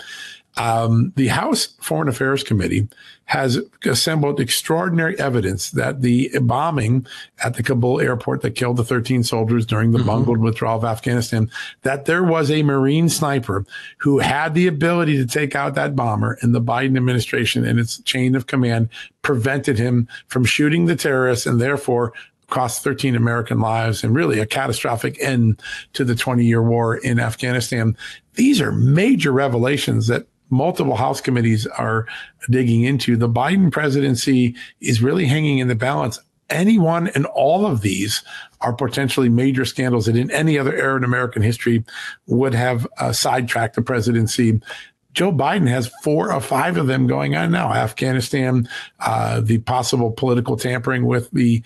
Um, 0.57 1.13
the 1.15 1.27
House 1.27 1.67
Foreign 1.81 2.09
Affairs 2.09 2.43
Committee 2.43 2.87
has 3.25 3.59
assembled 3.85 4.39
extraordinary 4.39 5.19
evidence 5.19 5.71
that 5.71 6.01
the 6.01 6.31
bombing 6.41 7.05
at 7.43 7.55
the 7.55 7.63
Kabul 7.63 7.99
airport 7.99 8.41
that 8.41 8.55
killed 8.55 8.77
the 8.77 8.85
13 8.85 9.23
soldiers 9.23 9.65
during 9.65 9.91
the 9.91 9.97
mm-hmm. 9.97 10.07
bungled 10.07 10.39
withdrawal 10.39 10.77
of 10.77 10.85
Afghanistan, 10.85 11.51
that 11.81 12.05
there 12.05 12.23
was 12.23 12.49
a 12.49 12.63
Marine 12.63 13.09
sniper 13.09 13.65
who 13.97 14.19
had 14.19 14.53
the 14.53 14.67
ability 14.67 15.17
to 15.17 15.25
take 15.25 15.55
out 15.55 15.75
that 15.75 15.95
bomber, 15.95 16.37
and 16.41 16.55
the 16.55 16.61
Biden 16.61 16.97
administration 16.97 17.65
and 17.65 17.79
its 17.79 17.99
chain 18.03 18.33
of 18.33 18.47
command 18.47 18.89
prevented 19.21 19.77
him 19.77 20.07
from 20.27 20.45
shooting 20.45 20.85
the 20.85 20.95
terrorists 20.95 21.45
and 21.45 21.59
therefore 21.59 22.13
cost 22.49 22.81
13 22.81 23.15
American 23.15 23.59
lives 23.59 24.03
and 24.03 24.15
really 24.15 24.39
a 24.39 24.45
catastrophic 24.45 25.21
end 25.21 25.61
to 25.91 26.05
the 26.05 26.15
20 26.15 26.45
year 26.45 26.63
war 26.63 26.95
in 26.95 27.19
Afghanistan. 27.19 27.97
These 28.35 28.61
are 28.61 28.71
major 28.71 29.33
revelations 29.33 30.07
that 30.07 30.27
multiple 30.49 30.95
House 30.95 31.21
committees 31.21 31.67
are 31.67 32.07
digging 32.49 32.83
into. 32.83 33.17
The 33.17 33.29
Biden 33.29 33.71
presidency 33.71 34.55
is 34.81 35.01
really 35.01 35.25
hanging 35.25 35.59
in 35.59 35.67
the 35.67 35.75
balance. 35.75 36.19
Any 36.49 36.77
one 36.77 37.07
and 37.09 37.25
all 37.27 37.65
of 37.65 37.81
these 37.81 38.23
are 38.61 38.73
potentially 38.73 39.27
major 39.27 39.65
scandals 39.65 40.05
that 40.05 40.15
in 40.15 40.31
any 40.31 40.57
other 40.57 40.73
era 40.73 40.95
in 40.95 41.03
American 41.03 41.41
history 41.41 41.83
would 42.27 42.53
have 42.53 42.87
uh, 42.99 43.11
sidetracked 43.11 43.75
the 43.75 43.81
presidency. 43.81 44.61
Joe 45.13 45.31
Biden 45.31 45.67
has 45.67 45.91
four 46.03 46.31
or 46.31 46.39
five 46.39 46.77
of 46.77 46.87
them 46.87 47.07
going 47.07 47.35
on 47.35 47.51
now. 47.51 47.73
Afghanistan, 47.73 48.69
uh, 49.01 49.41
the 49.41 49.57
possible 49.59 50.11
political 50.11 50.55
tampering 50.55 51.05
with 51.05 51.29
the 51.31 51.63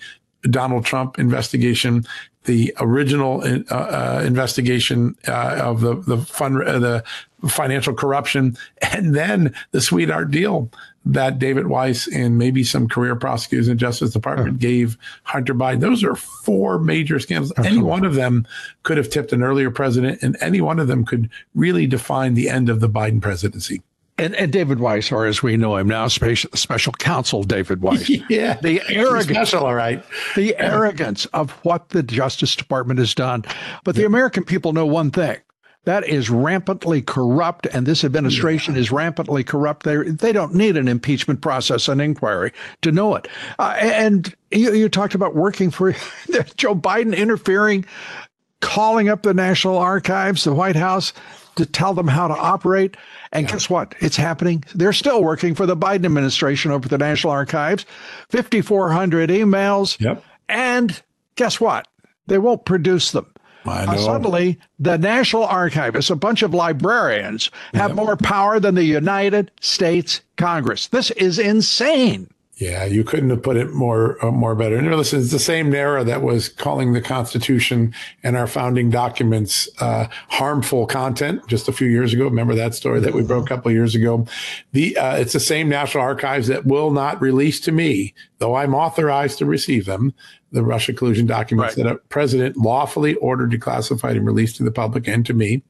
Donald 0.50 0.84
Trump 0.84 1.18
investigation, 1.18 2.04
the 2.44 2.74
original 2.80 3.42
uh, 3.42 3.74
uh, 3.74 4.22
investigation 4.24 5.16
uh, 5.28 5.60
of 5.62 5.80
the 5.80 5.96
the 5.96 6.18
fund 6.18 6.62
uh, 6.62 6.78
the 6.78 7.04
financial 7.48 7.94
corruption, 7.94 8.56
and 8.92 9.14
then 9.14 9.54
the 9.72 9.80
sweetheart 9.80 10.30
deal 10.30 10.70
that 11.04 11.38
David 11.38 11.66
Weiss 11.66 12.06
and 12.06 12.38
maybe 12.38 12.62
some 12.62 12.88
career 12.88 13.16
prosecutors 13.16 13.66
in 13.66 13.74
the 13.74 13.80
Justice 13.80 14.12
Department 14.12 14.60
gave 14.60 14.96
Hunter 15.24 15.54
Biden. 15.54 15.80
Those 15.80 16.04
are 16.04 16.14
four 16.14 16.78
major 16.78 17.18
scandals. 17.18 17.50
Absolutely. 17.52 17.78
Any 17.78 17.86
one 17.86 18.04
of 18.04 18.14
them 18.14 18.46
could 18.84 18.98
have 18.98 19.10
tipped 19.10 19.32
an 19.32 19.42
earlier 19.42 19.70
president, 19.70 20.22
and 20.22 20.36
any 20.40 20.60
one 20.60 20.78
of 20.78 20.86
them 20.86 21.04
could 21.04 21.28
really 21.54 21.86
define 21.86 22.34
the 22.34 22.48
end 22.48 22.68
of 22.68 22.80
the 22.80 22.88
Biden 22.88 23.20
presidency. 23.20 23.82
And, 24.22 24.34
and, 24.36 24.52
David 24.52 24.78
Weiss, 24.78 25.10
or 25.10 25.26
as 25.26 25.42
we 25.42 25.56
know 25.56 25.76
him 25.76 25.88
now, 25.88 26.06
special, 26.08 26.50
special 26.54 26.92
counsel 26.92 27.42
David 27.42 27.82
Weiss. 27.82 28.08
yeah, 28.28 28.54
the 28.60 28.80
arrogance, 28.88 29.50
special, 29.50 29.66
all 29.66 29.74
right. 29.74 30.02
The 30.36 30.56
arrogance 30.58 31.26
of 31.26 31.50
what 31.64 31.88
the 31.88 32.02
Justice 32.02 32.54
Department 32.54 33.00
has 33.00 33.14
done. 33.14 33.44
But 33.84 33.96
the 33.96 34.04
American 34.04 34.44
people 34.44 34.72
know 34.72 34.86
one 34.86 35.10
thing: 35.10 35.38
that 35.84 36.06
is 36.06 36.30
rampantly 36.30 37.02
corrupt, 37.02 37.66
and 37.66 37.86
this 37.86 38.04
administration 38.04 38.74
yeah. 38.74 38.80
is 38.80 38.92
rampantly 38.92 39.42
corrupt. 39.42 39.84
They 39.84 39.96
they 39.96 40.32
don't 40.32 40.54
need 40.54 40.76
an 40.76 40.86
impeachment 40.86 41.40
process, 41.40 41.88
an 41.88 42.00
inquiry 42.00 42.52
to 42.82 42.92
know 42.92 43.16
it. 43.16 43.26
Uh, 43.58 43.74
and 43.80 44.34
you, 44.52 44.72
you 44.72 44.88
talked 44.88 45.14
about 45.14 45.34
working 45.34 45.70
for 45.70 45.92
Joe 46.56 46.76
Biden 46.76 47.16
interfering, 47.16 47.84
calling 48.60 49.08
up 49.08 49.22
the 49.22 49.34
National 49.34 49.78
Archives, 49.78 50.44
the 50.44 50.54
White 50.54 50.76
House 50.76 51.12
to 51.56 51.66
tell 51.66 51.94
them 51.94 52.08
how 52.08 52.28
to 52.28 52.34
operate. 52.34 52.96
And 53.32 53.46
yeah. 53.46 53.52
guess 53.52 53.70
what? 53.70 53.94
It's 54.00 54.16
happening. 54.16 54.64
They're 54.74 54.92
still 54.92 55.22
working 55.22 55.54
for 55.54 55.66
the 55.66 55.76
Biden 55.76 56.04
administration 56.04 56.70
over 56.70 56.88
the 56.88 56.98
National 56.98 57.32
Archives. 57.32 57.86
5,400 58.30 59.30
emails. 59.30 60.00
Yep. 60.00 60.24
And 60.48 61.02
guess 61.36 61.60
what? 61.60 61.88
They 62.26 62.38
won't 62.38 62.64
produce 62.64 63.10
them. 63.10 63.26
Uh, 63.64 63.96
suddenly, 63.96 64.58
the 64.78 64.98
National 64.98 65.46
Archivists, 65.46 66.10
a 66.10 66.16
bunch 66.16 66.42
of 66.42 66.52
librarians, 66.52 67.50
have 67.74 67.90
yep. 67.90 67.96
more 67.96 68.16
power 68.16 68.58
than 68.58 68.74
the 68.74 68.84
United 68.84 69.52
States 69.60 70.20
Congress. 70.36 70.88
This 70.88 71.12
is 71.12 71.38
insane. 71.38 72.28
Yeah, 72.56 72.84
you 72.84 73.02
couldn't 73.02 73.30
have 73.30 73.42
put 73.42 73.56
it 73.56 73.72
more 73.72 74.22
uh, 74.24 74.30
more 74.30 74.54
better. 74.54 74.76
And 74.76 74.94
listen, 74.94 75.20
it's 75.20 75.30
the 75.30 75.38
same 75.38 75.70
NARA 75.70 76.04
that 76.04 76.20
was 76.20 76.50
calling 76.50 76.92
the 76.92 77.00
Constitution 77.00 77.94
and 78.22 78.36
our 78.36 78.46
founding 78.46 78.90
documents 78.90 79.70
uh, 79.80 80.06
harmful 80.28 80.86
content 80.86 81.46
just 81.48 81.66
a 81.66 81.72
few 81.72 81.88
years 81.88 82.12
ago. 82.12 82.24
Remember 82.24 82.54
that 82.54 82.74
story 82.74 83.00
that 83.00 83.14
we 83.14 83.22
broke 83.22 83.46
a 83.46 83.48
couple 83.48 83.70
of 83.70 83.74
years 83.74 83.94
ago? 83.94 84.26
The 84.72 84.96
uh, 84.98 85.16
it's 85.16 85.32
the 85.32 85.40
same 85.40 85.70
National 85.70 86.04
Archives 86.04 86.46
that 86.48 86.66
will 86.66 86.90
not 86.90 87.22
release 87.22 87.58
to 87.60 87.72
me, 87.72 88.12
though 88.36 88.54
I'm 88.54 88.74
authorized 88.74 89.38
to 89.38 89.46
receive 89.46 89.86
them, 89.86 90.12
the 90.52 90.62
Russia 90.62 90.92
collusion 90.92 91.26
documents 91.26 91.76
right. 91.76 91.84
that 91.84 91.92
a 91.92 91.96
president 91.96 92.56
lawfully 92.56 93.14
ordered 93.16 93.50
declassified 93.50 94.12
and 94.12 94.26
released 94.26 94.56
to 94.56 94.62
the 94.62 94.70
public 94.70 95.08
and 95.08 95.26
to 95.26 95.34
me. 95.34 95.62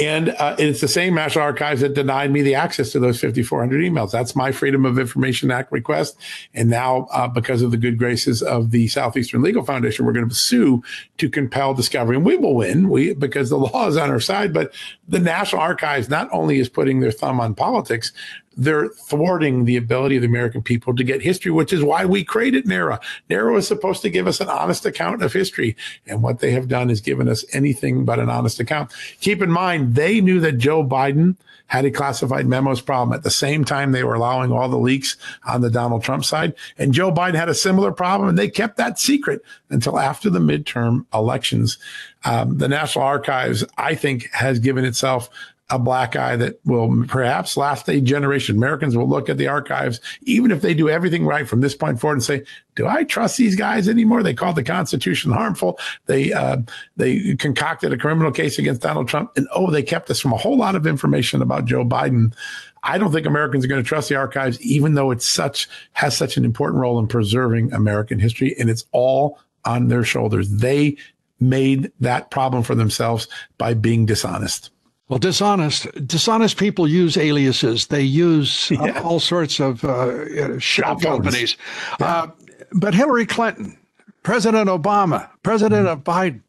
And 0.00 0.30
uh, 0.30 0.56
it's 0.58 0.80
the 0.80 0.88
same 0.88 1.14
National 1.14 1.44
Archives 1.44 1.80
that 1.82 1.94
denied 1.94 2.32
me 2.32 2.42
the 2.42 2.56
access 2.56 2.90
to 2.92 2.98
those 2.98 3.20
5,400 3.20 3.80
emails. 3.80 4.10
That's 4.10 4.34
my 4.34 4.50
Freedom 4.50 4.84
of 4.84 4.98
Information 4.98 5.52
Act 5.52 5.70
request. 5.70 6.16
And 6.52 6.68
now, 6.68 7.06
uh, 7.12 7.28
because 7.28 7.62
of 7.62 7.70
the 7.70 7.76
good 7.76 7.96
graces 7.96 8.42
of 8.42 8.72
the 8.72 8.88
Southeastern 8.88 9.42
Legal 9.42 9.62
Foundation, 9.62 10.04
we're 10.04 10.12
going 10.12 10.28
to 10.28 10.34
sue 10.34 10.82
to 11.18 11.28
compel 11.28 11.74
discovery. 11.74 12.16
And 12.16 12.24
we 12.24 12.36
will 12.36 12.56
win 12.56 12.88
we, 12.88 13.14
because 13.14 13.50
the 13.50 13.56
law 13.56 13.86
is 13.86 13.96
on 13.96 14.10
our 14.10 14.18
side. 14.18 14.52
But 14.52 14.74
the 15.06 15.20
National 15.20 15.62
Archives 15.62 16.08
not 16.08 16.28
only 16.32 16.58
is 16.58 16.68
putting 16.68 16.98
their 16.98 17.12
thumb 17.12 17.38
on 17.38 17.54
politics, 17.54 18.10
they're 18.56 18.88
thwarting 18.88 19.64
the 19.64 19.76
ability 19.76 20.16
of 20.16 20.22
the 20.22 20.28
American 20.28 20.62
people 20.62 20.94
to 20.96 21.04
get 21.04 21.22
history, 21.22 21.50
which 21.50 21.72
is 21.72 21.82
why 21.82 22.04
we 22.04 22.24
created 22.24 22.66
NARA. 22.66 23.00
NARA 23.30 23.52
was 23.52 23.68
supposed 23.68 24.02
to 24.02 24.10
give 24.10 24.26
us 24.26 24.40
an 24.40 24.48
honest 24.48 24.86
account 24.86 25.22
of 25.22 25.32
history. 25.32 25.76
And 26.06 26.22
what 26.22 26.40
they 26.40 26.52
have 26.52 26.68
done 26.68 26.90
is 26.90 27.00
given 27.00 27.28
us 27.28 27.44
anything 27.52 28.04
but 28.04 28.18
an 28.18 28.30
honest 28.30 28.60
account. 28.60 28.92
Keep 29.20 29.42
in 29.42 29.50
mind, 29.50 29.94
they 29.94 30.20
knew 30.20 30.40
that 30.40 30.58
Joe 30.58 30.84
Biden 30.84 31.36
had 31.66 31.84
a 31.84 31.90
classified 31.90 32.46
memos 32.46 32.80
problem 32.80 33.14
at 33.14 33.22
the 33.22 33.30
same 33.30 33.64
time 33.64 33.90
they 33.90 34.04
were 34.04 34.14
allowing 34.14 34.52
all 34.52 34.68
the 34.68 34.76
leaks 34.76 35.16
on 35.46 35.60
the 35.60 35.70
Donald 35.70 36.02
Trump 36.04 36.24
side. 36.24 36.54
And 36.78 36.92
Joe 36.92 37.10
Biden 37.10 37.34
had 37.34 37.48
a 37.48 37.54
similar 37.54 37.90
problem, 37.90 38.28
and 38.28 38.38
they 38.38 38.48
kept 38.48 38.76
that 38.76 38.98
secret 38.98 39.42
until 39.70 39.98
after 39.98 40.28
the 40.28 40.38
midterm 40.40 41.06
elections. 41.12 41.78
Um, 42.24 42.58
the 42.58 42.68
National 42.68 43.04
Archives, 43.04 43.64
I 43.76 43.94
think, 43.94 44.30
has 44.32 44.58
given 44.58 44.84
itself 44.84 45.30
a 45.70 45.78
black 45.78 46.14
eye 46.14 46.36
that 46.36 46.60
will 46.64 47.04
perhaps 47.06 47.56
last 47.56 47.88
a 47.88 48.00
generation. 48.00 48.56
Americans 48.56 48.96
will 48.96 49.08
look 49.08 49.28
at 49.28 49.38
the 49.38 49.48
archives, 49.48 50.00
even 50.22 50.50
if 50.50 50.60
they 50.60 50.74
do 50.74 50.90
everything 50.90 51.24
right 51.24 51.48
from 51.48 51.62
this 51.62 51.74
point 51.74 51.98
forward, 52.00 52.16
and 52.16 52.22
say, 52.22 52.44
"Do 52.74 52.86
I 52.86 53.04
trust 53.04 53.38
these 53.38 53.56
guys 53.56 53.88
anymore?" 53.88 54.22
They 54.22 54.34
called 54.34 54.56
the 54.56 54.62
Constitution 54.62 55.32
harmful. 55.32 55.78
They 56.06 56.32
uh, 56.32 56.58
they 56.96 57.34
concocted 57.36 57.92
a 57.92 57.98
criminal 57.98 58.30
case 58.30 58.58
against 58.58 58.82
Donald 58.82 59.08
Trump, 59.08 59.32
and 59.36 59.48
oh, 59.54 59.70
they 59.70 59.82
kept 59.82 60.10
us 60.10 60.20
from 60.20 60.32
a 60.32 60.38
whole 60.38 60.56
lot 60.56 60.74
of 60.74 60.86
information 60.86 61.40
about 61.40 61.64
Joe 61.64 61.84
Biden. 61.84 62.34
I 62.82 62.98
don't 62.98 63.12
think 63.12 63.26
Americans 63.26 63.64
are 63.64 63.68
going 63.68 63.82
to 63.82 63.88
trust 63.88 64.10
the 64.10 64.16
archives, 64.16 64.60
even 64.60 64.94
though 64.94 65.10
it's 65.10 65.26
such 65.26 65.68
has 65.92 66.14
such 66.14 66.36
an 66.36 66.44
important 66.44 66.80
role 66.80 66.98
in 66.98 67.06
preserving 67.06 67.72
American 67.72 68.18
history, 68.18 68.54
and 68.58 68.68
it's 68.68 68.84
all 68.92 69.38
on 69.64 69.88
their 69.88 70.04
shoulders. 70.04 70.50
They 70.50 70.98
made 71.40 71.90
that 72.00 72.30
problem 72.30 72.62
for 72.62 72.74
themselves 72.74 73.28
by 73.56 73.72
being 73.72 74.04
dishonest. 74.04 74.70
Well, 75.14 75.20
dishonest 75.20 75.86
dishonest 76.08 76.56
people 76.56 76.88
use 76.88 77.16
aliases. 77.16 77.86
They 77.86 78.02
use 78.02 78.72
uh, 78.72 78.84
yeah. 78.86 79.02
all 79.02 79.20
sorts 79.20 79.60
of 79.60 79.84
uh, 79.84 80.58
shell 80.58 80.96
companies. 80.98 81.56
Yeah. 82.00 82.06
Uh, 82.06 82.30
but 82.72 82.94
Hillary 82.94 83.24
Clinton, 83.24 83.78
President 84.24 84.68
Obama, 84.68 85.30
President 85.44 85.86
mm. 85.86 85.92
O'Biden, 85.92 86.42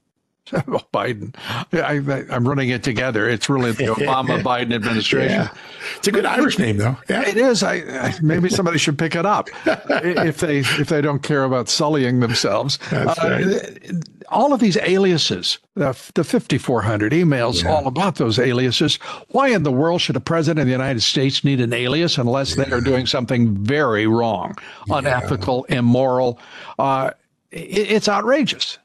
Biden. 0.94 1.36
I, 1.74 2.36
am 2.36 2.48
running 2.48 2.70
it 2.70 2.84
together. 2.84 3.28
It's 3.28 3.50
really 3.50 3.72
the 3.72 3.86
Obama 3.96 4.42
Biden 4.44 4.76
administration. 4.76 5.42
Yeah. 5.42 5.50
It's 5.98 6.08
a 6.08 6.12
good 6.12 6.26
Irish 6.26 6.60
name, 6.60 6.78
though. 6.78 6.98
Yeah. 7.10 7.28
It 7.28 7.38
is. 7.38 7.64
I, 7.64 7.78
I, 7.78 8.14
maybe 8.22 8.50
somebody 8.50 8.78
should 8.78 9.00
pick 9.00 9.16
it 9.16 9.26
up 9.26 9.50
if 9.66 10.38
they 10.38 10.60
if 10.60 10.90
they 10.90 11.02
don't 11.02 11.24
care 11.24 11.46
about 11.46 11.68
sullying 11.68 12.20
themselves. 12.20 12.78
Uh, 12.92 13.16
right. 13.24 14.04
All 14.30 14.54
of 14.54 14.60
these 14.60 14.78
aliases, 14.78 15.60
the, 15.76 15.96
the 16.16 16.24
5,400 16.24 17.12
emails, 17.12 17.64
yeah. 17.64 17.72
all 17.72 17.88
about 17.88 18.16
those 18.16 18.40
aliases. 18.40 18.96
Why 19.30 19.50
in 19.50 19.64
the 19.64 19.72
world 19.72 20.02
should 20.02 20.16
a 20.16 20.20
president 20.20 20.62
of 20.62 20.66
the 20.66 20.72
United 20.72 21.02
States 21.02 21.44
need 21.44 21.62
an 21.62 21.74
alias 21.74 22.18
unless 22.18 22.56
they 22.56 22.66
are 22.72 22.82
doing 22.82 23.06
something 23.06 23.56
very 23.64 24.08
wrong, 24.08 24.56
unethical, 24.90 25.66
immoral? 25.66 26.40
Uh, 26.80 27.12
it, 27.52 27.92
it's 27.92 28.10
outrageous. 28.10 28.80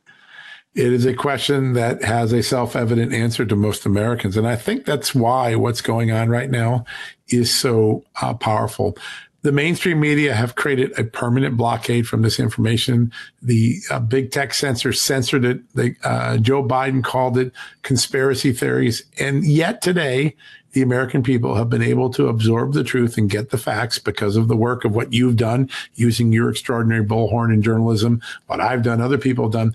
It 0.75 0.93
is 0.93 1.05
a 1.05 1.15
question 1.15 1.73
that 1.73 2.03
has 2.05 2.33
a 2.33 2.43
self 2.43 2.77
evident 2.77 3.13
answer 3.13 3.45
to 3.45 3.57
most 3.57 3.87
Americans. 3.87 4.37
And 4.37 4.47
I 4.47 4.57
think 4.57 4.85
that's 4.85 5.15
why 5.15 5.57
what's 5.57 5.81
going 5.81 6.13
on 6.13 6.29
right 6.29 6.51
now 6.51 6.85
is 7.29 7.53
so 7.53 8.05
uh, 8.23 8.35
powerful. 8.35 8.97
The 9.43 9.53
mainstream 9.53 10.01
media 10.01 10.35
have 10.35 10.55
created 10.55 10.97
a 10.99 11.05
permanent 11.05 11.57
blockade 11.57 12.07
from 12.07 12.23
this 12.23 12.39
information. 12.39 13.11
The 13.41 13.79
uh, 13.91 13.99
big 13.99 14.31
tech 14.33 14.53
censors 14.53 15.01
censored 15.01 15.47
it. 15.47 15.75
They, 15.75 15.97
uh, 16.05 16.37
Joe 16.37 16.63
Biden 16.63 17.03
called 17.03 17.39
it 17.39 17.53
conspiracy 17.83 18.53
theories. 18.53 19.03
And 19.19 19.45
yet 19.45 19.81
today, 19.81 20.37
the 20.73 20.83
American 20.83 21.23
people 21.23 21.57
have 21.57 21.69
been 21.69 21.83
able 21.83 22.11
to 22.11 22.29
absorb 22.29 22.73
the 22.73 22.85
truth 22.85 23.19
and 23.19 23.29
get 23.29 23.51
the 23.51 23.59
facts 23.59 23.99
because 23.99 24.37
of 24.37 24.49
the 24.49 24.57
work 24.57 24.85
of 24.85 24.95
what 24.95 25.13
you've 25.13 25.37
done 25.37 25.69
using 25.95 26.33
your 26.33 26.51
extraordinary 26.51 27.05
bullhorn 27.05 27.53
in 27.53 27.63
journalism, 27.63 28.23
what 28.47 28.61
I've 28.61 28.83
done, 28.83 29.01
other 29.01 29.19
people 29.19 29.45
have 29.45 29.53
done. 29.53 29.75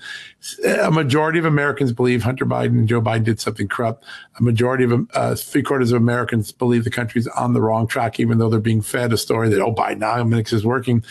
A 0.82 0.92
majority 0.92 1.40
of 1.40 1.46
Americans 1.46 1.92
believe 1.92 2.24
Hunter 2.24 2.46
Biden 2.46 2.80
and 2.80 2.88
Joe 2.88 3.02
Biden 3.02 3.24
did 3.24 3.40
something 3.40 3.68
corrupt. 3.68 4.06
A 4.40 4.44
majority 4.44 4.84
of 4.84 5.08
uh, 5.14 5.36
three 5.36 5.64
quarters 5.64 5.92
of 5.92 6.02
Americans 6.02 6.52
believe 6.52 6.84
the 6.84 6.92
country's 6.92 7.28
on 7.28 7.54
the 7.54 7.62
wrong 7.62 7.88
track, 7.88 8.20
even 8.20 8.38
though 8.38 8.50
they're 8.50 8.60
being 8.60 8.82
fed 8.82 9.12
a 9.12 9.18
story 9.18 9.50
that, 9.50 9.62
oh, 9.62 9.74
Bidenomics 9.74 10.54
is 10.54 10.66
working. 10.66 11.04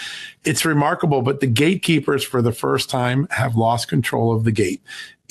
It's 0.44 0.64
remarkable, 0.64 1.20
but 1.22 1.40
the 1.40 1.46
gatekeepers 1.46 2.24
for 2.24 2.40
the 2.40 2.52
first 2.52 2.88
time 2.88 3.26
have 3.30 3.56
lost 3.56 3.88
control 3.88 4.34
of 4.34 4.44
the 4.44 4.52
gate. 4.52 4.82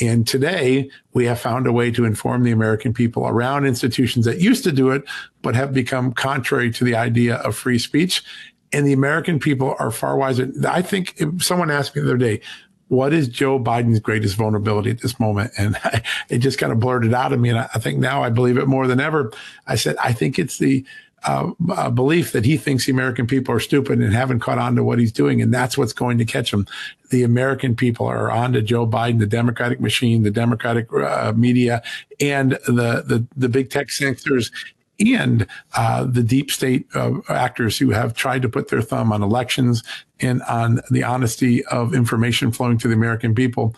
And 0.08 0.28
today 0.28 0.89
we 1.14 1.26
have 1.26 1.39
found 1.39 1.68
a 1.68 1.72
way 1.72 1.91
to 1.91 2.06
inform 2.06 2.43
the 2.43 2.51
American 2.51 2.93
people 2.93 3.28
around 3.28 3.66
institutions 3.66 4.26
that 4.26 4.39
used 4.39 4.64
to 4.66 4.72
do 4.72 4.91
it, 4.91 5.04
but 5.41 5.56
have 5.56 5.74
become 5.74 6.14
contrary 6.14 6.72
to 6.72 6.84
the 6.84 6.95
idea 6.95 7.36
of 7.38 7.56
free 7.56 7.80
speech. 7.80 8.24
And 8.72 8.88
the 8.88 8.93
American 8.93 9.39
people 9.39 9.76
are 9.80 9.91
far 9.91 10.18
wiser. 10.18 10.51
I 10.68 10.82
think 10.82 11.22
someone 11.39 11.70
asked 11.70 11.95
me 11.95 12.01
the 12.01 12.08
other 12.08 12.18
day, 12.18 12.41
what 12.88 13.14
is 13.14 13.28
Joe 13.28 13.60
Biden's 13.60 13.99
greatest 13.99 14.36
vulnerability 14.36 14.89
at 14.89 15.01
this 15.01 15.20
moment? 15.20 15.51
And 15.58 15.76
I, 15.84 16.04
it 16.30 16.39
just 16.39 16.58
kind 16.58 16.72
of 16.72 16.80
blurted 16.80 17.14
out 17.14 17.34
of 17.34 17.39
me. 17.39 17.49
And 17.49 17.60
I, 17.60 17.70
I 17.74 17.80
think 17.80 17.99
now 17.99 18.24
I 18.24 18.30
believe 18.30 18.58
it 18.58 18.68
more 18.68 18.88
than 18.88 18.99
ever. 18.99 19.32
I 19.68 19.76
said, 19.76 19.95
I 19.97 20.14
think 20.14 20.38
it's 20.38 20.58
the 20.58 20.86
uh, 21.26 21.90
belief 21.90 22.32
that 22.32 22.46
he 22.46 22.58
thinks 22.58 22.86
the 22.86 22.92
American 22.92 23.28
people 23.28 23.54
are 23.56 23.60
stupid 23.60 24.00
and 24.00 24.14
haven't 24.14 24.40
caught 24.40 24.58
on 24.58 24.76
to 24.76 24.84
what 24.84 25.00
he's 25.00 25.12
doing, 25.12 25.42
and 25.42 25.54
that's 25.54 25.78
what's 25.78 25.94
going 25.94 26.18
to 26.18 26.26
catch 26.26 26.54
him. 26.54 26.68
The 27.10 27.24
American 27.24 27.76
people 27.76 28.06
are 28.06 28.32
on 28.32 28.54
to 28.54 28.62
Joe 28.62 28.88
Biden, 28.88 29.20
the 29.20 29.28
Democratic 29.28 29.80
machine, 29.80 30.24
the 30.24 30.32
Democratic 30.32 30.92
uh, 30.94 31.34
media, 31.36 31.82
and 32.20 32.54
the, 32.68 33.04
the 33.06 33.26
the 33.36 33.50
big 33.50 33.70
tech 33.70 33.90
censors 33.90 34.52
and 35.00 35.48
uh, 35.76 36.06
the 36.06 36.24
deep 36.24 36.52
state 36.52 36.88
uh, 36.96 37.20
actors 37.30 37.78
who 37.78 37.90
have 37.90 38.14
tried 38.14 38.42
to 38.42 38.50
put 38.50 38.70
their 38.70 38.82
thumb 38.82 39.12
on 39.12 39.24
elections 39.24 39.84
and 40.20 40.42
on 40.44 40.82
the 40.92 41.04
honesty 41.04 41.66
of 41.66 41.94
information 41.94 42.52
flowing 42.52 42.78
to 42.78 42.88
the 42.88 42.94
American 42.94 43.34
people. 43.34 43.76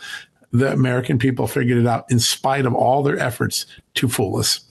The 0.52 0.72
American 0.72 1.18
people 1.18 1.48
figured 1.48 1.78
it 1.78 1.88
out 1.88 2.10
in 2.10 2.20
spite 2.20 2.66
of 2.66 2.74
all 2.74 3.04
their 3.04 3.18
efforts 3.18 3.66
to 3.96 4.08
fool 4.08 4.38
us. 4.38 4.65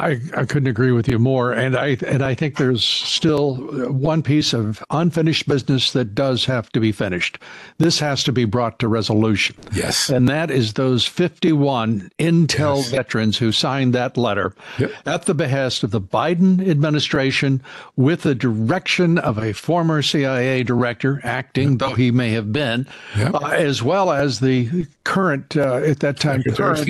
I, 0.00 0.20
I 0.36 0.44
couldn't 0.44 0.68
agree 0.68 0.92
with 0.92 1.08
you 1.08 1.18
more, 1.18 1.52
and 1.52 1.76
I 1.76 1.96
and 2.06 2.22
I 2.22 2.32
think 2.32 2.56
there's 2.56 2.84
still 2.84 3.56
one 3.90 4.22
piece 4.22 4.52
of 4.52 4.82
unfinished 4.90 5.48
business 5.48 5.92
that 5.92 6.14
does 6.14 6.44
have 6.44 6.70
to 6.70 6.80
be 6.80 6.92
finished. 6.92 7.38
This 7.78 7.98
has 7.98 8.22
to 8.24 8.32
be 8.32 8.44
brought 8.44 8.78
to 8.78 8.86
resolution. 8.86 9.56
Yes, 9.72 10.08
and 10.08 10.28
that 10.28 10.52
is 10.52 10.74
those 10.74 11.04
51 11.04 12.12
Intel 12.20 12.76
yes. 12.76 12.90
veterans 12.90 13.38
who 13.38 13.50
signed 13.50 13.92
that 13.94 14.16
letter 14.16 14.54
yep. 14.78 14.92
at 15.04 15.26
the 15.26 15.34
behest 15.34 15.82
of 15.82 15.90
the 15.90 16.00
Biden 16.00 16.68
administration, 16.68 17.60
with 17.96 18.22
the 18.22 18.36
direction 18.36 19.18
of 19.18 19.36
a 19.36 19.52
former 19.52 20.00
CIA 20.00 20.62
director, 20.62 21.20
acting 21.24 21.70
yep. 21.70 21.78
though 21.80 21.94
he 21.94 22.12
may 22.12 22.30
have 22.30 22.52
been, 22.52 22.86
yep. 23.16 23.34
uh, 23.34 23.48
as 23.48 23.82
well 23.82 24.12
as 24.12 24.38
the 24.38 24.86
current 25.02 25.56
uh, 25.56 25.76
at 25.78 25.98
that 25.98 26.20
time 26.20 26.44
current 26.44 26.88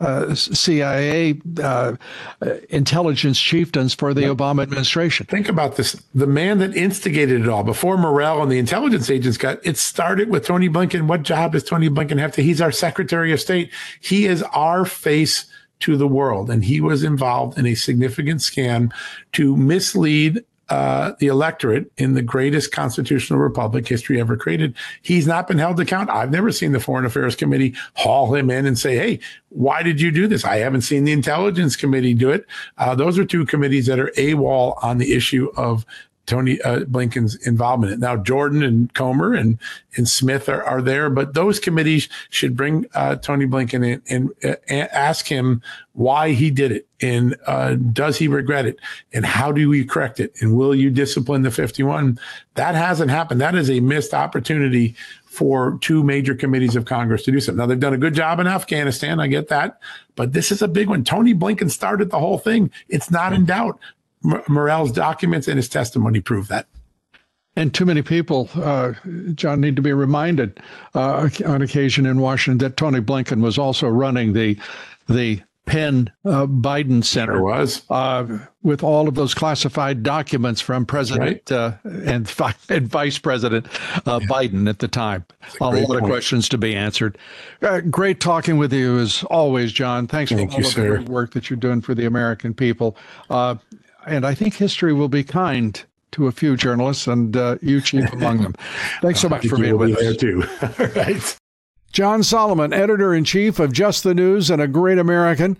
uh, 0.00 0.34
CIA 0.34 1.40
uh, 1.62 1.96
intelligence 2.68 3.38
chieftains 3.38 3.94
for 3.94 4.12
the 4.12 4.22
Obama 4.22 4.62
administration. 4.62 5.26
Think 5.26 5.48
about 5.48 5.76
this. 5.76 5.92
The 6.14 6.26
man 6.26 6.58
that 6.58 6.76
instigated 6.76 7.42
it 7.42 7.48
all 7.48 7.62
before 7.62 7.96
Morell 7.96 8.42
and 8.42 8.50
the 8.50 8.58
intelligence 8.58 9.08
agents 9.08 9.38
got 9.38 9.64
it 9.64 9.78
started 9.78 10.30
with 10.30 10.44
Tony 10.44 10.68
Blinken. 10.68 11.06
What 11.06 11.22
job 11.22 11.52
does 11.52 11.64
Tony 11.64 11.88
Blinken 11.88 12.18
have 12.18 12.32
to? 12.32 12.42
He's 12.42 12.60
our 12.60 12.72
Secretary 12.72 13.32
of 13.32 13.40
State. 13.40 13.70
He 14.00 14.26
is 14.26 14.42
our 14.42 14.84
face 14.84 15.46
to 15.80 15.96
the 15.96 16.08
world. 16.08 16.50
And 16.50 16.64
he 16.64 16.80
was 16.80 17.04
involved 17.04 17.58
in 17.58 17.66
a 17.66 17.74
significant 17.74 18.40
scam 18.40 18.92
to 19.32 19.56
mislead 19.56 20.44
uh, 20.74 21.14
the 21.20 21.28
electorate 21.28 21.88
in 21.98 22.14
the 22.14 22.22
greatest 22.22 22.72
constitutional 22.72 23.38
republic 23.38 23.86
history 23.86 24.18
ever 24.18 24.36
created. 24.36 24.74
He's 25.02 25.24
not 25.24 25.46
been 25.46 25.58
held 25.58 25.76
to 25.76 25.84
account. 25.84 26.10
I've 26.10 26.32
never 26.32 26.50
seen 26.50 26.72
the 26.72 26.80
Foreign 26.80 27.04
Affairs 27.04 27.36
Committee 27.36 27.74
haul 27.94 28.34
him 28.34 28.50
in 28.50 28.66
and 28.66 28.76
say, 28.76 28.96
"Hey, 28.96 29.20
why 29.50 29.84
did 29.84 30.00
you 30.00 30.10
do 30.10 30.26
this?" 30.26 30.44
I 30.44 30.56
haven't 30.56 30.80
seen 30.80 31.04
the 31.04 31.12
Intelligence 31.12 31.76
Committee 31.76 32.12
do 32.12 32.30
it. 32.30 32.44
Uh, 32.76 32.94
those 32.96 33.18
are 33.20 33.24
two 33.24 33.46
committees 33.46 33.86
that 33.86 34.00
are 34.00 34.10
AWOL 34.16 34.76
on 34.82 34.98
the 34.98 35.12
issue 35.12 35.48
of 35.56 35.86
Tony 36.26 36.60
uh, 36.62 36.80
Blinken's 36.80 37.34
involvement 37.46 37.92
in 37.92 37.98
it. 37.98 38.00
Now, 38.00 38.16
Jordan 38.16 38.62
and 38.62 38.92
Comer 38.94 39.34
and, 39.34 39.58
and 39.96 40.08
Smith 40.08 40.48
are, 40.48 40.62
are 40.62 40.80
there, 40.80 41.10
but 41.10 41.34
those 41.34 41.58
committees 41.60 42.08
should 42.30 42.56
bring 42.56 42.86
uh, 42.94 43.16
Tony 43.16 43.46
Blinken 43.46 43.86
in 43.86 44.02
and, 44.08 44.58
and, 44.68 44.88
ask 44.92 45.26
him 45.26 45.62
why 45.92 46.32
he 46.32 46.50
did 46.50 46.72
it 46.72 46.86
and 47.00 47.36
uh, 47.46 47.74
does 47.74 48.18
he 48.18 48.28
regret 48.28 48.66
it 48.66 48.78
and 49.12 49.24
how 49.24 49.52
do 49.52 49.68
we 49.68 49.84
correct 49.84 50.20
it 50.20 50.32
and 50.40 50.56
will 50.56 50.74
you 50.74 50.90
discipline 50.90 51.42
the 51.42 51.50
51? 51.50 52.18
That 52.54 52.74
hasn't 52.74 53.10
happened. 53.10 53.40
That 53.40 53.54
is 53.54 53.70
a 53.70 53.80
missed 53.80 54.14
opportunity 54.14 54.94
for 55.34 55.78
two 55.80 56.04
major 56.04 56.34
committees 56.34 56.76
of 56.76 56.84
Congress 56.84 57.24
to 57.24 57.32
do 57.32 57.40
something. 57.40 57.58
Now, 57.58 57.66
they've 57.66 57.78
done 57.78 57.92
a 57.92 57.98
good 57.98 58.14
job 58.14 58.38
in 58.38 58.46
Afghanistan. 58.46 59.18
I 59.18 59.26
get 59.26 59.48
that. 59.48 59.80
But 60.14 60.32
this 60.32 60.52
is 60.52 60.62
a 60.62 60.68
big 60.68 60.88
one. 60.88 61.02
Tony 61.02 61.34
Blinken 61.34 61.70
started 61.70 62.10
the 62.10 62.20
whole 62.20 62.38
thing. 62.38 62.70
It's 62.88 63.10
not 63.10 63.32
in 63.32 63.44
doubt. 63.44 63.78
Morell's 64.48 64.92
documents 64.92 65.48
and 65.48 65.56
his 65.56 65.68
testimony 65.68 66.20
prove 66.20 66.48
that. 66.48 66.66
And 67.56 67.72
too 67.72 67.84
many 67.84 68.02
people, 68.02 68.48
uh, 68.56 68.94
John, 69.34 69.60
need 69.60 69.76
to 69.76 69.82
be 69.82 69.92
reminded 69.92 70.58
uh, 70.94 71.28
on 71.46 71.62
occasion 71.62 72.04
in 72.04 72.20
Washington 72.20 72.58
that 72.66 72.76
Tony 72.76 73.00
Blinken 73.00 73.40
was 73.40 73.58
also 73.58 73.88
running 73.88 74.32
the 74.32 74.58
the 75.08 75.40
Penn 75.66 76.10
uh, 76.24 76.46
Biden 76.46 77.02
Center. 77.02 77.34
There 77.34 77.42
was 77.42 77.82
uh, 77.88 78.38
with 78.62 78.82
all 78.82 79.08
of 79.08 79.14
those 79.14 79.34
classified 79.34 80.02
documents 80.02 80.60
from 80.60 80.84
President 80.84 81.50
right. 81.50 81.52
uh, 81.52 81.72
and, 81.84 82.30
and, 82.68 82.88
Vice 82.88 83.18
President 83.18 83.66
uh, 84.06 84.18
yeah. 84.20 84.26
Biden 84.26 84.68
at 84.68 84.80
the 84.80 84.88
time. 84.88 85.24
A, 85.60 85.64
a 85.64 85.66
lot 85.66 85.86
point. 85.86 86.02
of 86.02 86.06
questions 86.06 86.48
to 86.50 86.58
be 86.58 86.76
answered. 86.76 87.16
Uh, 87.62 87.80
great 87.80 88.20
talking 88.20 88.58
with 88.58 88.72
you 88.72 88.98
as 88.98 89.22
always, 89.24 89.72
John. 89.72 90.06
Thanks 90.06 90.32
Thank 90.32 90.50
for 90.50 90.56
all 90.56 90.60
you, 90.60 90.66
of 90.66 90.72
sir. 90.72 90.82
the 90.82 90.88
great 90.96 91.08
work 91.08 91.32
that 91.32 91.48
you're 91.48 91.56
doing 91.56 91.80
for 91.80 91.94
the 91.94 92.04
American 92.04 92.52
people. 92.52 92.96
And 94.06 94.26
I 94.26 94.34
think 94.34 94.54
history 94.54 94.92
will 94.92 95.08
be 95.08 95.24
kind 95.24 95.82
to 96.12 96.26
a 96.26 96.32
few 96.32 96.56
journalists, 96.56 97.06
and 97.06 97.36
uh, 97.36 97.56
you 97.60 97.80
chief 97.80 98.12
among 98.12 98.42
them. 98.42 98.54
Thanks 99.02 99.20
so 99.20 99.28
much 99.28 99.46
for 99.46 99.58
being 99.58 99.76
with 99.76 99.96
us. 99.96 100.00
There 100.00 100.14
too. 100.14 100.44
All 100.62 100.86
right. 100.94 101.38
John 101.92 102.22
Solomon, 102.22 102.72
editor 102.72 103.14
in 103.14 103.24
chief 103.24 103.58
of 103.58 103.72
Just 103.72 104.02
the 104.02 104.14
News 104.14 104.50
and 104.50 104.60
a 104.60 104.68
Great 104.68 104.98
American. 104.98 105.56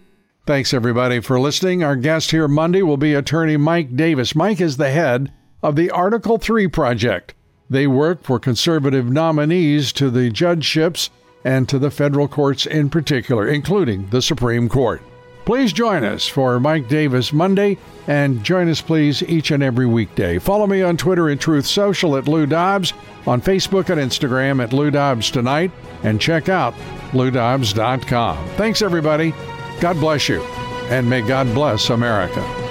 Thanks 0.46 0.74
everybody 0.74 1.20
for 1.20 1.40
listening. 1.40 1.82
Our 1.82 1.96
guest 1.96 2.30
here 2.30 2.48
Monday 2.48 2.82
will 2.82 2.96
be 2.96 3.14
attorney 3.14 3.56
Mike 3.56 3.96
Davis. 3.96 4.34
Mike 4.34 4.60
is 4.60 4.76
the 4.76 4.90
head 4.90 5.32
of 5.62 5.76
the 5.76 5.90
Article 5.90 6.38
3 6.38 6.68
project. 6.68 7.34
They 7.70 7.86
work 7.86 8.24
for 8.24 8.38
conservative 8.38 9.10
nominees 9.10 9.92
to 9.94 10.10
the 10.10 10.30
judgeships 10.30 11.08
and 11.44 11.68
to 11.68 11.78
the 11.78 11.90
federal 11.90 12.28
courts 12.28 12.66
in 12.66 12.90
particular, 12.90 13.48
including 13.48 14.08
the 14.10 14.20
Supreme 14.20 14.68
Court. 14.68 15.02
Please 15.44 15.72
join 15.72 16.04
us 16.04 16.26
for 16.26 16.58
Mike 16.58 16.88
Davis 16.88 17.32
Monday 17.32 17.76
and 18.06 18.42
join 18.42 18.68
us, 18.68 18.80
please, 18.80 19.22
each 19.24 19.50
and 19.50 19.62
every 19.62 19.86
weekday. 19.86 20.38
Follow 20.38 20.66
me 20.66 20.82
on 20.82 20.96
Twitter 20.96 21.28
and 21.28 21.40
Truth 21.40 21.66
Social 21.66 22.16
at 22.16 22.28
Lou 22.28 22.46
Dobbs, 22.46 22.92
on 23.26 23.40
Facebook 23.40 23.88
and 23.90 24.00
Instagram 24.00 24.62
at 24.62 24.72
Lou 24.72 24.90
Dobbs 24.90 25.30
Tonight, 25.30 25.70
and 26.02 26.20
check 26.20 26.48
out 26.48 26.74
loudobbs.com. 27.12 28.48
Thanks, 28.56 28.82
everybody. 28.82 29.34
God 29.80 29.98
bless 30.00 30.28
you, 30.28 30.42
and 30.90 31.08
may 31.08 31.20
God 31.22 31.52
bless 31.54 31.90
America. 31.90 32.63